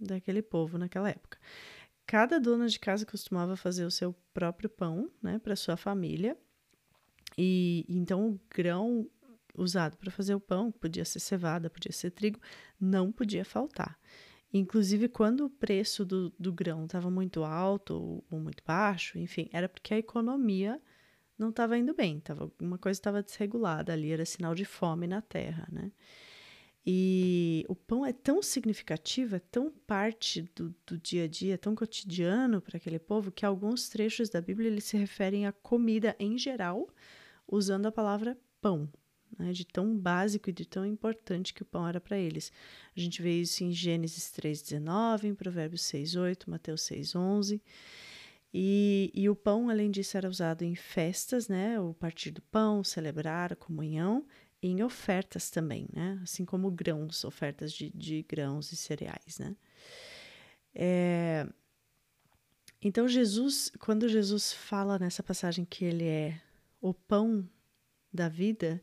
daquele 0.00 0.40
povo 0.40 0.78
naquela 0.78 1.10
época. 1.10 1.38
Cada 2.06 2.38
dona 2.38 2.68
de 2.68 2.78
casa 2.78 3.04
costumava 3.04 3.56
fazer 3.56 3.84
o 3.84 3.90
seu 3.90 4.14
próprio 4.32 4.68
pão, 4.68 5.10
né, 5.20 5.38
para 5.38 5.56
sua 5.56 5.76
família. 5.76 6.36
E 7.36 7.84
então 7.88 8.30
o 8.30 8.40
grão 8.48 9.08
usado 9.54 9.96
para 9.96 10.10
fazer 10.10 10.34
o 10.34 10.40
pão, 10.40 10.70
podia 10.72 11.04
ser 11.04 11.20
cevada, 11.20 11.70
podia 11.70 11.92
ser 11.92 12.10
trigo, 12.10 12.40
não 12.80 13.12
podia 13.12 13.44
faltar. 13.44 13.98
Inclusive, 14.52 15.08
quando 15.08 15.46
o 15.46 15.50
preço 15.50 16.04
do, 16.04 16.30
do 16.38 16.52
grão 16.52 16.84
estava 16.84 17.10
muito 17.10 17.42
alto 17.42 17.94
ou, 17.94 18.24
ou, 18.30 18.38
muito 18.38 18.62
baixo, 18.66 19.18
enfim, 19.18 19.48
era 19.50 19.68
porque 19.68 19.94
a 19.94 19.98
economia 19.98 20.80
não 21.38 21.48
estava 21.48 21.78
indo 21.78 21.94
bem, 21.94 22.20
tava, 22.20 22.52
uma 22.60 22.76
coisa 22.76 22.98
estava 22.98 23.22
desregulada 23.22 23.92
ali, 23.92 24.10
era 24.10 24.26
sinal 24.26 24.54
de 24.54 24.64
fome 24.64 25.06
na 25.06 25.22
terra, 25.22 25.66
né? 25.72 25.90
E 26.84 27.64
o 27.68 27.76
pão 27.76 28.04
é 28.04 28.12
tão 28.12 28.42
significativo, 28.42 29.36
é 29.36 29.38
tão 29.38 29.70
parte 29.70 30.42
do, 30.54 30.74
do 30.84 30.98
dia 30.98 31.24
a 31.24 31.28
dia, 31.28 31.56
tão 31.56 31.76
cotidiano 31.76 32.60
para 32.60 32.76
aquele 32.76 32.98
povo, 32.98 33.30
que 33.30 33.46
alguns 33.46 33.88
trechos 33.88 34.28
da 34.28 34.40
Bíblia 34.40 34.68
eles 34.68 34.84
se 34.84 34.96
referem 34.96 35.46
à 35.46 35.52
comida 35.52 36.16
em 36.18 36.36
geral, 36.36 36.88
usando 37.46 37.86
a 37.86 37.92
palavra 37.92 38.36
pão, 38.60 38.90
né, 39.38 39.52
de 39.52 39.64
tão 39.64 39.96
básico 39.96 40.50
e 40.50 40.52
de 40.52 40.64
tão 40.64 40.84
importante 40.84 41.54
que 41.54 41.62
o 41.62 41.66
pão 41.66 41.86
era 41.86 42.00
para 42.00 42.18
eles. 42.18 42.52
A 42.96 43.00
gente 43.00 43.22
vê 43.22 43.40
isso 43.40 43.64
em 43.64 43.72
Gênesis 43.72 44.32
3,19, 44.32 45.24
em 45.24 45.34
Provérbios 45.34 45.82
6,8, 45.82 46.44
Mateus 46.46 46.82
6,11. 46.82 47.60
E, 48.54 49.10
e 49.14 49.30
o 49.30 49.34
pão, 49.34 49.70
além 49.70 49.90
disso, 49.90 50.16
era 50.16 50.28
usado 50.28 50.62
em 50.62 50.74
festas, 50.74 51.48
né? 51.48 51.80
O 51.80 51.94
partir 51.94 52.30
do 52.30 52.42
pão, 52.42 52.84
celebrar 52.84 53.52
a 53.52 53.56
comunhão 53.56 54.26
em 54.62 54.82
ofertas 54.82 55.50
também, 55.50 55.88
né? 55.92 56.20
Assim 56.22 56.44
como 56.44 56.70
grãos, 56.70 57.24
ofertas 57.24 57.72
de, 57.72 57.90
de 57.90 58.22
grãos 58.22 58.70
e 58.70 58.76
cereais, 58.76 59.38
né? 59.38 59.56
É... 60.74 61.46
Então, 62.80 63.08
Jesus, 63.08 63.72
quando 63.78 64.08
Jesus 64.08 64.52
fala 64.52 64.98
nessa 64.98 65.22
passagem 65.22 65.64
que 65.64 65.84
ele 65.84 66.04
é 66.04 66.40
o 66.80 66.92
pão 66.92 67.48
da 68.12 68.28
vida, 68.28 68.82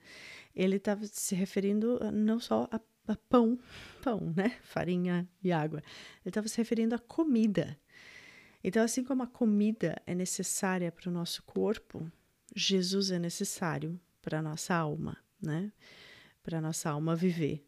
ele 0.55 0.77
estava 0.77 1.05
se 1.05 1.35
referindo 1.35 1.99
não 2.11 2.39
só 2.39 2.67
a, 2.71 2.79
a, 3.07 3.15
pão, 3.15 3.59
pão, 4.01 4.33
né? 4.35 4.57
Farinha 4.63 5.27
e 5.43 5.51
água. 5.51 5.79
Ele 6.21 6.29
estava 6.29 6.47
se 6.47 6.57
referindo 6.57 6.95
a 6.95 6.99
comida. 6.99 7.77
Então, 8.63 8.83
assim 8.83 9.03
como 9.03 9.23
a 9.23 9.27
comida 9.27 10.01
é 10.05 10.13
necessária 10.13 10.91
para 10.91 11.09
o 11.09 11.13
nosso 11.13 11.43
corpo, 11.43 12.11
Jesus 12.55 13.11
é 13.11 13.19
necessário 13.19 13.99
para 14.21 14.39
a 14.39 14.41
nossa 14.41 14.75
alma 14.75 15.17
né? 15.41 15.71
Para 16.43 16.61
nossa 16.61 16.89
alma 16.89 17.15
viver. 17.15 17.65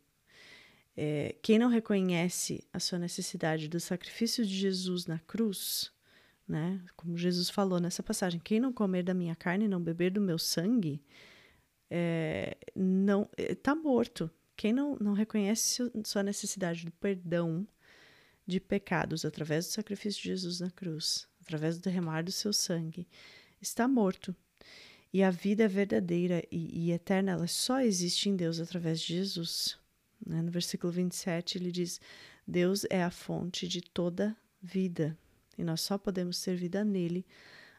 É, 0.95 1.35
quem 1.41 1.57
não 1.57 1.69
reconhece 1.69 2.67
a 2.73 2.79
sua 2.79 2.99
necessidade 2.99 3.67
do 3.67 3.79
sacrifício 3.79 4.45
de 4.45 4.53
Jesus 4.53 5.05
na 5.05 5.19
cruz, 5.19 5.91
né? 6.47 6.81
Como 6.95 7.17
Jesus 7.17 7.49
falou 7.49 7.79
nessa 7.79 8.03
passagem, 8.03 8.39
quem 8.39 8.59
não 8.59 8.73
comer 8.73 9.03
da 9.03 9.13
minha 9.13 9.35
carne 9.35 9.65
e 9.65 9.69
não 9.69 9.81
beber 9.81 10.11
do 10.11 10.21
meu 10.21 10.37
sangue, 10.37 11.01
é, 11.93 12.57
não 12.73 13.29
está 13.37 13.75
morto. 13.75 14.31
Quem 14.55 14.71
não, 14.71 14.95
não 14.95 15.11
reconhece 15.11 15.91
sua 16.05 16.23
necessidade 16.23 16.85
do 16.85 16.91
perdão 16.93 17.67
de 18.47 18.61
pecados 18.61 19.25
através 19.25 19.65
do 19.65 19.71
sacrifício 19.71 20.21
de 20.21 20.29
Jesus 20.29 20.61
na 20.61 20.71
cruz, 20.71 21.27
através 21.41 21.77
do 21.77 21.83
derramar 21.83 22.23
do 22.23 22.31
seu 22.31 22.53
sangue, 22.53 23.07
está 23.61 23.87
morto. 23.87 24.33
E 25.13 25.21
a 25.21 25.29
vida 25.29 25.65
é 25.65 25.67
verdadeira 25.67 26.41
e, 26.49 26.87
e 26.87 26.91
eterna, 26.91 27.33
ela 27.33 27.47
só 27.47 27.81
existe 27.81 28.29
em 28.29 28.35
Deus 28.35 28.59
através 28.61 29.01
de 29.01 29.15
Jesus. 29.17 29.77
Né? 30.25 30.41
No 30.41 30.49
versículo 30.49 30.93
27, 30.93 31.57
ele 31.57 31.71
diz: 31.71 31.99
Deus 32.47 32.85
é 32.89 33.03
a 33.03 33.11
fonte 33.11 33.67
de 33.67 33.81
toda 33.81 34.35
vida 34.61 35.17
e 35.57 35.63
nós 35.63 35.81
só 35.81 35.97
podemos 35.97 36.41
ter 36.41 36.55
vida 36.55 36.85
nele 36.85 37.25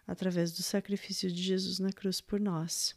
através 0.07 0.53
do 0.53 0.63
sacrifício 0.63 1.33
de 1.33 1.43
Jesus 1.43 1.79
na 1.79 1.93
cruz 1.93 2.21
por 2.21 2.39
nós. 2.39 2.95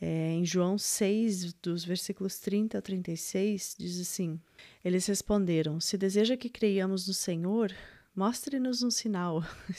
É, 0.00 0.32
em 0.32 0.44
João 0.44 0.76
6, 0.76 1.54
dos 1.54 1.84
versículos 1.84 2.38
30 2.38 2.78
a 2.78 2.82
36, 2.82 3.76
diz 3.78 4.00
assim: 4.00 4.38
Eles 4.84 5.06
responderam: 5.06 5.80
Se 5.80 5.96
deseja 5.96 6.36
que 6.36 6.50
creiamos 6.50 7.08
no 7.08 7.14
Senhor, 7.14 7.72
mostre-nos 8.14 8.82
um 8.82 8.90
sinal. 8.90 9.42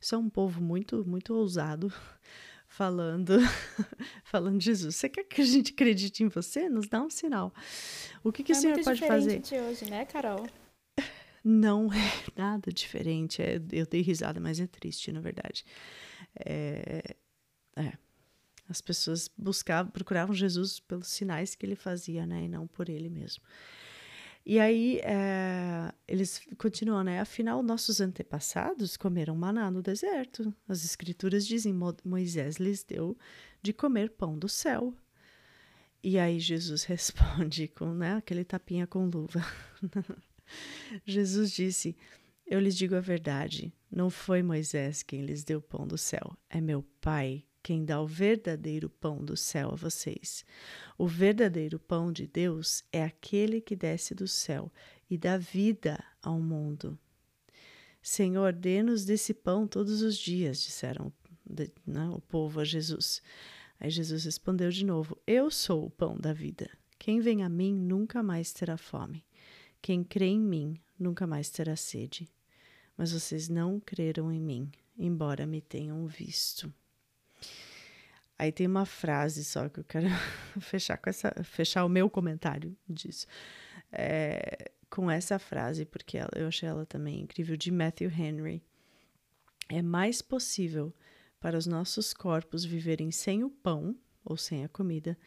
Isso 0.00 0.14
é 0.14 0.18
um 0.18 0.28
povo 0.28 0.60
muito, 0.60 1.04
muito 1.06 1.34
ousado 1.34 1.92
falando, 2.66 3.38
falando 4.24 4.58
de 4.58 4.64
Jesus. 4.64 4.96
Você 4.96 5.08
quer 5.08 5.24
que 5.24 5.40
a 5.40 5.44
gente 5.44 5.72
acredite 5.72 6.24
em 6.24 6.28
você? 6.28 6.68
Nos 6.68 6.88
dá 6.88 7.00
um 7.00 7.10
sinal. 7.10 7.54
O 8.24 8.32
que, 8.32 8.42
que 8.42 8.52
é 8.52 8.56
o 8.56 8.60
Senhor 8.60 8.82
pode 8.82 9.06
fazer? 9.06 9.40
de 9.40 9.54
hoje, 9.54 9.88
né, 9.88 10.04
Carol? 10.04 10.48
Não 11.44 11.92
é 11.92 12.12
nada 12.36 12.72
diferente. 12.72 13.40
É, 13.40 13.60
eu 13.72 13.86
dei 13.86 14.02
risada, 14.02 14.40
mas 14.40 14.60
é 14.60 14.66
triste, 14.66 15.10
na 15.12 15.20
verdade. 15.20 15.64
É, 16.44 17.16
é, 17.76 17.92
as 18.70 18.80
pessoas 18.80 19.28
buscavam, 19.36 19.90
procuravam 19.90 20.32
Jesus 20.32 20.78
pelos 20.78 21.08
sinais 21.08 21.56
que 21.56 21.66
ele 21.66 21.74
fazia, 21.74 22.24
né? 22.24 22.44
E 22.44 22.48
não 22.48 22.68
por 22.68 22.88
ele 22.88 23.10
mesmo. 23.10 23.42
E 24.46 24.60
aí 24.60 25.00
é, 25.02 25.92
eles 26.06 26.40
continuam, 26.56 27.02
né? 27.02 27.18
Afinal, 27.18 27.64
nossos 27.64 28.00
antepassados 28.00 28.96
comeram 28.96 29.34
maná 29.34 29.70
no 29.72 29.82
deserto. 29.82 30.54
As 30.68 30.84
escrituras 30.84 31.44
dizem: 31.44 31.76
Moisés 32.04 32.56
lhes 32.58 32.84
deu 32.84 33.18
de 33.60 33.72
comer 33.72 34.10
pão 34.10 34.38
do 34.38 34.48
céu. 34.48 34.94
E 36.00 36.16
aí 36.16 36.38
Jesus 36.38 36.84
responde 36.86 37.66
com 37.66 37.92
né, 37.92 38.14
aquele 38.14 38.44
tapinha 38.44 38.86
com 38.86 39.04
luva. 39.06 39.44
Jesus 41.04 41.50
disse: 41.50 41.96
Eu 42.46 42.60
lhes 42.60 42.76
digo 42.76 42.94
a 42.94 43.00
verdade, 43.00 43.74
não 43.90 44.08
foi 44.08 44.44
Moisés 44.44 45.02
quem 45.02 45.22
lhes 45.22 45.42
deu 45.42 45.60
pão 45.60 45.88
do 45.88 45.98
céu, 45.98 46.36
é 46.48 46.60
meu 46.60 46.84
Pai 47.00 47.44
quem 47.62 47.84
dá 47.84 48.00
o 48.00 48.06
verdadeiro 48.06 48.88
pão 48.88 49.24
do 49.24 49.36
céu 49.36 49.70
a 49.72 49.76
vocês. 49.76 50.44
O 50.96 51.06
verdadeiro 51.06 51.78
pão 51.78 52.12
de 52.12 52.26
Deus 52.26 52.82
é 52.92 53.04
aquele 53.04 53.60
que 53.60 53.76
desce 53.76 54.14
do 54.14 54.26
céu 54.26 54.72
e 55.08 55.18
dá 55.18 55.36
vida 55.36 56.02
ao 56.22 56.40
mundo. 56.40 56.98
Senhor, 58.02 58.52
dê-nos 58.52 59.04
desse 59.04 59.34
pão 59.34 59.66
todos 59.66 60.00
os 60.00 60.16
dias, 60.16 60.62
disseram 60.62 61.12
né, 61.86 62.08
o 62.08 62.20
povo 62.20 62.60
a 62.60 62.64
Jesus. 62.64 63.22
Aí 63.78 63.90
Jesus 63.90 64.24
respondeu 64.24 64.70
de 64.70 64.84
novo: 64.84 65.18
Eu 65.26 65.50
sou 65.50 65.84
o 65.84 65.90
pão 65.90 66.16
da 66.16 66.32
vida. 66.32 66.70
Quem 66.98 67.20
vem 67.20 67.42
a 67.42 67.48
mim 67.48 67.74
nunca 67.74 68.22
mais 68.22 68.52
terá 68.52 68.76
fome. 68.76 69.24
Quem 69.82 70.04
crê 70.04 70.26
em 70.26 70.40
mim 70.40 70.80
nunca 70.98 71.26
mais 71.26 71.50
terá 71.50 71.76
sede. 71.76 72.28
Mas 72.96 73.12
vocês 73.12 73.48
não 73.48 73.80
creram 73.80 74.30
em 74.30 74.40
mim, 74.40 74.70
embora 74.98 75.46
me 75.46 75.62
tenham 75.62 76.06
visto. 76.06 76.72
Aí 78.40 78.50
tem 78.50 78.66
uma 78.66 78.86
frase 78.86 79.44
só 79.44 79.68
que 79.68 79.80
eu 79.80 79.84
quero 79.84 80.06
fechar 80.62 80.96
com 80.96 81.10
essa, 81.10 81.30
fechar 81.44 81.84
o 81.84 81.90
meu 81.90 82.08
comentário 82.08 82.74
disso. 82.88 83.26
É, 83.92 84.70
com 84.88 85.10
essa 85.10 85.38
frase, 85.38 85.84
porque 85.84 86.16
ela, 86.16 86.30
eu 86.34 86.48
achei 86.48 86.66
ela 86.66 86.86
também 86.86 87.20
incrível, 87.20 87.54
de 87.54 87.70
Matthew 87.70 88.10
Henry. 88.10 88.62
É 89.68 89.82
mais 89.82 90.22
possível 90.22 90.90
para 91.38 91.58
os 91.58 91.66
nossos 91.66 92.14
corpos 92.14 92.64
viverem 92.64 93.10
sem 93.10 93.44
o 93.44 93.50
pão, 93.50 93.94
ou 94.24 94.38
sem 94.38 94.64
a 94.64 94.70
comida, 94.70 95.18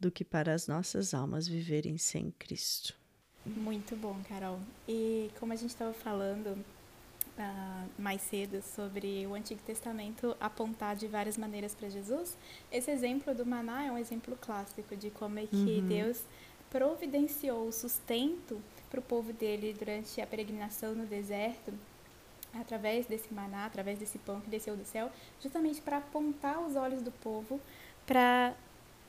do 0.00 0.10
que 0.10 0.24
para 0.24 0.54
as 0.54 0.66
nossas 0.66 1.12
almas 1.12 1.46
viverem 1.46 1.98
sem 1.98 2.30
Cristo. 2.38 2.98
Muito 3.44 3.94
bom, 3.96 4.18
Carol. 4.26 4.58
E 4.88 5.30
como 5.38 5.52
a 5.52 5.56
gente 5.56 5.70
estava 5.70 5.92
falando 5.92 6.56
uh, 7.38 7.88
mais 7.98 8.20
cedo 8.22 8.62
sobre 8.62 9.26
o 9.26 9.34
Antigo 9.34 9.60
Testamento 9.62 10.36
apontar 10.40 10.96
de 10.96 11.06
várias 11.06 11.36
maneiras 11.36 11.74
para 11.74 11.88
Jesus, 11.88 12.36
esse 12.70 12.90
exemplo 12.90 13.34
do 13.34 13.44
maná 13.46 13.84
é 13.84 13.90
um 13.90 13.98
exemplo 13.98 14.36
clássico 14.40 14.96
de 14.96 15.10
como 15.10 15.38
é 15.38 15.46
que 15.46 15.56
uhum. 15.56 15.88
Deus 15.88 16.22
providenciou 16.70 17.68
o 17.68 17.72
sustento 17.72 18.60
para 18.90 19.00
o 19.00 19.02
povo 19.02 19.32
dele 19.32 19.74
durante 19.78 20.20
a 20.20 20.26
peregrinação 20.26 20.94
no 20.94 21.06
deserto, 21.06 21.72
através 22.54 23.06
desse 23.06 23.32
maná, 23.32 23.66
através 23.66 23.98
desse 23.98 24.18
pão 24.18 24.40
que 24.40 24.48
desceu 24.48 24.76
do 24.76 24.84
céu, 24.84 25.10
justamente 25.40 25.80
para 25.80 25.98
apontar 25.98 26.60
os 26.60 26.76
olhos 26.76 27.02
do 27.02 27.10
povo 27.10 27.60
para 28.06 28.54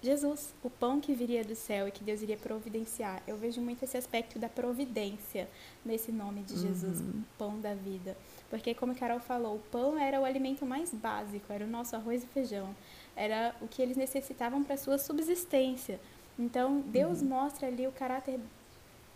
Jesus, 0.03 0.53
o 0.61 0.69
pão 0.69 0.99
que 0.99 1.13
viria 1.13 1.45
do 1.45 1.55
céu 1.55 1.87
e 1.87 1.91
que 1.91 2.03
Deus 2.03 2.21
iria 2.21 2.35
providenciar. 2.35 3.23
Eu 3.25 3.37
vejo 3.37 3.61
muito 3.61 3.83
esse 3.83 3.95
aspecto 3.95 4.37
da 4.37 4.49
providência 4.49 5.49
nesse 5.85 6.11
nome 6.11 6.43
de 6.43 6.59
Jesus, 6.59 6.99
uhum. 6.99 7.23
pão 7.37 7.59
da 7.61 7.73
vida. 7.73 8.17
Porque, 8.49 8.73
como 8.73 8.91
a 8.91 8.95
Carol 8.95 9.21
falou, 9.21 9.55
o 9.55 9.59
pão 9.71 9.97
era 9.97 10.19
o 10.19 10.25
alimento 10.25 10.65
mais 10.65 10.93
básico, 10.93 11.53
era 11.53 11.63
o 11.63 11.69
nosso 11.69 11.95
arroz 11.95 12.21
e 12.21 12.27
feijão, 12.27 12.75
era 13.15 13.55
o 13.61 13.67
que 13.67 13.81
eles 13.81 13.95
necessitavam 13.95 14.61
para 14.61 14.75
sua 14.75 14.97
subsistência. 14.97 16.01
Então, 16.37 16.81
Deus 16.81 17.21
uhum. 17.21 17.29
mostra 17.29 17.69
ali 17.69 17.87
o 17.87 17.91
caráter 17.93 18.41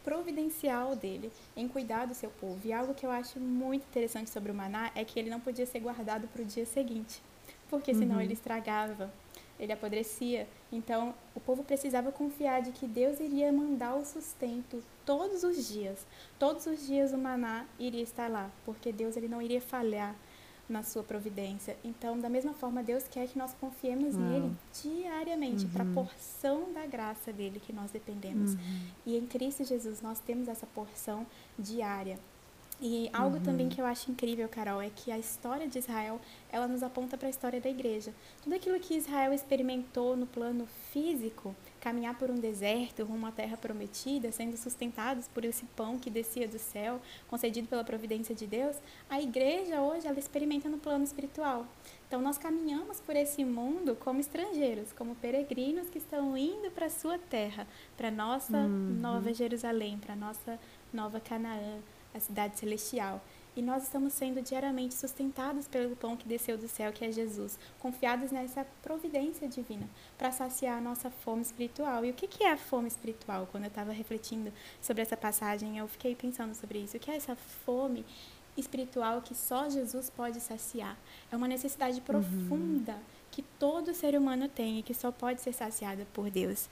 providencial 0.05 0.95
dele 0.95 1.29
em 1.53 1.67
cuidar 1.67 2.05
do 2.05 2.13
seu 2.13 2.29
povo. 2.29 2.61
E 2.63 2.71
algo 2.71 2.93
que 2.93 3.05
eu 3.05 3.11
acho 3.11 3.41
muito 3.41 3.83
interessante 3.83 4.29
sobre 4.29 4.53
o 4.53 4.55
maná 4.55 4.89
é 4.95 5.03
que 5.03 5.19
ele 5.19 5.29
não 5.29 5.41
podia 5.41 5.65
ser 5.65 5.81
guardado 5.81 6.29
para 6.29 6.41
o 6.41 6.45
dia 6.45 6.65
seguinte, 6.65 7.21
porque 7.69 7.93
senão 7.93 8.15
uhum. 8.15 8.21
ele 8.21 8.31
estragava 8.31 9.11
ele 9.59 9.73
apodrecia. 9.73 10.47
Então, 10.71 11.13
o 11.35 11.39
povo 11.39 11.63
precisava 11.63 12.11
confiar 12.11 12.61
de 12.61 12.71
que 12.71 12.87
Deus 12.87 13.19
iria 13.19 13.51
mandar 13.51 13.95
o 13.95 14.05
sustento 14.05 14.83
todos 15.05 15.43
os 15.43 15.67
dias. 15.67 16.05
Todos 16.37 16.65
os 16.65 16.85
dias 16.85 17.11
o 17.13 17.17
maná 17.17 17.65
iria 17.79 18.03
estar 18.03 18.29
lá, 18.29 18.51
porque 18.65 18.91
Deus 18.91 19.17
ele 19.17 19.27
não 19.27 19.41
iria 19.41 19.61
falhar 19.61 20.15
na 20.69 20.83
sua 20.83 21.01
providência. 21.01 21.77
Então, 21.83 22.19
da 22.19 22.29
mesma 22.29 22.53
forma, 22.53 22.83
Deus 22.83 23.05
quer 23.07 23.27
que 23.27 23.37
nós 23.37 23.53
confiemos 23.53 24.15
uhum. 24.15 24.29
nele 24.29 24.55
diariamente, 24.83 25.65
uhum. 25.65 25.71
para 25.71 25.83
a 25.83 25.93
porção 25.93 26.73
da 26.73 26.85
graça 26.85 27.31
dele 27.31 27.59
que 27.59 27.71
nós 27.71 27.91
dependemos. 27.91 28.53
Uhum. 28.53 28.87
E 29.05 29.17
em 29.17 29.25
Cristo 29.25 29.63
Jesus 29.63 30.01
nós 30.01 30.19
temos 30.19 30.47
essa 30.47 30.65
porção 30.67 31.25
diária. 31.57 32.19
E 32.79 33.09
algo 33.11 33.37
uhum. 33.37 33.43
também 33.43 33.69
que 33.69 33.81
eu 33.81 33.85
acho 33.85 34.11
incrível, 34.11 34.47
Carol, 34.47 34.79
é 34.79 34.91
que 34.95 35.11
a 35.11 35.17
história 35.17 35.67
de 35.67 35.79
Israel, 35.79 36.21
ela 36.51 36.67
nos 36.67 36.83
aponta 36.83 37.17
para 37.17 37.27
a 37.27 37.29
história 37.29 37.59
da 37.59 37.69
igreja. 37.69 38.13
Tudo 38.43 38.53
aquilo 38.53 38.79
que 38.79 38.93
Israel 38.95 39.33
experimentou 39.33 40.15
no 40.15 40.27
plano 40.27 40.67
físico, 40.91 41.55
caminhar 41.81 42.15
por 42.19 42.29
um 42.29 42.35
deserto 42.35 43.03
rumo 43.03 43.25
à 43.25 43.31
terra 43.31 43.57
prometida, 43.57 44.31
sendo 44.31 44.55
sustentados 44.57 45.27
por 45.27 45.43
esse 45.43 45.65
pão 45.75 45.97
que 45.97 46.11
descia 46.11 46.47
do 46.47 46.59
céu, 46.59 47.01
concedido 47.27 47.67
pela 47.67 47.83
providência 47.83 48.35
de 48.35 48.45
Deus, 48.45 48.77
a 49.09 49.19
igreja 49.19 49.81
hoje 49.81 50.05
ela 50.05 50.19
experimenta 50.19 50.69
no 50.69 50.77
plano 50.77 51.03
espiritual. 51.03 51.65
Então 52.07 52.21
nós 52.21 52.37
caminhamos 52.37 53.01
por 53.01 53.15
esse 53.15 53.43
mundo 53.43 53.95
como 53.95 54.19
estrangeiros, 54.19 54.93
como 54.93 55.15
peregrinos 55.15 55.89
que 55.89 55.97
estão 55.97 56.37
indo 56.37 56.69
para 56.71 56.85
a 56.85 56.91
sua 56.91 57.17
terra, 57.17 57.65
para 57.97 58.11
nossa 58.11 58.55
uhum. 58.55 58.99
nova 59.01 59.33
Jerusalém, 59.33 59.97
para 59.97 60.15
nossa 60.15 60.59
nova 60.93 61.19
Canaã 61.19 61.79
a 62.13 62.19
cidade 62.19 62.57
celestial. 62.57 63.21
E 63.57 63.61
nós 63.63 63.81
estamos 63.81 64.13
sendo 64.13 64.39
diariamente 64.39 64.93
sustentados 64.93 65.67
pelo 65.67 65.95
pão 65.95 66.15
que 66.15 66.27
desceu 66.27 66.59
do 66.59 66.67
céu, 66.67 66.93
que 66.93 67.03
é 67.03 67.11
Jesus, 67.11 67.57
confiados 67.79 68.29
nessa 68.29 68.63
providência 68.83 69.47
divina 69.47 69.89
para 70.15 70.31
saciar 70.31 70.77
a 70.77 70.81
nossa 70.81 71.09
fome 71.09 71.41
espiritual. 71.41 72.05
E 72.05 72.11
o 72.11 72.13
que 72.13 72.43
é 72.43 72.51
a 72.51 72.57
fome 72.57 72.87
espiritual? 72.87 73.47
Quando 73.51 73.63
eu 73.63 73.69
estava 73.69 73.91
refletindo 73.91 74.53
sobre 74.79 75.01
essa 75.01 75.17
passagem, 75.17 75.79
eu 75.79 75.87
fiquei 75.87 76.13
pensando 76.13 76.53
sobre 76.53 76.77
isso. 76.77 76.97
O 76.97 76.99
que 76.99 77.09
é 77.09 77.15
essa 77.15 77.35
fome 77.35 78.05
espiritual 78.55 79.23
que 79.23 79.33
só 79.33 79.67
Jesus 79.67 80.07
pode 80.07 80.39
saciar? 80.39 80.95
É 81.31 81.35
uma 81.35 81.47
necessidade 81.47 81.97
uhum. 81.97 82.03
profunda 82.03 82.91
uhum. 82.91 82.99
que 83.31 83.41
todo 83.41 83.91
ser 83.91 84.15
humano 84.15 84.47
tem 84.47 84.77
e 84.77 84.83
que 84.83 84.93
só 84.93 85.11
pode 85.11 85.41
ser 85.41 85.53
saciada 85.53 86.05
por 86.13 86.29
Deus. 86.29 86.69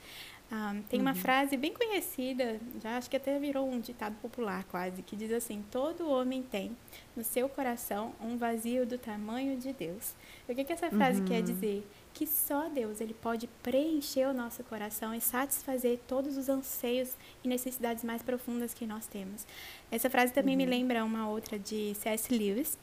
Um, 0.50 0.80
tem 0.82 1.00
uma 1.00 1.10
uhum. 1.10 1.16
frase 1.16 1.56
bem 1.56 1.72
conhecida, 1.72 2.60
já 2.80 2.96
acho 2.96 3.10
que 3.10 3.16
até 3.16 3.36
virou 3.36 3.68
um 3.68 3.80
ditado 3.80 4.14
popular 4.22 4.62
quase, 4.64 5.02
que 5.02 5.16
diz 5.16 5.32
assim: 5.32 5.64
Todo 5.72 6.08
homem 6.08 6.40
tem 6.40 6.76
no 7.16 7.24
seu 7.24 7.48
coração 7.48 8.14
um 8.20 8.36
vazio 8.36 8.86
do 8.86 8.96
tamanho 8.96 9.56
de 9.56 9.72
Deus. 9.72 10.14
O 10.48 10.54
que, 10.54 10.62
que 10.62 10.72
essa 10.72 10.88
frase 10.88 11.20
uhum. 11.20 11.26
quer 11.26 11.42
dizer? 11.42 11.84
Que 12.14 12.28
só 12.28 12.68
Deus 12.68 13.00
ele 13.00 13.12
pode 13.12 13.48
preencher 13.60 14.26
o 14.26 14.32
nosso 14.32 14.62
coração 14.62 15.12
e 15.12 15.20
satisfazer 15.20 15.98
todos 16.06 16.36
os 16.36 16.48
anseios 16.48 17.16
e 17.42 17.48
necessidades 17.48 18.04
mais 18.04 18.22
profundas 18.22 18.72
que 18.72 18.86
nós 18.86 19.06
temos. 19.06 19.44
Essa 19.90 20.08
frase 20.08 20.32
também 20.32 20.54
uhum. 20.54 20.62
me 20.62 20.66
lembra 20.66 21.04
uma 21.04 21.28
outra 21.28 21.58
de 21.58 21.92
C.S. 21.96 22.32
Lewis, 22.32 22.78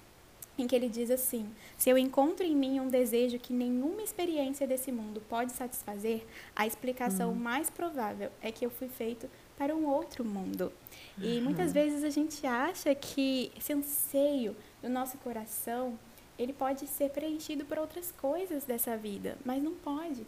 em 0.57 0.67
que 0.67 0.75
ele 0.75 0.89
diz 0.89 1.09
assim: 1.09 1.49
Se 1.77 1.89
eu 1.89 1.97
encontro 1.97 2.45
em 2.45 2.55
mim 2.55 2.79
um 2.79 2.87
desejo 2.87 3.39
que 3.39 3.53
nenhuma 3.53 4.01
experiência 4.01 4.67
desse 4.67 4.91
mundo 4.91 5.21
pode 5.27 5.51
satisfazer, 5.51 6.25
a 6.55 6.67
explicação 6.67 7.29
uhum. 7.29 7.35
mais 7.35 7.69
provável 7.69 8.31
é 8.41 8.51
que 8.51 8.65
eu 8.65 8.69
fui 8.69 8.87
feito 8.87 9.29
para 9.57 9.75
um 9.75 9.87
outro 9.87 10.25
mundo. 10.25 10.71
Uhum. 11.17 11.23
E 11.23 11.41
muitas 11.41 11.73
vezes 11.73 12.03
a 12.03 12.09
gente 12.09 12.45
acha 12.45 12.93
que 12.93 13.51
esse 13.57 13.73
anseio 13.73 14.55
do 14.81 14.89
nosso 14.89 15.17
coração, 15.19 15.97
ele 16.37 16.53
pode 16.53 16.87
ser 16.87 17.09
preenchido 17.09 17.65
por 17.65 17.77
outras 17.77 18.11
coisas 18.11 18.63
dessa 18.65 18.97
vida, 18.97 19.37
mas 19.45 19.61
não 19.61 19.73
pode. 19.73 20.25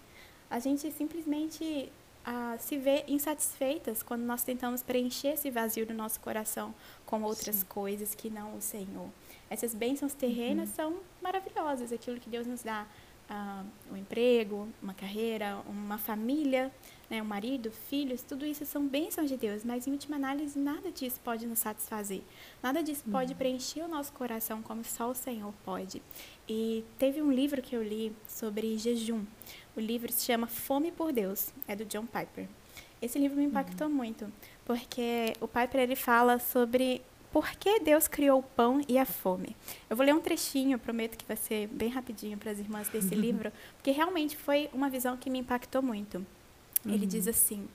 A 0.49 0.59
gente 0.59 0.91
simplesmente 0.91 1.91
ah, 2.26 2.55
se 2.59 2.78
vê 2.78 3.03
insatisfeitas 3.07 4.01
quando 4.01 4.23
nós 4.23 4.43
tentamos 4.43 4.82
preencher 4.82 5.30
esse 5.30 5.51
vazio 5.51 5.86
do 5.86 5.93
nosso 5.93 6.19
coração 6.19 6.73
com 7.05 7.21
outras 7.21 7.57
Sim. 7.57 7.65
coisas 7.69 8.15
que 8.15 8.30
não 8.30 8.57
o 8.57 8.61
Senhor. 8.61 9.09
Essas 9.49 9.76
bênçãos 9.76 10.13
terrenas 10.13 10.69
uhum. 10.69 10.76
são 10.76 10.99
maravilhosas, 11.21 11.91
aquilo 11.91 12.19
que 12.19 12.28
Deus 12.28 12.47
nos 12.47 12.63
dá, 12.63 12.88
uh, 13.30 13.93
um 13.93 13.97
emprego, 13.97 14.67
uma 14.82 14.93
carreira, 14.93 15.57
uma 15.67 15.99
família, 15.99 16.71
né, 17.09 17.21
um 17.21 17.26
marido, 17.26 17.69
filhos, 17.69 18.23
tudo 18.23 18.43
isso 18.43 18.65
são 18.65 18.88
bênçãos 18.88 19.30
de 19.30 19.38
Deus, 19.38 19.63
mas 19.63 19.86
em 19.86 19.91
última 19.91 20.15
análise 20.15 20.57
nada 20.57 20.91
disso 20.91 21.19
pode 21.23 21.45
nos 21.45 21.59
satisfazer, 21.59 22.21
nada 22.61 22.82
disso 22.82 23.03
uhum. 23.05 23.11
pode 23.11 23.36
preencher 23.36 23.84
o 23.84 23.88
nosso 23.88 24.11
coração 24.13 24.61
como 24.61 24.84
só 24.84 25.09
o 25.09 25.15
Senhor 25.15 25.53
pode. 25.63 26.01
E 26.49 26.84
teve 26.97 27.21
um 27.21 27.32
livro 27.32 27.61
que 27.61 27.76
eu 27.76 27.84
li 27.84 28.15
sobre 28.28 28.78
jejum, 28.78 29.23
o 29.76 29.80
livro 29.80 30.11
se 30.11 30.26
chama 30.26 30.47
Fome 30.47 30.91
por 30.91 31.11
Deus, 31.11 31.53
é 31.67 31.76
do 31.76 31.86
John 31.86 32.05
Piper. 32.05 32.47
Esse 33.01 33.19
livro 33.19 33.38
me 33.38 33.45
impactou 33.45 33.88
uhum. 33.88 33.93
muito, 33.93 34.32
porque 34.63 35.34
o 35.39 35.47
Piper 35.47 35.82
ele 35.82 35.95
fala 35.95 36.39
sobre 36.39 37.01
por 37.32 37.49
que 37.51 37.82
Deus 37.82 38.07
criou 38.07 38.39
o 38.39 38.43
pão 38.43 38.82
e 38.88 38.97
a 38.97 39.05
fome? 39.05 39.57
Eu 39.89 39.97
vou 39.97 40.05
ler 40.05 40.15
um 40.15 40.21
trechinho, 40.21 40.80
prometo 40.80 41.17
que 41.17 41.26
vai 41.26 41.36
ser 41.36 41.67
bem 41.67 41.89
rapidinho 41.89 42.38
para 42.38 42.51
as 42.51 42.59
irmãs 42.59 42.88
desse 42.88 43.13
uhum. 43.13 43.19
livro, 43.21 43.51
porque 43.76 43.91
realmente 43.91 44.38
foi 44.38 44.69
uma 44.71 44.89
visão 44.89 45.17
que 45.17 45.30
me 45.30 45.39
impactou 45.39 45.82
muito. 45.82 46.19
Uhum. 46.86 46.93
Ele 46.93 47.05
diz 47.05 47.28
assim: 47.28 47.67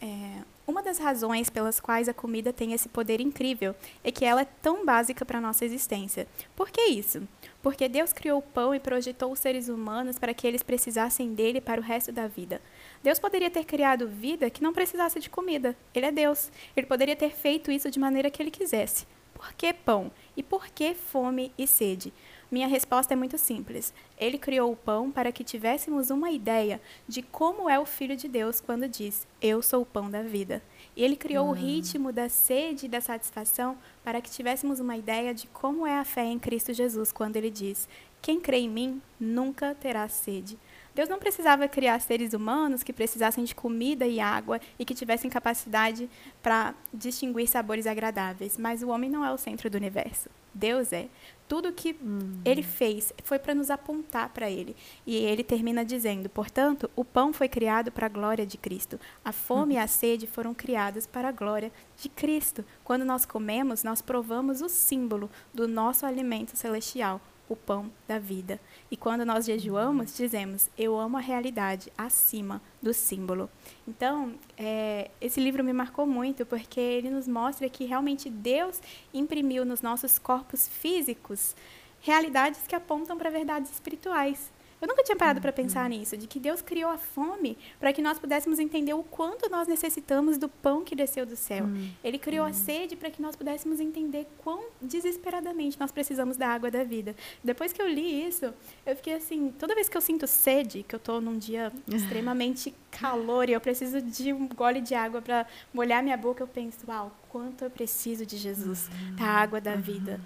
é, 0.00 0.42
uma 0.66 0.82
das 0.82 0.98
razões 0.98 1.48
pelas 1.48 1.78
quais 1.78 2.08
a 2.08 2.14
comida 2.14 2.52
tem 2.52 2.72
esse 2.72 2.88
poder 2.88 3.20
incrível 3.20 3.74
é 4.02 4.10
que 4.10 4.24
ela 4.24 4.40
é 4.40 4.48
tão 4.60 4.84
básica 4.84 5.24
para 5.24 5.38
a 5.38 5.40
nossa 5.40 5.64
existência. 5.64 6.26
Por 6.56 6.70
que 6.70 6.80
isso? 6.86 7.22
Porque 7.62 7.88
Deus 7.88 8.12
criou 8.12 8.40
o 8.40 8.42
pão 8.42 8.74
e 8.74 8.80
projetou 8.80 9.30
os 9.30 9.38
seres 9.38 9.68
humanos 9.68 10.18
para 10.18 10.34
que 10.34 10.46
eles 10.46 10.64
precisassem 10.64 11.34
dele 11.34 11.60
para 11.60 11.80
o 11.80 11.84
resto 11.84 12.10
da 12.10 12.26
vida. 12.26 12.60
Deus 13.02 13.18
poderia 13.18 13.50
ter 13.50 13.64
criado 13.64 14.08
vida 14.08 14.50
que 14.50 14.62
não 14.62 14.72
precisasse 14.72 15.20
de 15.20 15.30
comida. 15.30 15.76
Ele 15.94 16.06
é 16.06 16.12
Deus. 16.12 16.50
Ele 16.76 16.86
poderia 16.86 17.14
ter 17.14 17.30
feito 17.30 17.70
isso 17.70 17.90
de 17.90 18.00
maneira 18.00 18.30
que 18.30 18.42
ele 18.42 18.50
quisesse. 18.50 19.06
Por 19.34 19.52
que 19.52 19.72
pão? 19.72 20.10
E 20.36 20.42
por 20.42 20.66
que 20.68 20.94
fome 20.94 21.52
e 21.56 21.66
sede? 21.66 22.12
Minha 22.48 22.68
resposta 22.68 23.12
é 23.12 23.16
muito 23.16 23.36
simples. 23.36 23.92
Ele 24.16 24.38
criou 24.38 24.70
o 24.70 24.76
pão 24.76 25.10
para 25.10 25.32
que 25.32 25.42
tivéssemos 25.42 26.10
uma 26.10 26.30
ideia 26.30 26.80
de 27.08 27.20
como 27.20 27.68
é 27.68 27.78
o 27.78 27.84
Filho 27.84 28.16
de 28.16 28.28
Deus 28.28 28.60
quando 28.60 28.88
diz: 28.88 29.26
Eu 29.42 29.60
sou 29.60 29.82
o 29.82 29.86
pão 29.86 30.08
da 30.08 30.22
vida. 30.22 30.62
E 30.94 31.02
ele 31.02 31.16
criou 31.16 31.46
hum. 31.46 31.50
o 31.50 31.52
ritmo 31.52 32.12
da 32.12 32.28
sede 32.28 32.86
e 32.86 32.88
da 32.88 33.00
satisfação 33.00 33.76
para 34.04 34.20
que 34.20 34.30
tivéssemos 34.30 34.78
uma 34.78 34.96
ideia 34.96 35.34
de 35.34 35.48
como 35.48 35.86
é 35.86 35.98
a 35.98 36.04
fé 36.04 36.24
em 36.24 36.38
Cristo 36.38 36.72
Jesus 36.72 37.10
quando 37.10 37.36
ele 37.36 37.50
diz: 37.50 37.88
Quem 38.22 38.38
crê 38.38 38.58
em 38.58 38.68
mim 38.68 39.02
nunca 39.18 39.74
terá 39.74 40.08
sede. 40.08 40.56
Deus 40.94 41.10
não 41.10 41.18
precisava 41.18 41.68
criar 41.68 42.00
seres 42.00 42.32
humanos 42.32 42.82
que 42.82 42.90
precisassem 42.90 43.44
de 43.44 43.54
comida 43.54 44.06
e 44.06 44.18
água 44.18 44.58
e 44.78 44.84
que 44.84 44.94
tivessem 44.94 45.28
capacidade 45.28 46.08
para 46.42 46.74
distinguir 46.90 47.46
sabores 47.48 47.86
agradáveis, 47.86 48.56
mas 48.56 48.82
o 48.82 48.88
homem 48.88 49.10
não 49.10 49.22
é 49.22 49.30
o 49.30 49.36
centro 49.36 49.68
do 49.68 49.74
universo. 49.74 50.30
Deus 50.54 50.94
é. 50.94 51.06
Tudo 51.48 51.72
que 51.72 51.96
hum. 52.02 52.40
ele 52.44 52.62
fez 52.62 53.12
foi 53.22 53.38
para 53.38 53.54
nos 53.54 53.70
apontar 53.70 54.30
para 54.30 54.50
ele. 54.50 54.74
E 55.06 55.14
ele 55.14 55.44
termina 55.44 55.84
dizendo: 55.84 56.28
portanto, 56.28 56.90
o 56.96 57.04
pão 57.04 57.32
foi 57.32 57.48
criado 57.48 57.92
para 57.92 58.06
a 58.06 58.10
glória 58.10 58.44
de 58.44 58.58
Cristo. 58.58 58.98
A 59.24 59.32
fome 59.32 59.74
hum. 59.74 59.76
e 59.76 59.80
a 59.80 59.86
sede 59.86 60.26
foram 60.26 60.52
criadas 60.52 61.06
para 61.06 61.28
a 61.28 61.32
glória 61.32 61.70
de 61.96 62.08
Cristo. 62.08 62.64
Quando 62.82 63.04
nós 63.04 63.24
comemos, 63.24 63.82
nós 63.82 64.02
provamos 64.02 64.60
o 64.60 64.68
símbolo 64.68 65.30
do 65.54 65.68
nosso 65.68 66.04
alimento 66.04 66.56
celestial, 66.56 67.20
o 67.48 67.56
pão 67.56 67.90
da 68.06 68.18
vida. 68.18 68.60
E 68.90 68.96
quando 68.96 69.24
nós 69.24 69.46
jejuamos, 69.46 70.16
dizemos: 70.16 70.68
Eu 70.76 70.98
amo 70.98 71.16
a 71.16 71.20
realidade 71.20 71.92
acima 71.96 72.60
do 72.82 72.92
símbolo. 72.92 73.48
Então, 73.86 74.34
é, 74.56 75.10
esse 75.20 75.40
livro 75.40 75.62
me 75.62 75.72
marcou 75.72 76.06
muito 76.06 76.44
porque 76.44 76.80
ele 76.80 77.10
nos 77.10 77.28
mostra 77.28 77.68
que 77.68 77.84
realmente 77.84 78.28
Deus 78.28 78.80
imprimiu 79.12 79.64
nos 79.64 79.80
nossos 79.80 80.18
corpos 80.18 80.68
físicos 80.68 81.54
realidades 82.00 82.66
que 82.66 82.74
apontam 82.74 83.18
para 83.18 83.30
verdades 83.30 83.70
espirituais. 83.70 84.50
Eu 84.80 84.86
nunca 84.86 85.02
tinha 85.02 85.16
parado 85.16 85.40
para 85.40 85.52
pensar 85.52 85.90
uhum. 85.90 85.98
nisso, 85.98 86.16
de 86.16 86.26
que 86.26 86.38
Deus 86.38 86.60
criou 86.60 86.90
a 86.90 86.98
fome 86.98 87.56
para 87.80 87.92
que 87.92 88.02
nós 88.02 88.18
pudéssemos 88.18 88.58
entender 88.58 88.92
o 88.92 89.02
quanto 89.02 89.48
nós 89.50 89.66
necessitamos 89.66 90.36
do 90.36 90.48
pão 90.48 90.84
que 90.84 90.94
desceu 90.94 91.24
do 91.24 91.36
céu. 91.36 91.64
Uhum. 91.64 91.90
Ele 92.04 92.18
criou 92.18 92.44
a 92.44 92.52
sede 92.52 92.94
para 92.94 93.10
que 93.10 93.22
nós 93.22 93.34
pudéssemos 93.34 93.80
entender 93.80 94.26
quão 94.38 94.66
desesperadamente 94.80 95.80
nós 95.80 95.90
precisamos 95.90 96.36
da 96.36 96.48
água 96.48 96.70
da 96.70 96.84
vida. 96.84 97.16
Depois 97.42 97.72
que 97.72 97.80
eu 97.80 97.88
li 97.88 98.26
isso, 98.26 98.52
eu 98.84 98.94
fiquei 98.96 99.14
assim, 99.14 99.52
toda 99.58 99.74
vez 99.74 99.88
que 99.88 99.96
eu 99.96 100.00
sinto 100.00 100.26
sede, 100.26 100.84
que 100.86 100.94
eu 100.94 100.98
estou 100.98 101.20
num 101.20 101.38
dia 101.38 101.72
extremamente 101.88 102.74
calor 102.90 103.48
e 103.48 103.52
eu 103.52 103.60
preciso 103.60 104.02
de 104.02 104.32
um 104.32 104.46
gole 104.48 104.80
de 104.80 104.94
água 104.94 105.22
para 105.22 105.46
molhar 105.72 106.02
minha 106.02 106.16
boca, 106.16 106.42
eu 106.42 106.48
penso, 106.48 106.78
uau, 106.86 107.14
quanto 107.30 107.64
eu 107.64 107.70
preciso 107.70 108.26
de 108.26 108.36
Jesus, 108.36 108.88
da 109.16 109.24
água 109.24 109.60
da 109.60 109.74
vida 109.74 110.20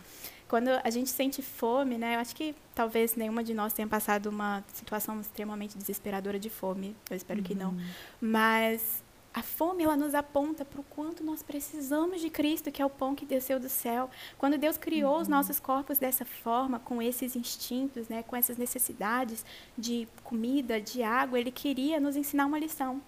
quando 0.50 0.68
a 0.82 0.90
gente 0.90 1.08
sente 1.08 1.40
fome, 1.40 1.96
né? 1.96 2.16
Eu 2.16 2.18
acho 2.18 2.34
que 2.34 2.56
talvez 2.74 3.14
nenhuma 3.14 3.44
de 3.44 3.54
nós 3.54 3.72
tenha 3.72 3.86
passado 3.86 4.26
uma 4.26 4.64
situação 4.74 5.20
extremamente 5.20 5.78
desesperadora 5.78 6.40
de 6.40 6.50
fome. 6.50 6.96
Eu 7.08 7.16
espero 7.16 7.38
uhum. 7.38 7.44
que 7.44 7.54
não. 7.54 7.70
Uhum. 7.70 7.86
Mas 8.20 9.00
a 9.32 9.42
fome 9.42 9.84
ela 9.84 9.96
nos 9.96 10.12
aponta 10.12 10.64
para 10.64 10.80
o 10.80 10.84
quanto 10.84 11.22
nós 11.22 11.40
precisamos 11.40 12.20
de 12.20 12.28
Cristo, 12.28 12.72
que 12.72 12.82
é 12.82 12.84
o 12.84 12.90
pão 12.90 13.14
que 13.14 13.24
desceu 13.24 13.60
do 13.60 13.68
céu. 13.68 14.10
Quando 14.38 14.58
Deus 14.58 14.76
criou 14.76 15.14
uhum. 15.14 15.20
os 15.20 15.28
nossos 15.28 15.60
corpos 15.60 15.98
dessa 15.98 16.24
forma, 16.24 16.80
com 16.80 17.00
esses 17.00 17.36
instintos, 17.36 18.08
né, 18.08 18.24
com 18.24 18.34
essas 18.34 18.56
necessidades 18.56 19.46
de 19.78 20.08
comida, 20.24 20.80
de 20.80 21.00
água, 21.04 21.38
Ele 21.38 21.52
queria 21.52 22.00
nos 22.00 22.16
ensinar 22.16 22.46
uma 22.46 22.58
lição. 22.58 23.00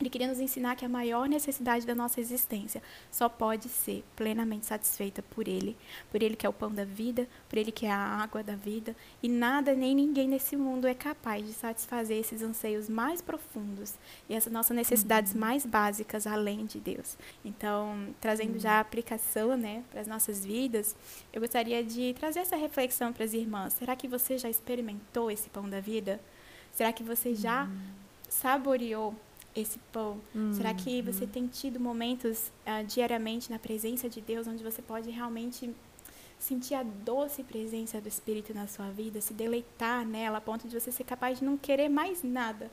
Ele 0.00 0.08
queria 0.08 0.28
nos 0.28 0.40
ensinar 0.40 0.76
que 0.76 0.84
a 0.84 0.88
maior 0.88 1.28
necessidade 1.28 1.86
da 1.86 1.94
nossa 1.94 2.20
existência 2.20 2.82
só 3.10 3.28
pode 3.28 3.68
ser 3.68 4.02
plenamente 4.16 4.64
satisfeita 4.64 5.22
por 5.22 5.46
Ele, 5.46 5.76
por 6.10 6.22
Ele 6.22 6.34
que 6.34 6.46
é 6.46 6.48
o 6.48 6.54
pão 6.54 6.72
da 6.72 6.86
vida, 6.86 7.28
por 7.50 7.58
Ele 7.58 7.70
que 7.70 7.84
é 7.84 7.90
a 7.90 7.98
água 7.98 8.42
da 8.42 8.56
vida, 8.56 8.96
e 9.22 9.28
nada 9.28 9.74
nem 9.74 9.94
ninguém 9.94 10.26
nesse 10.26 10.56
mundo 10.56 10.86
é 10.86 10.94
capaz 10.94 11.44
de 11.44 11.52
satisfazer 11.52 12.16
esses 12.16 12.40
anseios 12.40 12.88
mais 12.88 13.20
profundos 13.20 13.94
e 14.26 14.34
essas 14.34 14.50
nossas 14.50 14.74
necessidades 14.74 15.34
uhum. 15.34 15.40
mais 15.40 15.66
básicas 15.66 16.26
além 16.26 16.64
de 16.64 16.80
Deus. 16.80 17.18
Então, 17.44 18.14
trazendo 18.22 18.54
uhum. 18.54 18.58
já 18.58 18.78
a 18.78 18.80
aplicação, 18.80 19.54
né, 19.54 19.84
para 19.90 20.00
as 20.00 20.06
nossas 20.06 20.46
vidas, 20.46 20.96
eu 21.30 21.42
gostaria 21.42 21.84
de 21.84 22.14
trazer 22.14 22.40
essa 22.40 22.56
reflexão 22.56 23.12
para 23.12 23.24
as 23.24 23.34
irmãs. 23.34 23.74
Será 23.74 23.94
que 23.94 24.08
você 24.08 24.38
já 24.38 24.48
experimentou 24.48 25.30
esse 25.30 25.50
pão 25.50 25.68
da 25.68 25.80
vida? 25.80 26.18
Será 26.72 26.90
que 26.90 27.02
você 27.02 27.34
já 27.34 27.64
uhum. 27.64 27.78
saboreou 28.30 29.14
esse 29.54 29.78
pão? 29.92 30.20
Hum, 30.34 30.52
Será 30.54 30.72
que 30.74 31.02
você 31.02 31.24
hum. 31.24 31.28
tem 31.28 31.46
tido 31.46 31.80
momentos 31.80 32.50
uh, 32.66 32.84
diariamente 32.86 33.50
na 33.50 33.58
presença 33.58 34.08
de 34.08 34.20
Deus 34.20 34.46
onde 34.46 34.62
você 34.62 34.80
pode 34.80 35.10
realmente 35.10 35.74
sentir 36.38 36.74
a 36.74 36.82
doce 36.82 37.42
presença 37.42 38.00
do 38.00 38.08
Espírito 38.08 38.54
na 38.54 38.66
sua 38.66 38.90
vida, 38.90 39.20
se 39.20 39.34
deleitar 39.34 40.06
nela 40.06 40.38
a 40.38 40.40
ponto 40.40 40.66
de 40.66 40.78
você 40.78 40.90
ser 40.90 41.04
capaz 41.04 41.38
de 41.38 41.44
não 41.44 41.56
querer 41.58 41.88
mais 41.88 42.22
nada 42.22 42.70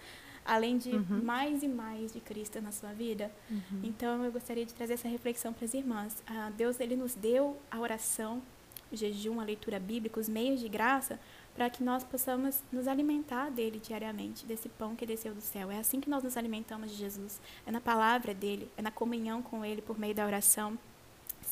além 0.47 0.77
de 0.77 0.91
uhum. 0.91 1.21
mais 1.21 1.61
e 1.61 1.67
mais 1.67 2.13
de 2.13 2.21
Cristo 2.21 2.61
na 2.61 2.71
sua 2.71 2.93
vida. 2.93 3.29
Uhum. 3.51 3.81
Então 3.83 4.23
eu 4.23 4.31
gostaria 4.31 4.65
de 4.65 4.73
trazer 4.73 4.93
essa 4.93 5.09
reflexão 5.09 5.51
para 5.51 5.65
as 5.65 5.73
irmãs. 5.73 6.23
Uh, 6.29 6.51
Deus 6.53 6.79
ele 6.79 6.95
nos 6.95 7.13
deu 7.13 7.57
a 7.69 7.77
oração, 7.77 8.41
o 8.89 8.95
jejum, 8.95 9.41
a 9.41 9.43
leitura 9.43 9.77
bíblica, 9.77 10.19
os 10.19 10.29
meios 10.29 10.61
de 10.61 10.69
graça 10.69 11.19
para 11.57 11.71
que 11.71 11.83
nós 11.83 12.03
possamos 12.03 12.61
nos 12.71 12.87
alimentar 12.87 13.49
dele 13.49 13.81
diariamente, 13.83 14.45
desse 14.45 14.69
pão 14.69 14.95
que 14.95 15.07
desceu 15.07 15.33
do 15.33 15.41
céu. 15.41 15.71
É 15.71 15.79
assim 15.79 15.99
que 15.99 16.07
nós 16.07 16.23
nos 16.23 16.37
alimentamos 16.37 16.91
de 16.91 16.95
Jesus. 16.95 17.41
É 17.65 17.71
na 17.71 17.81
palavra 17.81 18.31
dele, 18.31 18.69
é 18.77 18.81
na 18.83 18.91
comunhão 18.91 19.41
com 19.41 19.65
ele 19.65 19.81
por 19.81 19.97
meio 19.97 20.13
da 20.13 20.23
oração. 20.23 20.77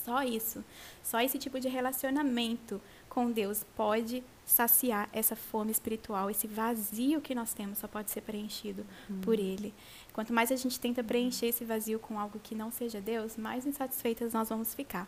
Só 0.05 0.21
isso, 0.21 0.63
só 1.03 1.19
esse 1.21 1.39
tipo 1.39 1.59
de 1.59 1.67
relacionamento 1.67 2.79
com 3.09 3.31
Deus 3.31 3.65
pode 3.75 4.23
saciar 4.45 5.09
essa 5.11 5.35
fome 5.35 5.71
espiritual, 5.71 6.29
esse 6.29 6.45
vazio 6.45 7.19
que 7.19 7.33
nós 7.33 7.55
temos 7.55 7.79
só 7.79 7.87
pode 7.87 8.11
ser 8.11 8.21
preenchido 8.21 8.85
uhum. 9.09 9.21
por 9.21 9.39
Ele. 9.39 9.73
Quanto 10.13 10.31
mais 10.31 10.51
a 10.51 10.55
gente 10.55 10.79
tenta 10.79 11.03
preencher 11.03 11.47
esse 11.47 11.65
vazio 11.65 11.97
com 11.97 12.19
algo 12.19 12.39
que 12.43 12.53
não 12.53 12.69
seja 12.71 13.01
Deus, 13.01 13.37
mais 13.37 13.65
insatisfeitas 13.65 14.33
nós 14.33 14.49
vamos 14.49 14.75
ficar. 14.75 15.07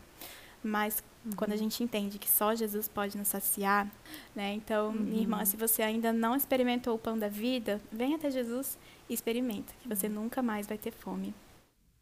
Mas 0.63 1.03
uhum. 1.27 1.35
quando 1.35 1.51
a 1.51 1.53
uhum. 1.53 1.59
gente 1.59 1.83
entende 1.83 2.17
que 2.17 2.29
só 2.29 2.55
Jesus 2.55 2.87
pode 2.87 3.17
nos 3.17 3.27
saciar, 3.27 3.91
né? 4.35 4.53
Então, 4.53 4.87
uhum. 4.87 4.99
minha 4.99 5.21
irmã, 5.21 5.45
se 5.45 5.57
você 5.57 5.81
ainda 5.81 6.11
não 6.13 6.35
experimentou 6.35 6.95
o 6.95 6.99
pão 6.99 7.17
da 7.17 7.27
vida, 7.27 7.81
venha 7.91 8.15
até 8.15 8.31
Jesus 8.31 8.77
e 9.09 9.13
experimenta, 9.13 9.73
que 9.81 9.87
você 9.87 10.07
uhum. 10.07 10.13
nunca 10.13 10.41
mais 10.41 10.67
vai 10.67 10.77
ter 10.77 10.91
fome. 10.91 11.33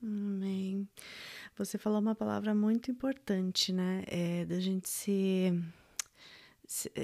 Amém. 0.01 0.87
Você 1.57 1.77
falou 1.77 1.99
uma 1.99 2.15
palavra 2.15 2.53
muito 2.53 2.91
importante, 2.91 3.71
né? 3.71 4.03
É 4.07 4.45
da 4.45 4.59
gente 4.59 4.89
se 4.89 5.53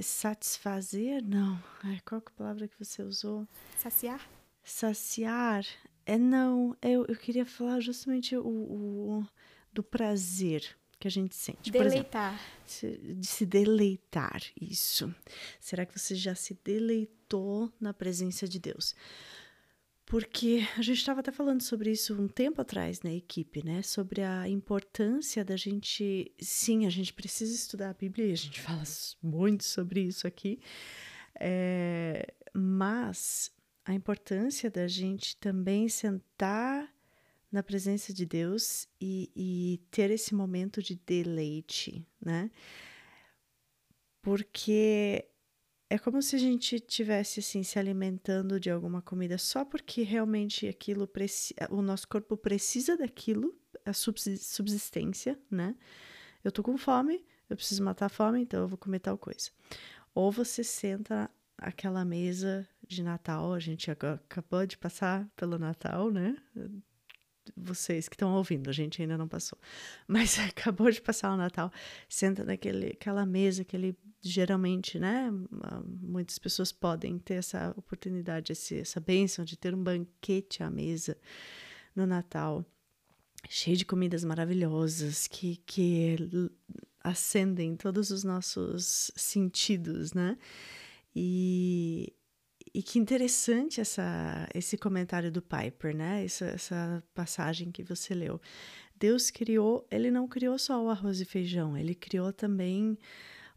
satisfazer, 0.02 1.24
não. 1.24 1.62
Qual 2.06 2.22
que 2.22 2.30
é 2.30 2.34
a 2.34 2.38
palavra 2.38 2.68
que 2.68 2.78
você 2.78 3.02
usou? 3.02 3.48
Saciar? 3.78 4.28
Saciar. 4.64 5.66
É 6.06 6.18
não. 6.18 6.76
Eu, 6.82 7.06
eu 7.08 7.16
queria 7.16 7.46
falar 7.46 7.80
justamente 7.80 8.36
o, 8.36 8.46
o 8.46 9.26
do 9.72 9.84
prazer 9.84 10.78
que 11.02 11.08
a 11.08 11.12
gente 11.12 11.36
sente. 11.36 11.72
Deleitar. 11.72 12.40
Exemplo, 12.68 13.16
de 13.16 13.28
se 13.28 13.46
deleitar, 13.46 14.42
isso. 14.60 15.14
Será 15.60 15.86
que 15.86 15.98
você 15.98 16.14
já 16.14 16.36
se 16.36 16.58
deleitou 16.64 17.74
na 17.82 17.92
presença 17.92 18.48
de 18.48 18.60
Deus? 18.60 18.96
Porque 20.06 20.64
a 20.78 20.82
gente 20.82 21.00
estava 21.00 21.22
até 21.22 21.32
falando 21.32 21.62
sobre 21.62 21.92
isso 21.92 22.14
um 22.22 22.28
tempo 22.28 22.62
atrás 22.62 23.02
na 23.02 23.12
equipe, 23.12 23.66
né? 23.66 23.82
Sobre 23.82 24.22
a 24.22 24.48
importância 24.48 25.44
da 25.44 25.58
gente. 25.58 26.32
Sim, 26.40 26.86
a 26.86 26.90
gente 26.90 27.14
precisa 27.14 27.54
estudar 27.54 27.90
a 27.90 27.94
Bíblia 27.94 28.28
e 28.28 28.34
a 28.34 28.38
gente 28.38 28.62
fala 28.62 28.84
muito 29.24 29.64
sobre 29.64 30.02
isso 30.02 30.28
aqui. 30.28 30.60
É, 31.40 32.32
mas 32.54 33.52
a 33.86 33.94
importância 33.94 34.70
da 34.70 34.88
gente 34.88 35.36
também 35.38 35.90
sentar 35.90 36.94
na 37.52 37.62
presença 37.62 38.14
de 38.14 38.26
Deus 38.26 38.88
e, 39.00 39.32
e 39.36 39.82
ter 39.92 40.10
esse 40.10 40.34
momento 40.34 40.82
de 40.82 40.96
deleite, 40.96 42.08
né? 42.24 42.50
Porque 44.22 45.28
é 45.90 45.98
como 45.98 46.22
se 46.22 46.36
a 46.36 46.40
gente 46.40 46.80
tivesse 46.80 47.42
assim 47.42 47.64
se 47.64 47.78
alimentando 47.78 48.60
de 48.60 48.70
alguma 48.70 49.02
comida 49.02 49.38
só 49.38 49.66
porque 49.66 50.04
realmente 50.04 50.68
aquilo 50.68 51.10
o 51.70 51.82
nosso 51.82 52.08
corpo 52.08 52.38
precisa 52.38 52.96
daquilo, 52.96 53.54
a 53.86 53.92
subsistência, 53.92 55.38
né? 55.50 55.76
Eu 56.44 56.52
tô 56.52 56.64
com 56.64 56.78
fome, 56.78 57.26
eu 57.50 57.58
preciso 57.58 57.84
matar 57.84 58.06
a 58.06 58.10
fome, 58.10 58.42
então 58.42 58.62
eu 58.62 58.68
vou 58.68 58.78
comer 58.78 59.00
tal 59.00 59.18
coisa. 59.18 59.50
Ou 60.16 60.32
você 60.32 60.64
senta 60.64 61.30
aquela 61.58 62.06
mesa 62.06 62.68
de 62.88 63.04
Natal, 63.04 63.54
a 63.54 63.60
gente 63.60 63.92
acabou 63.92 64.66
de 64.66 64.78
passar 64.78 65.30
pelo 65.36 65.60
Natal, 65.60 66.10
né? 66.10 66.38
Vocês 67.56 68.08
que 68.08 68.16
estão 68.16 68.34
ouvindo, 68.34 68.70
a 68.70 68.74
gente 68.74 69.02
ainda 69.02 69.18
não 69.18 69.28
passou. 69.28 69.58
Mas 70.08 70.38
acabou 70.40 70.90
de 70.92 71.02
passar 71.02 71.34
o 71.34 71.38
Natal, 71.38 71.72
senta 72.08 72.44
naquele 72.44 72.88
aquela 72.88 73.26
mesa, 73.26 73.62
aquele 73.62 73.98
geralmente, 74.22 75.00
né, 75.00 75.32
muitas 76.02 76.38
pessoas 76.38 76.72
podem 76.72 77.18
ter 77.18 77.36
essa 77.36 77.74
oportunidade, 77.76 78.52
esse, 78.52 78.78
essa 78.78 79.00
bênção 79.00 79.44
de 79.44 79.58
ter 79.58 79.74
um 79.74 79.84
banquete 79.84 80.62
à 80.62 80.70
mesa 80.70 81.18
no 81.96 82.06
Natal, 82.06 82.64
cheio 83.50 83.76
de 83.76 83.84
comidas 83.84 84.24
maravilhosas 84.24 85.26
que, 85.26 85.58
que 85.66 86.18
acendem 87.04 87.76
todos 87.76 88.12
os 88.12 88.24
nossos 88.24 89.12
sentidos, 89.16 90.14
né? 90.14 90.38
E, 91.16 92.14
e 92.74 92.82
que 92.82 92.98
interessante 92.98 93.82
essa, 93.82 94.48
esse 94.54 94.78
comentário 94.78 95.32
do 95.32 95.42
Piper, 95.42 95.96
né? 95.96 96.24
Essa, 96.24 96.46
essa 96.46 97.04
passagem 97.14 97.72
que 97.72 97.84
você 97.84 98.14
leu. 98.14 98.40
Deus 98.96 99.30
criou, 99.32 99.86
ele 99.90 100.12
não 100.12 100.28
criou 100.28 100.58
só 100.60 100.82
o 100.84 100.90
arroz 100.90 101.20
e 101.20 101.26
feijão, 101.26 101.76
ele 101.76 101.96
criou 101.96 102.32
também 102.32 102.98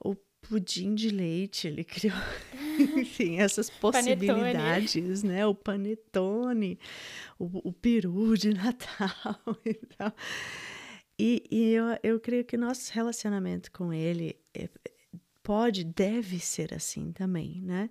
o 0.03 0.17
pudim 0.41 0.95
de 0.95 1.11
leite, 1.11 1.69
ele 1.69 1.85
criou, 1.85 2.17
enfim, 2.97 3.39
essas 3.39 3.69
possibilidades, 3.81 4.95
panetone. 4.95 5.33
né? 5.33 5.47
O 5.47 5.55
panetone, 5.55 6.79
o, 7.39 7.69
o 7.69 7.73
peru 7.73 8.37
de 8.37 8.53
Natal 8.53 9.37
e 9.65 9.75
tal. 9.75 10.15
E, 11.19 11.45
e 11.51 11.73
eu, 11.73 11.85
eu 12.03 12.19
creio 12.19 12.45
que 12.45 12.57
nosso 12.57 12.93
relacionamento 12.93 13.71
com 13.71 13.93
ele 13.93 14.37
é, 14.53 14.69
pode, 15.43 15.85
deve 15.85 16.41
ser 16.41 16.75
assim 16.75 17.13
também, 17.13 17.61
né? 17.63 17.91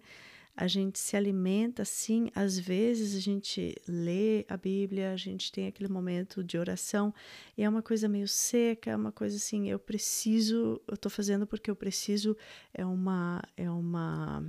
A 0.56 0.68
gente 0.68 1.00
se 1.00 1.18
alimenta 1.18 1.82
assim, 1.82 2.30
às 2.36 2.60
vezes 2.60 3.16
a 3.16 3.20
gente 3.20 3.76
lê 3.88 4.46
a 4.48 4.56
Bíblia, 4.56 5.12
a 5.12 5.18
gente 5.18 5.52
tem 5.52 5.68
aquele 5.68 5.92
momento 5.92 6.44
de 6.44 6.58
oração 6.58 7.14
e 7.58 7.64
é 7.64 7.70
uma 7.70 7.82
coisa 7.82 8.08
meio 8.08 8.28
seca, 8.28 8.92
é 8.92 8.96
uma 8.96 9.12
coisa 9.12 9.36
assim, 9.36 9.70
eu 9.70 9.80
preciso, 9.80 10.80
eu 10.88 10.94
estou 10.94 11.10
fazendo 11.10 11.48
porque 11.48 11.72
eu 11.72 11.76
preciso, 11.76 12.38
é 12.74 12.86
uma 12.86 13.42
é 13.58 13.70
uma 13.70 14.44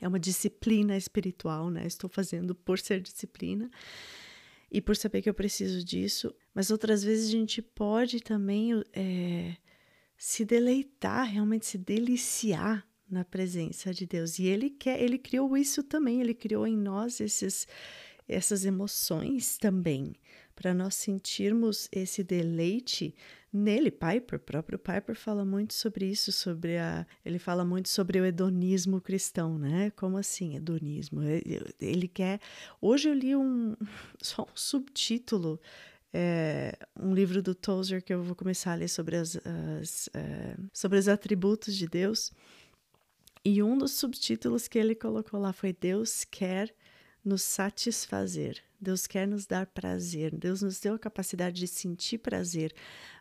é 0.00 0.06
uma 0.06 0.18
disciplina 0.18 0.96
espiritual, 0.96 1.70
né? 1.70 1.86
Estou 1.86 2.08
fazendo 2.08 2.54
por 2.54 2.78
ser 2.78 3.00
disciplina 3.00 3.70
e 4.70 4.80
por 4.80 4.96
saber 4.96 5.22
que 5.22 5.28
eu 5.28 5.34
preciso 5.34 5.84
disso, 5.84 6.32
mas 6.54 6.70
outras 6.70 7.02
vezes 7.02 7.28
a 7.28 7.32
gente 7.32 7.60
pode 7.60 8.20
também 8.20 8.80
é, 8.92 9.56
se 10.16 10.44
deleitar, 10.44 11.26
realmente 11.26 11.66
se 11.66 11.76
deliciar 11.76 12.88
na 13.10 13.24
presença 13.24 13.92
de 13.92 14.06
Deus. 14.06 14.38
E 14.38 14.46
ele 14.46 14.70
quer, 14.70 15.00
ele 15.02 15.18
criou 15.18 15.56
isso 15.56 15.82
também, 15.82 16.20
ele 16.20 16.34
criou 16.34 16.66
em 16.66 16.76
nós 16.76 17.20
esses 17.20 17.66
essas 18.30 18.64
emoções 18.64 19.58
também, 19.58 20.14
para 20.54 20.72
nós 20.72 20.94
sentirmos 20.94 21.88
esse 21.90 22.22
deleite 22.22 23.12
nele. 23.52 23.90
Piper, 23.90 24.38
próprio 24.38 24.78
Piper 24.78 25.16
fala 25.16 25.44
muito 25.44 25.74
sobre 25.74 26.06
isso, 26.06 26.30
sobre 26.30 26.78
a, 26.78 27.04
ele 27.24 27.40
fala 27.40 27.64
muito 27.64 27.88
sobre 27.88 28.20
o 28.20 28.24
hedonismo 28.24 29.00
cristão, 29.00 29.58
né? 29.58 29.90
Como 29.96 30.16
assim, 30.16 30.54
hedonismo? 30.54 31.22
Ele 31.80 32.06
quer. 32.06 32.40
Hoje 32.80 33.08
eu 33.08 33.14
li 33.14 33.34
um 33.34 33.74
só 34.22 34.42
um 34.42 34.56
subtítulo 34.56 35.60
é, 36.12 36.76
um 36.98 37.14
livro 37.14 37.42
do 37.42 37.54
Tozer 37.54 38.02
que 38.02 38.12
eu 38.12 38.22
vou 38.22 38.34
começar 38.34 38.72
a 38.72 38.74
ler 38.74 38.88
sobre, 38.88 39.16
as, 39.16 39.36
as 39.36 40.10
é, 40.14 40.56
sobre 40.72 40.98
os 40.98 41.08
atributos 41.08 41.76
de 41.76 41.86
Deus. 41.86 42.32
E 43.44 43.62
um 43.62 43.76
dos 43.76 43.92
subtítulos 43.92 44.68
que 44.68 44.78
ele 44.78 44.94
colocou 44.94 45.40
lá 45.40 45.52
foi: 45.52 45.72
Deus 45.72 46.24
quer 46.24 46.74
nos 47.24 47.42
satisfazer, 47.42 48.62
Deus 48.80 49.06
quer 49.06 49.26
nos 49.26 49.46
dar 49.46 49.66
prazer, 49.66 50.34
Deus 50.34 50.62
nos 50.62 50.80
deu 50.80 50.94
a 50.94 50.98
capacidade 50.98 51.56
de 51.58 51.66
sentir 51.66 52.18
prazer, 52.18 52.74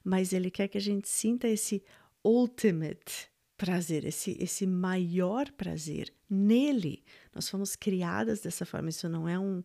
mas 0.03 0.32
Ele 0.32 0.49
quer 0.49 0.67
que 0.67 0.78
a 0.78 0.82
gente 0.82 1.07
sinta 1.07 1.47
esse 1.47 1.84
ultimate 2.24 3.30
prazer, 3.57 4.05
esse, 4.05 4.38
esse 4.39 4.65
maior 4.65 5.51
prazer 5.51 6.13
nele. 6.30 7.03
Nós 7.34 7.49
fomos 7.49 7.76
criadas 7.76 8.39
dessa 8.39 8.65
forma, 8.65 8.89
isso 8.89 9.09
não 9.09 9.28
é 9.28 9.38
um, 9.38 9.61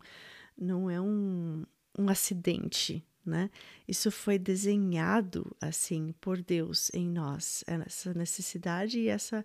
não 0.59 0.91
é 0.91 1.01
um, 1.01 1.65
um 1.97 2.09
acidente, 2.09 3.05
né? 3.25 3.51
Isso 3.87 4.11
foi 4.11 4.39
desenhado 4.39 5.55
assim 5.61 6.15
por 6.21 6.41
Deus 6.43 6.91
em 6.95 7.09
nós, 7.09 7.65
essa 7.67 8.13
necessidade 8.15 8.99
e 8.99 9.09
essa 9.09 9.45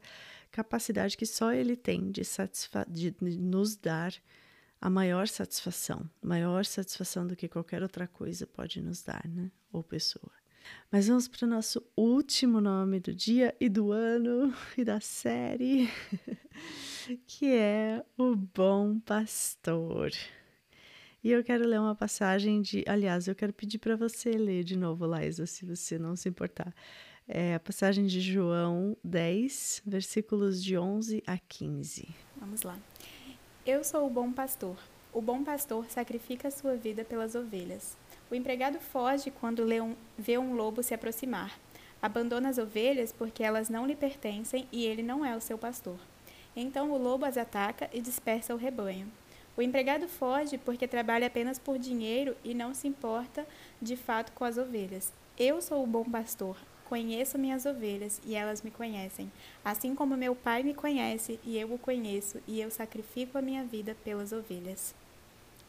capacidade 0.51 1.17
que 1.17 1.25
só 1.25 1.53
Ele 1.53 1.75
tem 1.75 2.11
de, 2.11 2.21
de 2.87 3.15
nos 3.37 3.75
dar 3.75 4.13
a 4.81 4.89
maior 4.89 5.27
satisfação, 5.27 6.09
maior 6.21 6.65
satisfação 6.65 7.27
do 7.27 7.35
que 7.35 7.47
qualquer 7.47 7.83
outra 7.83 8.07
coisa 8.07 8.47
pode 8.47 8.81
nos 8.81 9.01
dar, 9.03 9.27
né? 9.27 9.51
Ou 9.71 9.83
pessoa. 9.83 10.31
Mas 10.91 11.07
vamos 11.07 11.27
para 11.27 11.45
o 11.45 11.49
nosso 11.49 11.83
último 11.95 12.59
nome 12.59 12.99
do 12.99 13.13
dia 13.13 13.55
e 13.59 13.69
do 13.69 13.91
ano 13.91 14.53
e 14.77 14.83
da 14.83 14.99
série, 14.99 15.89
que 17.27 17.51
é 17.53 18.03
o 18.17 18.35
Bom 18.35 18.99
Pastor. 18.99 20.11
E 21.23 21.31
eu 21.31 21.43
quero 21.43 21.67
ler 21.67 21.79
uma 21.79 21.95
passagem 21.95 22.61
de. 22.61 22.83
Aliás, 22.87 23.27
eu 23.27 23.35
quero 23.35 23.51
pedir 23.51 23.77
para 23.77 23.95
você 23.95 24.31
ler 24.31 24.63
de 24.63 24.77
novo, 24.77 25.05
Laisa, 25.05 25.45
se 25.45 25.65
você 25.65 25.97
não 25.97 26.15
se 26.15 26.29
importar. 26.29 26.73
É 27.27 27.55
a 27.55 27.59
passagem 27.59 28.07
de 28.07 28.21
João 28.21 28.97
10, 29.03 29.83
versículos 29.85 30.63
de 30.63 30.77
11 30.77 31.21
a 31.27 31.37
15. 31.37 32.07
Vamos 32.37 32.63
lá. 32.63 32.77
Eu 33.65 33.83
sou 33.83 34.07
o 34.07 34.09
bom 34.09 34.31
pastor. 34.31 34.77
O 35.13 35.21
bom 35.21 35.43
pastor 35.43 35.85
sacrifica 35.89 36.47
a 36.47 36.51
sua 36.51 36.75
vida 36.75 37.03
pelas 37.03 37.35
ovelhas. 37.35 37.97
O 38.31 38.35
empregado 38.35 38.79
foge 38.79 39.29
quando 39.29 39.65
vê 40.17 40.37
um 40.37 40.55
lobo 40.55 40.81
se 40.81 40.93
aproximar. 40.93 41.59
Abandona 42.01 42.49
as 42.49 42.57
ovelhas 42.57 43.11
porque 43.11 43.43
elas 43.43 43.69
não 43.69 43.85
lhe 43.85 43.95
pertencem 43.95 44.67
e 44.71 44.85
ele 44.85 45.03
não 45.03 45.25
é 45.25 45.35
o 45.35 45.41
seu 45.41 45.57
pastor. 45.57 45.99
Então 46.55 46.91
o 46.91 46.97
lobo 46.97 47.25
as 47.25 47.37
ataca 47.37 47.89
e 47.93 48.01
dispersa 48.01 48.55
o 48.55 48.57
rebanho. 48.57 49.11
O 49.59 49.61
empregado 49.61 50.07
foge 50.07 50.57
porque 50.57 50.87
trabalha 50.87 51.27
apenas 51.27 51.59
por 51.59 51.77
dinheiro 51.77 52.33
e 52.45 52.53
não 52.53 52.73
se 52.73 52.87
importa 52.87 53.45
de 53.81 53.97
fato 53.97 54.31
com 54.31 54.45
as 54.45 54.57
ovelhas. 54.57 55.11
Eu 55.37 55.61
sou 55.61 55.83
o 55.83 55.85
bom 55.85 56.05
pastor, 56.05 56.55
conheço 56.85 57.37
minhas 57.37 57.65
ovelhas 57.65 58.21
e 58.25 58.35
elas 58.35 58.61
me 58.61 58.71
conhecem, 58.71 59.29
assim 59.65 59.93
como 59.93 60.15
meu 60.15 60.33
Pai 60.33 60.63
me 60.63 60.73
conhece 60.73 61.41
e 61.43 61.57
eu 61.57 61.73
o 61.73 61.77
conheço, 61.77 62.41
e 62.47 62.61
eu 62.61 62.71
sacrifico 62.71 63.37
a 63.37 63.41
minha 63.41 63.65
vida 63.65 63.97
pelas 64.01 64.31
ovelhas. 64.31 64.95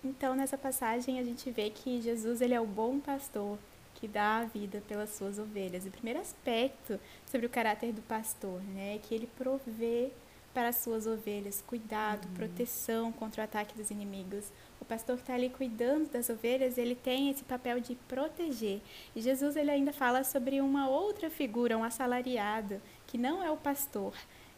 Então, 0.05 0.37
nessa 0.37 0.57
passagem, 0.57 1.19
a 1.19 1.25
gente 1.25 1.51
vê 1.51 1.69
que 1.69 2.01
Jesus 2.01 2.41
ele 2.41 2.55
é 2.55 2.61
o 2.61 2.67
bom 2.67 3.01
pastor 3.01 3.59
que 3.97 4.07
dá 4.07 4.39
a 4.39 4.45
vida 4.45 4.81
pelas 4.87 5.11
suas 5.11 5.37
ovelhas. 5.37 5.85
O 5.85 5.91
primeiro 5.91 6.21
aspecto 6.21 7.01
sobre 7.27 7.45
o 7.45 7.51
caráter 7.51 7.93
do 7.93 8.03
pastor 8.03 8.63
né, 8.63 8.95
é 8.95 8.99
que 8.99 9.13
ele 9.13 9.29
provê 9.37 10.13
para 10.53 10.69
as 10.69 10.77
suas 10.77 11.07
ovelhas, 11.07 11.63
cuidado, 11.67 12.27
uhum. 12.27 12.35
proteção 12.35 13.13
contra 13.13 13.43
o 13.43 13.45
ataque 13.45 13.77
dos 13.77 13.91
inimigos. 13.91 14.51
O 14.81 14.85
pastor 14.85 15.17
que 15.17 15.23
está 15.23 15.35
ali 15.35 15.49
cuidando 15.51 16.11
das 16.11 16.29
ovelhas, 16.29 16.77
ele 16.77 16.95
tem 16.95 17.31
esse 17.31 17.45
papel 17.45 17.81
de 17.81 17.95
proteger. 18.09 18.81
E 19.15 19.21
Jesus 19.21 19.57
ele 19.57 19.71
ainda 19.71 19.93
fala 19.93 20.25
sobre 20.25 20.61
uma 20.61 20.89
outra 20.89 21.31
figura, 21.31 21.79
um 21.79 21.85
assalariado, 21.85 22.81
que 23.07 23.17
não 23.17 23.43
é 23.43 23.51
o 23.51 23.57
pastor. 23.57 24.15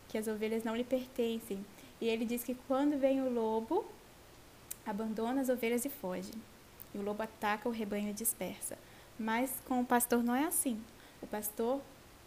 que 0.09 0.19
as 0.19 0.29
ovelhas 0.29 0.63
não 0.63 0.77
lhe 0.77 0.85
pertencem. 0.85 1.65
E 1.99 2.07
ele 2.07 2.27
diz 2.27 2.45
que 2.45 2.55
quando 2.69 2.99
vem 2.99 3.23
o 3.23 3.33
lobo, 3.33 3.87
abandona 4.85 5.41
as 5.41 5.49
ovelhas 5.49 5.87
e 5.87 5.89
foge. 5.89 6.33
E 6.95 6.99
o 6.99 7.03
lobo 7.03 7.23
ataca 7.23 7.67
o 7.69 7.73
rebanho 7.73 8.11
e 8.11 8.13
dispersa. 8.13 8.77
Mas 9.19 9.51
com 9.67 9.81
o 9.81 9.87
pastor 9.87 10.23
não 10.23 10.35
é 10.35 10.45
assim. 10.45 10.79
O 11.23 11.27
pastor 11.27 11.81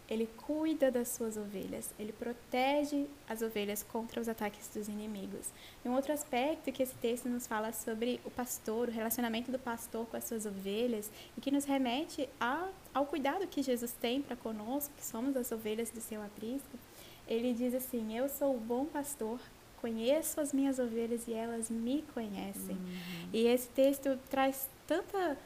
ele 0.08 0.28
cuida 0.46 0.90
das 0.90 1.08
suas 1.08 1.36
ovelhas, 1.36 1.92
ele 1.98 2.12
protege 2.12 3.06
as 3.28 3.42
ovelhas 3.42 3.82
contra 3.82 4.20
os 4.20 4.28
ataques 4.28 4.68
dos 4.72 4.88
inimigos. 4.88 5.48
E 5.84 5.88
um 5.88 5.94
outro 5.94 6.12
aspecto 6.12 6.70
que 6.70 6.82
esse 6.82 6.94
texto 6.94 7.28
nos 7.28 7.46
fala 7.46 7.72
sobre 7.72 8.20
o 8.24 8.30
pastor, 8.30 8.88
o 8.88 8.92
relacionamento 8.92 9.50
do 9.50 9.58
pastor 9.58 10.06
com 10.06 10.16
as 10.16 10.24
suas 10.24 10.46
ovelhas, 10.46 11.10
e 11.36 11.40
que 11.40 11.50
nos 11.50 11.64
remete 11.64 12.28
a, 12.40 12.68
ao 12.94 13.06
cuidado 13.06 13.46
que 13.48 13.62
Jesus 13.62 13.92
tem 14.00 14.22
para 14.22 14.36
conosco, 14.36 14.94
que 14.96 15.04
somos 15.04 15.36
as 15.36 15.50
ovelhas 15.50 15.90
do 15.90 16.00
seu 16.00 16.22
aprisco. 16.22 16.78
Ele 17.26 17.52
diz 17.52 17.74
assim: 17.74 18.16
Eu 18.16 18.28
sou 18.28 18.54
o 18.54 18.60
bom 18.60 18.84
pastor, 18.84 19.40
conheço 19.80 20.40
as 20.40 20.52
minhas 20.52 20.78
ovelhas 20.78 21.26
e 21.26 21.32
elas 21.32 21.68
me 21.68 22.04
conhecem. 22.14 22.76
Uhum. 22.76 23.28
E 23.32 23.46
esse 23.46 23.68
texto 23.70 24.16
traz 24.30 24.68
tanta, 24.86 25.36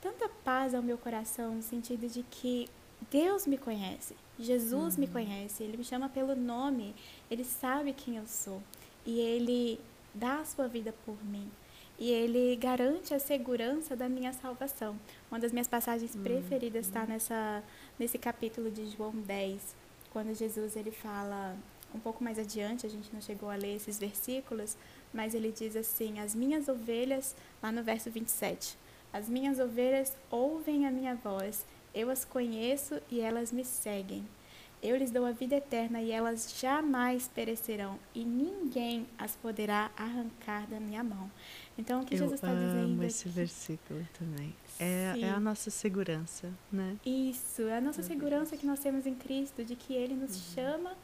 tanta 0.00 0.28
paz 0.28 0.74
ao 0.74 0.82
meu 0.82 0.98
coração, 0.98 1.54
no 1.54 1.62
sentido 1.62 2.08
de 2.08 2.24
que 2.24 2.68
Deus 3.12 3.46
me 3.46 3.58
conhece, 3.58 4.16
Jesus 4.38 4.94
uhum. 4.94 5.00
me 5.00 5.06
conhece, 5.06 5.62
Ele 5.62 5.76
me 5.76 5.84
chama 5.84 6.08
pelo 6.08 6.34
nome, 6.34 6.94
Ele 7.30 7.44
sabe 7.44 7.92
quem 7.92 8.16
eu 8.16 8.26
sou 8.26 8.62
e 9.04 9.20
Ele 9.20 9.78
dá 10.14 10.40
a 10.40 10.44
sua 10.46 10.66
vida 10.66 10.94
por 11.04 11.22
mim. 11.22 11.46
E 11.98 12.10
Ele 12.10 12.56
garante 12.56 13.12
a 13.12 13.18
segurança 13.18 13.94
da 13.94 14.08
minha 14.08 14.32
salvação. 14.32 14.98
Uma 15.30 15.38
das 15.38 15.52
minhas 15.52 15.68
passagens 15.68 16.14
uhum. 16.14 16.22
preferidas 16.22 16.86
está 16.86 17.04
nessa, 17.04 17.62
nesse 17.98 18.16
capítulo 18.16 18.70
de 18.70 18.86
João 18.88 19.12
10, 19.12 19.76
quando 20.10 20.34
Jesus 20.34 20.74
ele 20.74 20.90
fala 20.90 21.54
um 21.94 22.00
pouco 22.00 22.24
mais 22.24 22.38
adiante, 22.38 22.86
a 22.86 22.88
gente 22.88 23.12
não 23.12 23.20
chegou 23.20 23.50
a 23.50 23.56
ler 23.56 23.76
esses 23.76 23.98
versículos, 23.98 24.74
mas 25.12 25.34
ele 25.34 25.52
diz 25.52 25.76
assim: 25.76 26.18
As 26.18 26.34
minhas 26.34 26.66
ovelhas, 26.66 27.36
lá 27.62 27.70
no 27.70 27.82
verso 27.82 28.10
27, 28.10 28.78
as 29.12 29.28
minhas 29.28 29.58
ovelhas 29.58 30.16
ouvem 30.30 30.86
a 30.86 30.90
minha 30.90 31.14
voz 31.14 31.66
eu 31.94 32.10
as 32.10 32.24
conheço 32.24 33.00
e 33.10 33.20
elas 33.20 33.52
me 33.52 33.64
seguem. 33.64 34.24
Eu 34.82 34.96
lhes 34.96 35.12
dou 35.12 35.24
a 35.24 35.30
vida 35.30 35.54
eterna 35.54 36.02
e 36.02 36.10
elas 36.10 36.56
jamais 36.58 37.28
perecerão, 37.28 38.00
e 38.12 38.24
ninguém 38.24 39.06
as 39.16 39.36
poderá 39.36 39.92
arrancar 39.96 40.66
da 40.66 40.80
minha 40.80 41.04
mão. 41.04 41.30
Então, 41.78 42.02
o 42.02 42.04
que 42.04 42.14
Eu 42.14 42.18
Jesus 42.18 42.34
está 42.34 42.52
dizendo? 42.52 42.78
Eu 42.78 42.84
amo 42.86 43.04
esse 43.04 43.28
versículo 43.28 44.04
também. 44.18 44.52
É, 44.80 45.14
é, 45.20 45.30
a 45.30 45.38
nossa 45.38 45.70
segurança, 45.70 46.52
né? 46.72 46.96
Isso, 47.06 47.62
é 47.62 47.76
a 47.76 47.80
nossa 47.80 48.02
segurança 48.02 48.56
que 48.56 48.66
nós 48.66 48.80
temos 48.80 49.06
em 49.06 49.14
Cristo, 49.14 49.64
de 49.64 49.76
que 49.76 49.94
Ele 49.94 50.14
nos 50.14 50.34
uhum. 50.34 50.54
chama 50.54 50.96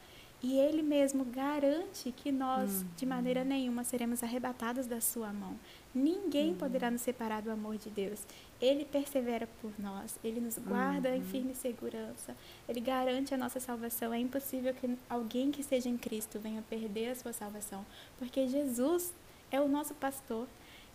e 0.43 0.59
Ele 0.59 0.82
mesmo 0.82 1.24
garante 1.24 2.11
que 2.11 2.32
nós, 2.32 2.82
uhum. 2.82 2.89
de 2.97 3.07
maneira 3.07 3.45
nenhuma, 3.45 3.84
seremos 3.84 4.24
arrebatados 4.24 4.86
da 4.86 5.01
Sua 5.01 5.32
mão. 5.32 5.57
Ninguém 5.95 6.51
uhum. 6.51 6.57
poderá 6.57 6.91
nos 6.91 7.01
separar 7.01 7.43
do 7.43 7.51
amor 7.51 7.76
de 7.76 7.89
Deus. 7.91 8.20
Ele 8.61 8.84
persevera 8.84 9.49
por 9.61 9.72
nós, 9.78 10.18
Ele 10.22 10.41
nos 10.41 10.59
guarda 10.59 11.09
uhum. 11.09 11.16
em 11.16 11.22
firme 11.22 11.55
segurança, 11.55 12.36
Ele 12.68 12.80
garante 12.80 13.34
a 13.34 13.39
nossa 13.39 13.59
salvação. 13.59 14.12
É 14.12 14.18
impossível 14.18 14.74
que 14.74 14.97
alguém 15.09 15.51
que 15.51 15.61
esteja 15.61 15.89
em 15.89 15.97
Cristo 15.97 16.39
venha 16.39 16.62
perder 16.62 17.11
a 17.11 17.14
sua 17.14 17.32
salvação, 17.32 17.84
porque 18.18 18.47
Jesus 18.47 19.12
é 19.51 19.61
o 19.61 19.68
nosso 19.68 19.95
pastor. 19.95 20.47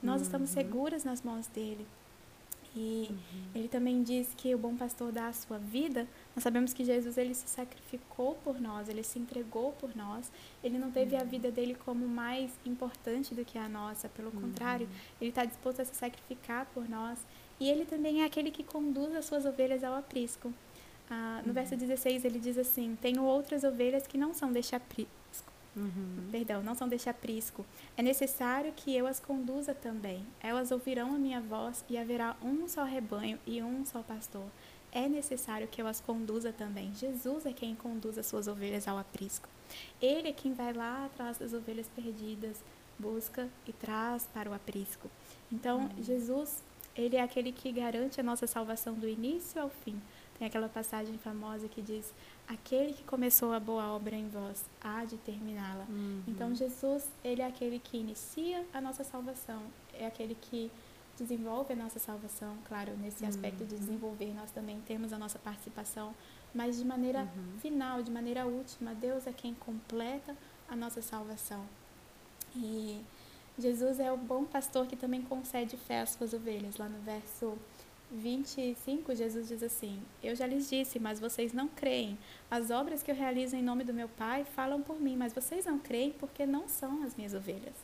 Nós 0.02 0.18
uhum. 0.18 0.24
estamos 0.24 0.50
seguras 0.50 1.04
nas 1.04 1.22
mãos 1.22 1.48
dele. 1.48 1.86
E 2.76 3.08
uhum. 3.10 3.18
ele 3.56 3.68
também 3.68 4.04
diz 4.04 4.30
que 4.36 4.54
o 4.54 4.58
bom 4.58 4.76
pastor 4.76 5.12
dá 5.12 5.28
a 5.28 5.34
sua 5.34 5.58
vida. 5.58 6.08
Nós 6.36 6.44
sabemos 6.44 6.74
que 6.74 6.84
Jesus 6.84 7.18
ele 7.18 7.34
se 7.34 7.48
sacrificou 7.48 8.36
por 8.44 8.60
nós, 8.60 8.90
ele 8.90 9.04
se 9.04 9.20
entregou 9.20 9.72
por 9.74 9.96
nós. 9.96 10.32
Ele 10.64 10.78
não 10.78 10.92
teve 10.92 11.16
uhum. 11.16 11.22
a 11.22 11.24
vida 11.24 11.52
dele 11.52 11.76
como 11.76 12.08
mais 12.08 12.52
importante 12.66 13.36
do 13.36 13.46
que 13.46 13.58
a 13.58 13.70
nossa, 13.70 14.10
pelo 14.10 14.30
uhum. 14.34 14.42
contrário, 14.42 14.90
ele 15.22 15.30
está 15.30 15.46
disposto 15.46 15.82
a 15.82 15.86
se 15.86 15.96
sacrificar 15.96 16.66
por 16.74 16.90
nós. 16.90 17.20
E 17.60 17.70
ele 17.70 17.86
também 17.86 18.24
é 18.24 18.26
aquele 18.26 18.52
que 18.52 18.64
conduz 18.64 19.16
as 19.16 19.26
suas 19.26 19.46
ovelhas 19.46 19.84
ao 19.84 19.96
aprisco. 19.96 20.52
Ah, 21.10 21.42
no 21.44 21.50
uhum. 21.50 21.54
verso 21.54 21.76
16 21.76 22.26
ele 22.26 22.40
diz 22.40 22.58
assim: 22.58 22.98
Tenho 23.00 23.24
outras 23.24 23.64
ovelhas 23.64 24.08
que 24.08 24.18
não 24.18 24.34
são 24.34 24.52
deste 24.52 24.76
aprisco. 24.76 25.54
Uhum. 25.76 26.30
Perdão, 26.32 26.62
não 26.62 26.76
são 26.76 26.88
deste 26.88 27.10
aprisco. 27.10 27.66
É 27.98 28.04
necessário 28.04 28.72
que 28.76 28.96
eu 28.96 29.08
as 29.08 29.20
conduza 29.20 29.74
também. 29.74 30.26
Elas 30.42 30.72
ouvirão 30.72 31.16
a 31.16 31.18
minha 31.18 31.42
voz 31.42 31.84
e 31.90 31.98
haverá 31.98 32.36
um 32.44 32.68
só 32.68 32.84
rebanho 32.84 33.40
e 33.46 33.62
um 33.62 33.86
só 33.86 34.02
pastor. 34.02 34.46
É 34.96 35.10
necessário 35.10 35.68
que 35.68 35.82
eu 35.82 35.88
as 35.88 36.00
conduza 36.00 36.54
também. 36.54 36.94
Jesus 36.94 37.48
é 37.48 37.52
quem 37.52 37.74
conduz 37.74 38.16
as 38.16 38.28
suas 38.28 38.48
ovelhas 38.48 38.88
ao 38.88 38.98
aprisco. 38.98 39.50
Ele 40.00 40.30
é 40.30 40.34
quem 40.34 40.54
vai 40.54 40.72
lá 40.72 41.06
atrás 41.06 41.40
das 41.40 41.52
ovelhas 41.52 41.88
perdidas, 41.96 42.64
busca 43.00 43.50
e 43.68 43.74
traz 43.74 44.30
para 44.32 44.50
o 44.50 44.54
aprisco. 44.54 45.10
Então, 45.52 45.80
uhum. 45.80 46.04
Jesus, 46.04 46.62
ele 46.96 47.16
é 47.16 47.24
aquele 47.24 47.52
que 47.52 47.72
garante 47.72 48.20
a 48.20 48.24
nossa 48.24 48.46
salvação 48.46 48.94
do 48.94 49.08
início 49.08 49.60
ao 49.60 49.70
fim. 49.70 50.00
Tem 50.38 50.48
aquela 50.48 50.70
passagem 50.70 51.18
famosa 51.18 51.68
que 51.68 51.82
diz: 51.82 52.14
Aquele 52.48 52.94
que 52.94 53.04
começou 53.04 53.52
a 53.52 53.60
boa 53.60 53.92
obra 53.94 54.16
em 54.16 54.28
vós 54.30 54.64
há 54.80 55.06
de 55.06 55.18
terminá-la. 55.18 55.86
Uhum. 55.90 56.22
Então, 56.28 56.54
Jesus, 56.54 57.10
ele 57.24 57.42
é 57.42 57.48
aquele 57.48 57.80
que 57.80 57.98
inicia 57.98 58.64
a 58.72 58.80
nossa 58.80 59.04
salvação, 59.04 59.64
é 59.94 60.06
aquele 60.06 60.36
que 60.36 60.72
desenvolve 61.18 61.74
a 61.74 61.76
nossa 61.76 62.00
salvação. 62.00 62.58
Claro, 62.68 62.96
nesse 62.98 63.26
aspecto 63.26 63.62
uhum. 63.62 63.68
de 63.68 63.76
desenvolver, 63.76 64.34
nós 64.34 64.52
também 64.52 64.82
temos 64.82 65.14
a 65.14 65.18
nossa 65.18 65.40
participação, 65.40 66.14
mas 66.54 66.78
de 66.78 66.86
maneira 66.86 67.22
uhum. 67.22 67.60
final, 67.60 68.02
de 68.02 68.12
maneira 68.12 68.46
última, 68.46 68.94
Deus 68.94 69.28
é 69.28 69.34
quem 69.34 69.54
completa 69.54 70.36
a 70.68 70.76
nossa 70.76 71.02
salvação. 71.02 71.66
E 72.56 73.02
Jesus 73.58 74.00
é 74.00 74.12
o 74.12 74.18
bom 74.18 74.44
pastor 74.44 74.88
que 74.88 74.96
também 74.96 75.22
concede 75.22 75.78
fé 75.78 76.02
às 76.02 76.12
suas 76.12 76.34
ovelhas. 76.34 76.78
Lá 76.78 76.90
no 76.90 77.00
verso 77.02 77.58
25, 78.12 79.16
Jesus 79.16 79.48
diz 79.48 79.64
assim: 79.64 80.00
Eu 80.22 80.36
já 80.36 80.46
lhes 80.46 80.70
disse, 80.70 81.00
mas 81.00 81.20
vocês 81.20 81.54
não 81.54 81.68
creem. 81.68 82.18
As 82.50 82.70
obras 82.70 83.02
que 83.02 83.12
eu 83.12 83.16
realizo 83.16 83.56
em 83.56 83.64
nome 83.64 83.84
do 83.84 83.94
meu 83.94 84.08
Pai 84.08 84.44
falam 84.44 84.82
por 84.82 85.00
mim, 85.00 85.16
mas 85.16 85.34
vocês 85.34 85.66
não 85.66 85.80
creem 85.80 86.12
porque 86.12 86.46
não 86.46 86.68
são 86.68 87.04
as 87.04 87.16
minhas 87.16 87.34
ovelhas. 87.34 87.76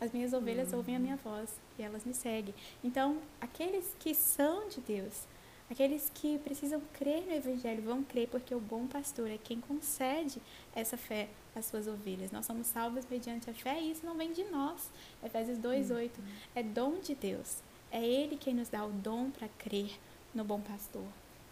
As 0.00 0.12
minhas 0.12 0.32
ovelhas 0.32 0.72
uhum. 0.72 0.78
ouvem 0.78 0.96
a 0.96 0.98
minha 0.98 1.16
voz 1.16 1.50
e 1.78 1.82
elas 1.82 2.04
me 2.04 2.12
seguem. 2.12 2.54
Então, 2.84 3.18
aqueles 3.40 3.94
que 3.98 4.14
são 4.14 4.68
de 4.68 4.80
Deus, 4.80 5.26
aqueles 5.70 6.10
que 6.14 6.38
precisam 6.38 6.80
crer 6.92 7.24
no 7.26 7.32
Evangelho, 7.32 7.82
vão 7.82 8.02
crer 8.02 8.28
porque 8.28 8.54
o 8.54 8.60
bom 8.60 8.86
pastor 8.86 9.30
é 9.30 9.38
quem 9.38 9.60
concede 9.60 10.40
essa 10.74 10.96
fé 10.96 11.28
às 11.54 11.66
suas 11.66 11.86
ovelhas. 11.86 12.30
Nós 12.30 12.44
somos 12.44 12.66
salvos 12.66 13.06
mediante 13.10 13.48
a 13.48 13.54
fé 13.54 13.80
e 13.80 13.92
isso 13.92 14.04
não 14.04 14.16
vem 14.16 14.32
de 14.32 14.44
nós. 14.44 14.90
Efésios 15.24 15.58
2,8 15.58 15.92
uhum. 15.92 16.10
é 16.54 16.62
dom 16.62 16.98
de 17.00 17.14
Deus. 17.14 17.62
É 17.90 18.04
Ele 18.04 18.36
quem 18.36 18.54
nos 18.54 18.68
dá 18.68 18.84
o 18.84 18.90
dom 18.90 19.30
para 19.30 19.48
crer 19.58 19.98
no 20.34 20.44
bom 20.44 20.60
pastor. 20.60 21.06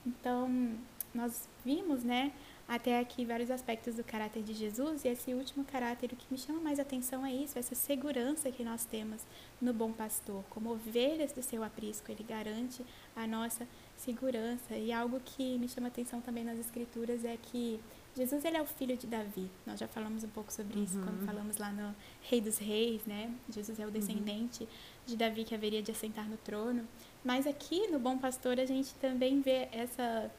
Então, 0.07 0.77
nós 1.15 1.49
vimos, 1.65 2.05
né, 2.05 2.33
até 2.67 2.99
aqui 2.99 3.25
vários 3.25 3.51
aspectos 3.51 3.95
do 3.95 4.03
caráter 4.03 4.43
de 4.43 4.55
Jesus 4.55 5.05
e 5.05 5.09
esse 5.09 5.35
último 5.35 5.65
caráter, 5.65 6.11
o 6.13 6.17
que 6.17 6.27
me 6.31 6.39
chama 6.39 6.61
mais 6.61 6.81
atenção 6.81 7.25
é 7.25 7.33
isso, 7.33 7.59
essa 7.59 7.75
segurança 7.75 8.51
que 8.51 8.65
nós 8.65 8.85
temos 8.85 9.21
no 9.61 9.73
bom 9.73 9.93
pastor. 9.93 10.43
Como 10.49 10.73
ovelhas 10.73 11.33
do 11.33 11.43
seu 11.43 11.63
aprisco, 11.63 12.11
ele 12.11 12.25
garante 12.25 12.85
a 13.15 13.27
nossa 13.27 13.67
segurança. 13.97 14.75
E 14.77 14.93
algo 14.93 15.21
que 15.21 15.59
me 15.59 15.69
chama 15.69 15.89
atenção 15.89 16.21
também 16.21 16.43
nas 16.43 16.59
escrituras 16.59 17.25
é 17.25 17.37
que 17.37 17.79
Jesus 18.17 18.45
ele 18.45 18.57
é 18.57 18.63
o 18.63 18.67
filho 18.67 18.97
de 18.97 19.07
Davi. 19.07 19.51
Nós 19.67 19.79
já 19.79 19.89
falamos 19.89 20.25
um 20.25 20.29
pouco 20.29 20.53
sobre 20.53 20.81
isso 20.81 20.97
uhum. 20.97 21.05
quando 21.05 21.27
falamos 21.27 21.57
lá 21.59 21.71
no 21.71 21.95
Rei 22.23 22.41
dos 22.41 22.59
Reis, 22.59 23.05
né? 23.05 23.31
Jesus 23.51 23.79
é 23.79 23.83
o 23.83 23.87
uhum. 23.87 23.93
descendente 23.93 24.63
uhum. 24.63 24.69
de 25.05 25.17
Davi 25.17 25.45
que 25.45 25.55
haveria 25.55 25.83
de 25.83 25.91
assentar 25.91 26.27
no 26.29 26.37
trono. 26.39 26.89
Mas 27.25 27.47
aqui 27.47 27.89
no 27.89 27.99
Bom 27.99 28.17
Pastor 28.17 28.59
a 28.59 28.65
gente 28.65 28.95
também 28.95 29.41
vê 29.41 29.69
essa 29.73 30.31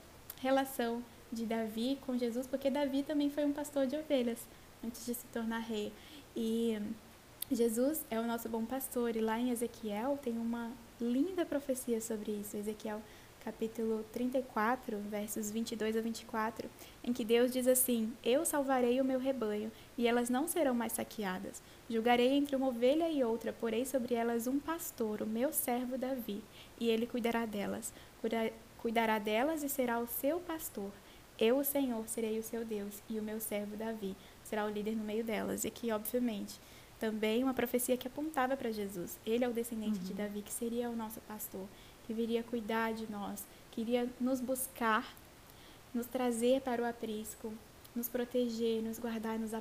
relação 0.42 1.04
de 1.36 1.46
Davi 1.46 2.00
com 2.06 2.18
Jesus, 2.18 2.48
porque 2.48 2.70
Davi 2.70 3.04
também 3.04 3.30
foi 3.30 3.46
um 3.46 3.52
pastor 3.52 3.86
de 3.86 3.96
ovelhas 3.96 4.40
antes 4.84 5.06
de 5.06 5.14
se 5.14 5.26
tornar 5.28 5.60
rei. 5.60 5.92
E 6.36 6.80
Jesus 7.52 8.04
é 8.10 8.20
o 8.20 8.26
nosso 8.26 8.50
bom 8.50 8.66
pastor. 8.66 9.16
E 9.16 9.20
lá 9.20 9.40
em 9.40 9.52
Ezequiel 9.52 10.18
tem 10.22 10.38
uma 10.38 10.72
linda 11.00 11.46
profecia 11.46 12.02
sobre 12.02 12.32
isso. 12.32 12.58
Ezequiel 12.58 13.02
capítulo 13.46 14.04
34, 14.12 14.98
versos 15.08 15.52
22 15.52 15.96
a 15.96 16.02
24, 16.02 16.68
em 17.04 17.14
que 17.14 17.24
Deus 17.24 17.52
diz 17.52 17.68
assim: 17.68 18.12
Eu 18.24 18.44
salvarei 18.44 19.00
o 19.00 19.06
meu 19.06 19.20
rebanho, 19.20 19.72
e 19.96 20.08
elas 20.08 20.32
não 20.32 20.48
serão 20.48 20.74
mais 20.74 20.94
saqueadas. 20.94 21.62
Julgarei 21.88 22.32
entre 22.32 22.56
uma 22.56 22.70
ovelha 22.70 23.08
e 23.08 23.24
outra, 23.24 23.54
porei 23.54 23.86
sobre 23.86 24.16
elas 24.16 24.48
um 24.48 24.60
pastor, 24.60 25.22
o 25.22 25.28
meu 25.28 25.54
servo 25.54 25.96
Davi, 25.96 26.42
e 26.80 26.90
ele 26.90 27.06
cuidará 27.06 27.46
delas. 27.46 27.94
Cuidará 28.80 29.20
delas 29.20 29.62
e 29.62 29.70
será 29.70 30.00
o 30.00 30.08
seu 30.08 30.40
pastor. 30.40 30.92
Eu, 31.40 31.58
o 31.58 31.64
Senhor, 31.64 32.08
serei 32.08 32.40
o 32.40 32.44
seu 32.44 32.64
Deus, 32.64 33.02
e 33.10 33.20
o 33.20 33.24
meu 33.24 33.40
servo 33.40 33.76
Davi 33.76 34.16
será 34.44 34.66
o 34.66 34.70
líder 34.70 34.96
no 34.96 35.04
meio 35.04 35.24
delas. 35.24 35.64
E 35.64 35.68
aqui, 35.68 35.92
obviamente, 35.92 36.60
também 37.00 37.44
uma 37.44 37.54
profecia 37.54 37.98
que 37.98 38.08
apontava 38.08 38.56
para 38.56 38.72
Jesus. 38.72 39.20
Ele 39.26 39.44
é 39.44 39.50
o 39.50 39.54
descendente 39.54 40.00
uhum. 40.00 40.06
de 40.06 40.14
Davi, 40.14 40.42
que 40.42 40.52
seria 40.52 40.90
o 40.90 40.96
nosso 40.96 41.20
pastor 41.22 41.68
que 42.06 42.14
viria 42.14 42.44
cuidar 42.44 42.94
de 42.94 43.12
nós, 43.12 43.44
queria 43.72 44.08
nos 44.22 44.40
buscar, 44.40 45.12
nos 45.92 46.06
trazer 46.06 46.62
para 46.62 46.84
o 46.84 46.86
aprisco 46.86 47.52
nos 47.96 48.10
proteger, 48.10 48.84
nos 48.84 49.00
guardar, 49.00 49.40
nos 49.40 49.52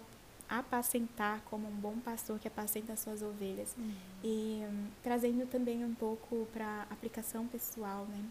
apacentar 0.49 1.41
como 1.49 1.68
um 1.68 1.70
bom 1.70 1.99
pastor 2.01 2.39
que 2.39 2.49
apacenta 2.49 2.93
as 2.93 3.01
suas 3.01 3.22
ovelhas. 3.22 3.75
Uhum. 3.79 3.95
E 4.22 4.62
um, 4.68 4.87
trazendo 5.03 5.47
também 5.47 5.85
um 5.85 5.95
pouco 5.95 6.47
para 6.53 6.83
aplicação 6.91 7.47
pessoal, 7.47 8.07
né? 8.07 8.25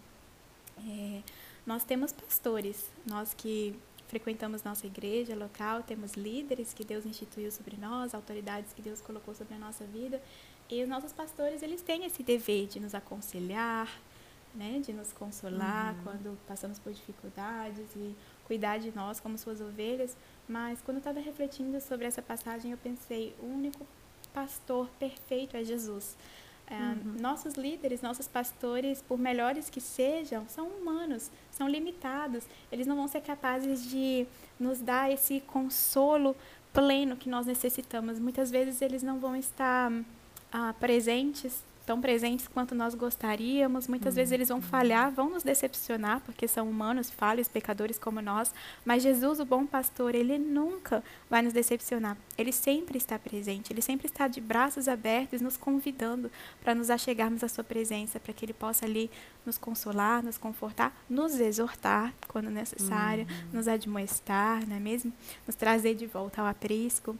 É, 0.85 1.21
nós 1.65 1.83
temos 1.83 2.11
pastores, 2.11 2.89
nós 3.05 3.33
que 3.33 3.75
frequentamos 4.07 4.63
nossa 4.63 4.85
igreja 4.85 5.35
local, 5.35 5.81
temos 5.81 6.13
líderes 6.13 6.73
que 6.73 6.83
Deus 6.83 7.05
instituiu 7.05 7.51
sobre 7.51 7.77
nós, 7.77 8.13
autoridades 8.13 8.71
que 8.73 8.81
Deus 8.81 9.01
colocou 9.01 9.33
sobre 9.33 9.55
a 9.55 9.57
nossa 9.57 9.85
vida, 9.85 10.21
e 10.69 10.83
os 10.83 10.89
nossos 10.89 11.11
pastores, 11.11 11.61
eles 11.61 11.81
têm 11.81 12.05
esse 12.05 12.21
dever 12.21 12.67
de 12.67 12.79
nos 12.79 12.93
aconselhar, 12.93 13.89
né, 14.53 14.79
de 14.85 14.93
nos 14.93 15.11
consolar 15.11 15.95
uhum. 15.95 16.03
quando 16.03 16.37
passamos 16.47 16.77
por 16.77 16.93
dificuldades 16.93 17.87
e 17.95 18.15
cuidar 18.45 18.77
de 18.77 18.91
nós 18.95 19.19
como 19.19 19.37
suas 19.37 19.59
ovelhas, 19.61 20.15
mas 20.47 20.79
quando 20.81 20.97
eu 20.97 20.99
estava 20.99 21.19
refletindo 21.19 21.79
sobre 21.81 22.05
essa 22.05 22.21
passagem, 22.21 22.71
eu 22.71 22.77
pensei, 22.77 23.35
o 23.39 23.45
único 23.45 23.85
pastor 24.31 24.87
perfeito 24.99 25.57
é 25.57 25.63
Jesus. 25.63 26.15
É, 26.73 26.77
uhum. 26.77 27.15
Nossos 27.19 27.53
líderes, 27.53 28.01
nossos 28.01 28.27
pastores, 28.27 29.01
por 29.01 29.19
melhores 29.19 29.69
que 29.69 29.79
sejam, 29.79 30.45
são 30.47 30.67
humanos, 30.67 31.29
são 31.51 31.67
limitados. 31.67 32.43
Eles 32.71 32.87
não 32.87 32.95
vão 32.95 33.07
ser 33.07 33.21
capazes 33.21 33.87
de 33.87 34.25
nos 34.59 34.79
dar 34.79 35.11
esse 35.11 35.39
consolo 35.41 36.35
pleno 36.73 37.15
que 37.15 37.29
nós 37.29 37.45
necessitamos. 37.45 38.19
Muitas 38.19 38.49
vezes 38.49 38.81
eles 38.81 39.03
não 39.03 39.19
vão 39.19 39.35
estar 39.35 39.91
ah, 40.51 40.73
presentes 40.79 41.63
tão 41.85 41.99
presentes 41.99 42.47
quanto 42.47 42.73
nós 42.73 42.95
gostaríamos. 42.95 43.87
Muitas 43.87 44.15
vezes 44.15 44.31
eles 44.31 44.49
vão 44.49 44.61
falhar, 44.61 45.11
vão 45.11 45.29
nos 45.29 45.43
decepcionar, 45.43 46.21
porque 46.21 46.47
são 46.47 46.69
humanos, 46.69 47.09
falhos, 47.09 47.47
pecadores 47.47 47.99
como 47.99 48.21
nós. 48.21 48.53
Mas 48.85 49.03
Jesus, 49.03 49.39
o 49.39 49.45
bom 49.45 49.65
pastor, 49.65 50.15
ele 50.15 50.37
nunca 50.37 51.03
vai 51.29 51.41
nos 51.41 51.53
decepcionar. 51.53 52.17
Ele 52.37 52.51
sempre 52.51 52.97
está 52.97 53.19
presente, 53.19 53.71
ele 53.71 53.81
sempre 53.81 54.07
está 54.07 54.27
de 54.27 54.39
braços 54.39 54.87
abertos, 54.87 55.41
nos 55.41 55.57
convidando 55.57 56.31
para 56.61 56.73
nos 56.73 56.89
achegarmos 56.89 57.43
à 57.43 57.47
sua 57.47 57.63
presença, 57.63 58.19
para 58.19 58.33
que 58.33 58.45
ele 58.45 58.53
possa 58.53 58.85
ali 58.85 59.11
nos 59.45 59.57
consolar, 59.57 60.23
nos 60.23 60.37
confortar, 60.37 60.95
nos 61.09 61.39
exortar 61.39 62.13
quando 62.27 62.49
necessário, 62.49 63.27
uhum. 63.29 63.49
nos 63.53 63.67
admoestar, 63.67 64.67
não 64.67 64.77
é 64.77 64.79
mesmo? 64.79 65.11
Nos 65.45 65.55
trazer 65.55 65.95
de 65.95 66.07
volta 66.07 66.41
ao 66.41 66.47
aprisco. 66.47 67.17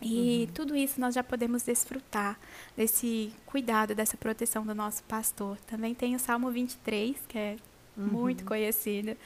E 0.00 0.44
uhum. 0.46 0.54
tudo 0.54 0.76
isso 0.76 1.00
nós 1.00 1.14
já 1.14 1.24
podemos 1.24 1.62
desfrutar 1.62 2.38
desse 2.76 3.32
cuidado, 3.44 3.94
dessa 3.94 4.16
proteção 4.16 4.64
do 4.64 4.74
nosso 4.74 5.02
pastor. 5.04 5.58
Também 5.66 5.94
tem 5.94 6.14
o 6.14 6.18
Salmo 6.18 6.50
23, 6.50 7.16
que 7.26 7.38
é 7.38 7.56
uhum. 7.96 8.06
muito 8.06 8.44
conhecido, 8.44 9.16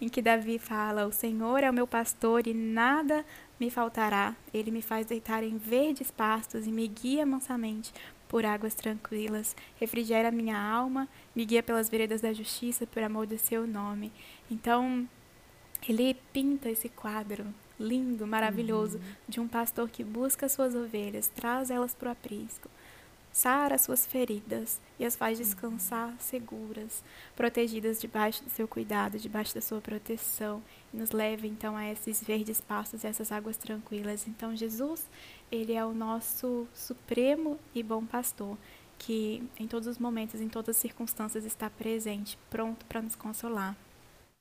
em 0.00 0.08
que 0.08 0.22
Davi 0.22 0.58
fala: 0.58 1.06
O 1.06 1.12
Senhor 1.12 1.64
é 1.64 1.70
o 1.70 1.74
meu 1.74 1.86
pastor 1.86 2.46
e 2.46 2.54
nada 2.54 3.24
me 3.58 3.70
faltará. 3.70 4.36
Ele 4.54 4.70
me 4.70 4.82
faz 4.82 5.06
deitar 5.06 5.42
em 5.42 5.56
verdes 5.56 6.10
pastos 6.10 6.66
e 6.66 6.70
me 6.70 6.86
guia 6.86 7.26
mansamente 7.26 7.92
por 8.28 8.46
águas 8.46 8.74
tranquilas. 8.74 9.56
Refrigera 9.80 10.30
minha 10.30 10.56
alma, 10.56 11.08
me 11.34 11.44
guia 11.44 11.62
pelas 11.62 11.88
veredas 11.88 12.20
da 12.20 12.32
justiça 12.32 12.86
por 12.86 13.02
amor 13.02 13.26
do 13.26 13.36
seu 13.36 13.66
nome. 13.66 14.12
Então, 14.48 15.08
ele 15.88 16.14
pinta 16.32 16.70
esse 16.70 16.88
quadro 16.88 17.44
lindo, 17.80 18.26
maravilhoso, 18.26 18.98
uhum. 18.98 19.02
de 19.28 19.40
um 19.40 19.48
pastor 19.48 19.88
que 19.88 20.04
busca 20.04 20.48
suas 20.48 20.74
ovelhas, 20.74 21.28
traz 21.28 21.70
elas 21.70 21.94
para 21.94 22.10
o 22.10 22.12
aprisco, 22.12 22.68
sara 23.32 23.78
suas 23.78 24.04
feridas 24.04 24.80
e 24.98 25.04
as 25.04 25.16
faz 25.16 25.38
descansar 25.38 26.08
uhum. 26.08 26.18
seguras, 26.18 27.02
protegidas 27.34 28.00
debaixo 28.00 28.44
do 28.44 28.50
seu 28.50 28.68
cuidado, 28.68 29.18
debaixo 29.18 29.54
da 29.54 29.60
sua 29.60 29.80
proteção, 29.80 30.62
e 30.92 30.96
nos 30.96 31.10
leva 31.10 31.46
então 31.46 31.76
a 31.76 31.90
esses 31.90 32.22
verdes 32.22 32.60
pastos, 32.60 33.04
essas 33.04 33.32
águas 33.32 33.56
tranquilas. 33.56 34.28
Então 34.28 34.54
Jesus, 34.54 35.08
ele 35.50 35.72
é 35.72 35.84
o 35.84 35.94
nosso 35.94 36.68
supremo 36.74 37.58
e 37.74 37.82
bom 37.82 38.04
pastor, 38.04 38.58
que 38.98 39.42
em 39.58 39.66
todos 39.66 39.88
os 39.88 39.98
momentos, 39.98 40.40
em 40.40 40.48
todas 40.48 40.76
as 40.76 40.82
circunstâncias 40.82 41.44
está 41.46 41.70
presente, 41.70 42.38
pronto 42.50 42.84
para 42.84 43.00
nos 43.00 43.16
consolar. 43.16 43.74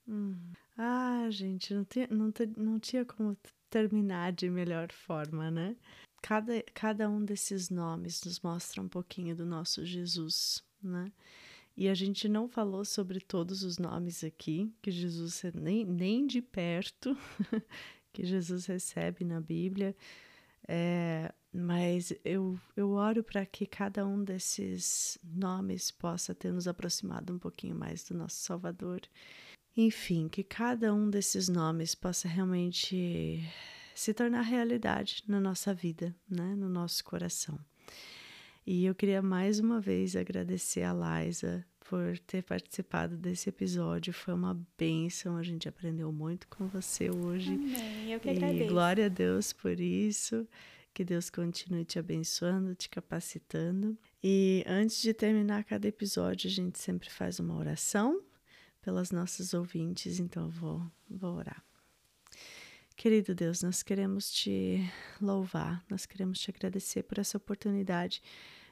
Hum. 0.08 0.36
Ah, 0.82 1.27
gente, 1.30 1.73
não, 1.73 1.84
tinha, 1.84 2.07
não, 2.09 2.32
não 2.55 2.80
tinha 2.80 3.03
como 3.03 3.36
terminar 3.69 4.32
de 4.32 4.49
melhor 4.49 4.89
forma, 4.93 5.51
né? 5.51 5.75
Cada, 6.21 6.63
cada 6.73 7.09
um 7.09 7.23
desses 7.25 7.69
nomes 7.69 8.23
nos 8.23 8.39
mostra 8.39 8.82
um 8.82 8.88
pouquinho 8.88 9.36
do 9.36 9.45
nosso 9.45 9.86
Jesus, 9.86 10.63
né? 10.82 11.11
E 11.75 11.89
a 11.89 11.93
gente 11.93 12.30
não 12.30 12.47
falou 12.47 12.86
sobre 12.86 13.19
todos 13.19 13.61
os 13.61 13.77
nomes 13.77 14.23
aqui, 14.23 14.73
que 14.82 14.89
Jesus 14.89 15.43
nem, 15.53 15.84
nem 15.84 16.25
de 16.25 16.41
perto, 16.41 17.13
que 18.13 18.25
Jesus 18.25 18.65
recebe 18.65 19.25
na 19.25 19.41
Bíblia, 19.41 19.93
é, 20.65 21.34
mas 21.51 22.13
eu, 22.23 22.57
eu 22.77 22.91
oro 22.91 23.21
para 23.21 23.45
que 23.45 23.65
cada 23.65 24.07
um 24.07 24.23
desses 24.23 25.19
nomes 25.21 25.91
possa 25.91 26.34
ter 26.34 26.53
nos 26.53 26.69
aproximado 26.69 27.34
um 27.34 27.39
pouquinho 27.39 27.75
mais 27.75 28.05
do 28.05 28.15
nosso 28.15 28.38
Salvador 28.38 29.01
enfim, 29.76 30.28
que 30.28 30.43
cada 30.43 30.93
um 30.93 31.09
desses 31.09 31.47
nomes 31.47 31.95
possa 31.95 32.28
realmente 32.28 33.43
se 33.93 34.13
tornar 34.13 34.41
realidade 34.41 35.24
na 35.28 35.39
nossa 35.39 35.74
vida, 35.74 36.15
né? 36.30 36.55
no 36.55 36.70
nosso 36.70 37.03
coração. 37.03 37.59
E 38.65 38.86
eu 38.86 38.93
queria 38.93 39.22
mais 39.22 39.59
uma 39.59 39.82
vez 39.82 40.15
agradecer 40.15 40.84
a 40.84 40.93
Liza 40.93 41.65
por 41.89 42.20
ter 42.20 42.43
participado 42.43 43.17
desse 43.17 43.49
episódio. 43.49 44.13
Foi 44.13 44.34
uma 44.34 44.57
bênção, 44.78 45.38
a 45.38 45.43
gente 45.43 45.67
aprendeu 45.67 46.11
muito 46.11 46.47
com 46.47 46.67
você 46.67 47.09
hoje. 47.09 47.51
Amém. 47.51 48.13
Eu 48.13 48.20
que 48.20 48.30
agradeço. 48.30 48.63
E 48.63 48.67
glória 48.67 49.05
a 49.07 49.09
Deus 49.09 49.51
por 49.51 49.80
isso. 49.80 50.47
Que 50.93 51.03
Deus 51.03 51.30
continue 51.30 51.84
te 51.84 51.97
abençoando, 51.97 52.76
te 52.76 52.89
capacitando. 52.89 53.97
E 54.24 54.63
antes 54.67 55.01
de 55.01 55.13
terminar 55.13 55.63
cada 55.63 55.88
episódio, 55.88 56.47
a 56.47 56.51
gente 56.51 56.78
sempre 56.78 57.09
faz 57.09 57.39
uma 57.39 57.57
oração 57.57 58.22
pelas 58.82 59.11
nossas 59.11 59.53
ouvintes, 59.53 60.19
então 60.19 60.49
vou, 60.49 60.82
vou 61.09 61.36
orar. 61.36 61.63
Querido 62.95 63.34
Deus, 63.34 63.63
nós 63.63 63.82
queremos 63.82 64.32
te 64.32 64.84
louvar, 65.21 65.84
nós 65.89 66.05
queremos 66.05 66.39
te 66.39 66.51
agradecer 66.51 67.03
por 67.03 67.17
essa 67.17 67.38
oportunidade 67.38 68.21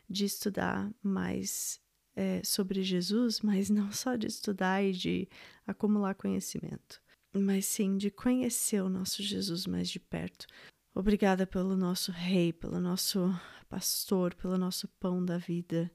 de 0.09 0.25
estudar 0.25 0.91
mais 1.01 1.79
é, 2.15 2.41
sobre 2.43 2.83
Jesus, 2.83 3.41
mas 3.41 3.69
não 3.69 3.91
só 3.91 4.15
de 4.15 4.27
estudar 4.27 4.83
e 4.83 4.91
de 4.91 5.29
acumular 5.65 6.15
conhecimento, 6.15 7.01
mas 7.33 7.65
sim 7.65 7.95
de 7.95 8.09
conhecer 8.09 8.81
o 8.81 8.89
nosso 8.89 9.23
Jesus 9.23 9.65
mais 9.65 9.89
de 9.89 9.99
perto. 9.99 10.45
Obrigada 10.93 11.45
pelo 11.45 11.77
nosso 11.77 12.11
Rei, 12.11 12.51
pelo 12.51 12.79
nosso 12.79 13.33
pastor, 13.69 14.33
pelo 14.33 14.57
nosso 14.57 14.87
pão 14.99 15.23
da 15.23 15.37
vida. 15.37 15.91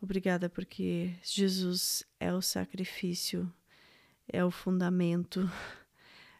Obrigada 0.00 0.48
porque 0.48 1.14
Jesus 1.22 2.04
é 2.18 2.32
o 2.32 2.40
sacrifício, 2.40 3.52
é 4.26 4.42
o 4.44 4.50
fundamento. 4.50 5.48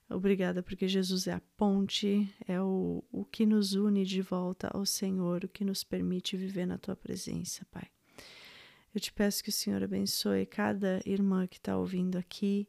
Obrigada 0.08 0.62
porque 0.62 0.88
Jesus 0.88 1.26
é 1.26 1.34
a 1.34 1.42
ponte, 1.56 2.32
é 2.48 2.60
o, 2.60 3.04
o 3.12 3.24
que 3.24 3.44
nos 3.44 3.74
une 3.74 4.04
de 4.04 4.22
volta 4.22 4.68
ao 4.72 4.86
Senhor, 4.86 5.44
o 5.44 5.48
que 5.48 5.64
nos 5.64 5.84
permite 5.84 6.36
viver 6.36 6.66
na 6.66 6.78
tua 6.78 6.96
presença, 6.96 7.64
Pai. 7.70 7.88
Eu 8.94 9.00
te 9.00 9.12
peço 9.12 9.44
que 9.44 9.50
o 9.50 9.52
Senhor 9.52 9.84
abençoe 9.84 10.46
cada 10.46 11.00
irmã 11.06 11.46
que 11.46 11.58
está 11.58 11.76
ouvindo 11.76 12.16
aqui 12.16 12.66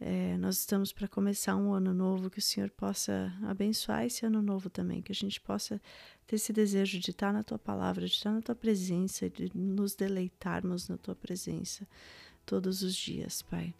é, 0.00 0.36
nós 0.38 0.58
estamos 0.58 0.92
para 0.92 1.08
começar 1.08 1.56
um 1.56 1.72
ano 1.72 1.92
novo, 1.92 2.30
que 2.30 2.38
o 2.38 2.42
Senhor 2.42 2.70
possa 2.70 3.32
abençoar 3.42 4.04
esse 4.04 4.24
ano 4.24 4.40
novo 4.40 4.70
também, 4.70 5.02
que 5.02 5.10
a 5.10 5.14
gente 5.14 5.40
possa 5.40 5.80
ter 6.26 6.36
esse 6.36 6.52
desejo 6.52 7.00
de 7.00 7.10
estar 7.10 7.32
na 7.32 7.42
tua 7.42 7.58
palavra, 7.58 8.06
de 8.06 8.12
estar 8.12 8.30
na 8.30 8.40
tua 8.40 8.54
presença, 8.54 9.28
de 9.28 9.50
nos 9.54 9.96
deleitarmos 9.96 10.88
na 10.88 10.96
tua 10.96 11.16
presença 11.16 11.86
todos 12.46 12.82
os 12.82 12.94
dias, 12.94 13.42
Pai. 13.42 13.74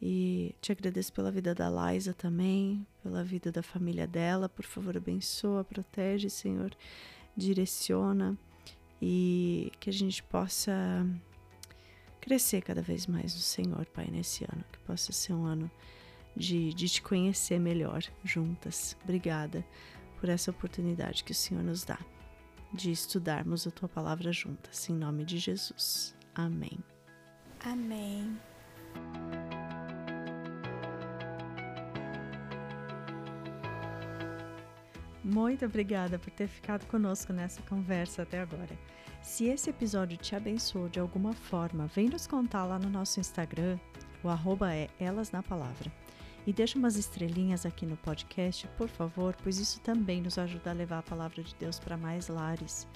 E 0.00 0.54
te 0.60 0.72
agradeço 0.72 1.12
pela 1.12 1.30
vida 1.30 1.54
da 1.54 1.68
Liza 1.68 2.14
também, 2.14 2.84
pela 3.02 3.22
vida 3.22 3.52
da 3.52 3.62
família 3.62 4.06
dela. 4.06 4.48
Por 4.48 4.64
favor, 4.64 4.96
abençoa, 4.96 5.62
protege, 5.62 6.30
Senhor, 6.30 6.74
direciona 7.36 8.36
e 9.00 9.70
que 9.78 9.90
a 9.90 9.92
gente 9.92 10.22
possa 10.22 11.06
crescer 12.22 12.62
cada 12.62 12.80
vez 12.80 13.06
mais 13.06 13.34
no 13.34 13.40
Senhor, 13.40 13.84
Pai, 13.86 14.08
nesse 14.10 14.44
ano. 14.44 14.64
Que 14.72 14.78
possa 14.78 15.12
ser 15.12 15.34
um 15.34 15.44
ano 15.44 15.70
de, 16.34 16.72
de 16.72 16.88
te 16.88 17.02
conhecer 17.02 17.58
melhor 17.58 18.02
juntas. 18.24 18.96
Obrigada 19.02 19.64
por 20.18 20.28
essa 20.28 20.50
oportunidade 20.50 21.24
que 21.24 21.32
o 21.32 21.34
Senhor 21.34 21.62
nos 21.62 21.84
dá 21.84 21.98
de 22.72 22.90
estudarmos 22.90 23.66
a 23.66 23.70
tua 23.70 23.88
palavra 23.88 24.32
juntas. 24.32 24.88
Em 24.88 24.94
nome 24.94 25.24
de 25.24 25.36
Jesus. 25.36 26.14
Amém. 26.34 26.78
Amém. 27.64 28.38
Muito 35.24 35.64
obrigada 35.64 36.18
por 36.18 36.30
ter 36.30 36.48
ficado 36.48 36.86
conosco 36.86 37.32
nessa 37.32 37.62
conversa 37.62 38.22
até 38.22 38.40
agora. 38.40 38.76
Se 39.22 39.46
esse 39.46 39.70
episódio 39.70 40.18
te 40.18 40.34
abençoou 40.34 40.88
de 40.88 40.98
alguma 40.98 41.32
forma, 41.32 41.86
vem 41.86 42.08
nos 42.08 42.26
contar 42.26 42.64
lá 42.64 42.76
no 42.76 42.90
nosso 42.90 43.20
Instagram, 43.20 43.78
o 44.22 44.28
arroba 44.28 44.74
é 44.74 44.88
Elas 44.98 45.30
na 45.30 45.42
Palavra. 45.42 45.92
E 46.44 46.52
deixa 46.52 46.76
umas 46.76 46.96
estrelinhas 46.96 47.64
aqui 47.64 47.86
no 47.86 47.96
podcast, 47.96 48.66
por 48.76 48.88
favor, 48.88 49.36
pois 49.40 49.58
isso 49.58 49.78
também 49.80 50.20
nos 50.20 50.38
ajuda 50.38 50.70
a 50.70 50.74
levar 50.74 50.98
a 50.98 51.02
palavra 51.02 51.40
de 51.40 51.54
Deus 51.54 51.78
para 51.78 51.96
mais 51.96 52.26
lares. 52.26 52.88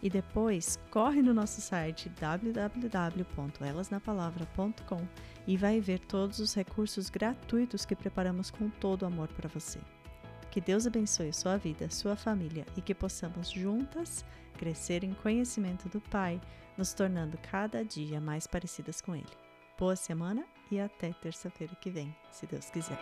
E 0.00 0.08
depois, 0.08 0.78
corre 0.90 1.20
no 1.20 1.34
nosso 1.34 1.60
site 1.60 2.08
www.elasnapalavra.com 2.10 5.08
e 5.48 5.56
vai 5.56 5.80
ver 5.80 5.98
todos 5.98 6.38
os 6.38 6.54
recursos 6.54 7.10
gratuitos 7.10 7.84
que 7.84 7.96
preparamos 7.96 8.52
com 8.52 8.70
todo 8.70 9.04
amor 9.04 9.26
para 9.28 9.48
você. 9.48 9.80
Que 10.52 10.60
Deus 10.60 10.86
abençoe 10.86 11.32
sua 11.32 11.56
vida, 11.56 11.88
sua 11.88 12.14
família 12.14 12.66
e 12.76 12.82
que 12.82 12.94
possamos 12.94 13.50
juntas 13.50 14.22
crescer 14.58 15.02
em 15.02 15.14
conhecimento 15.14 15.88
do 15.88 15.98
Pai, 15.98 16.38
nos 16.76 16.92
tornando 16.92 17.38
cada 17.38 17.82
dia 17.82 18.20
mais 18.20 18.46
parecidas 18.46 19.00
com 19.00 19.16
Ele. 19.16 19.24
Boa 19.78 19.96
semana 19.96 20.44
e 20.70 20.78
até 20.78 21.10
terça-feira 21.14 21.74
que 21.76 21.88
vem, 21.88 22.14
se 22.30 22.46
Deus 22.46 22.68
quiser. 22.68 22.98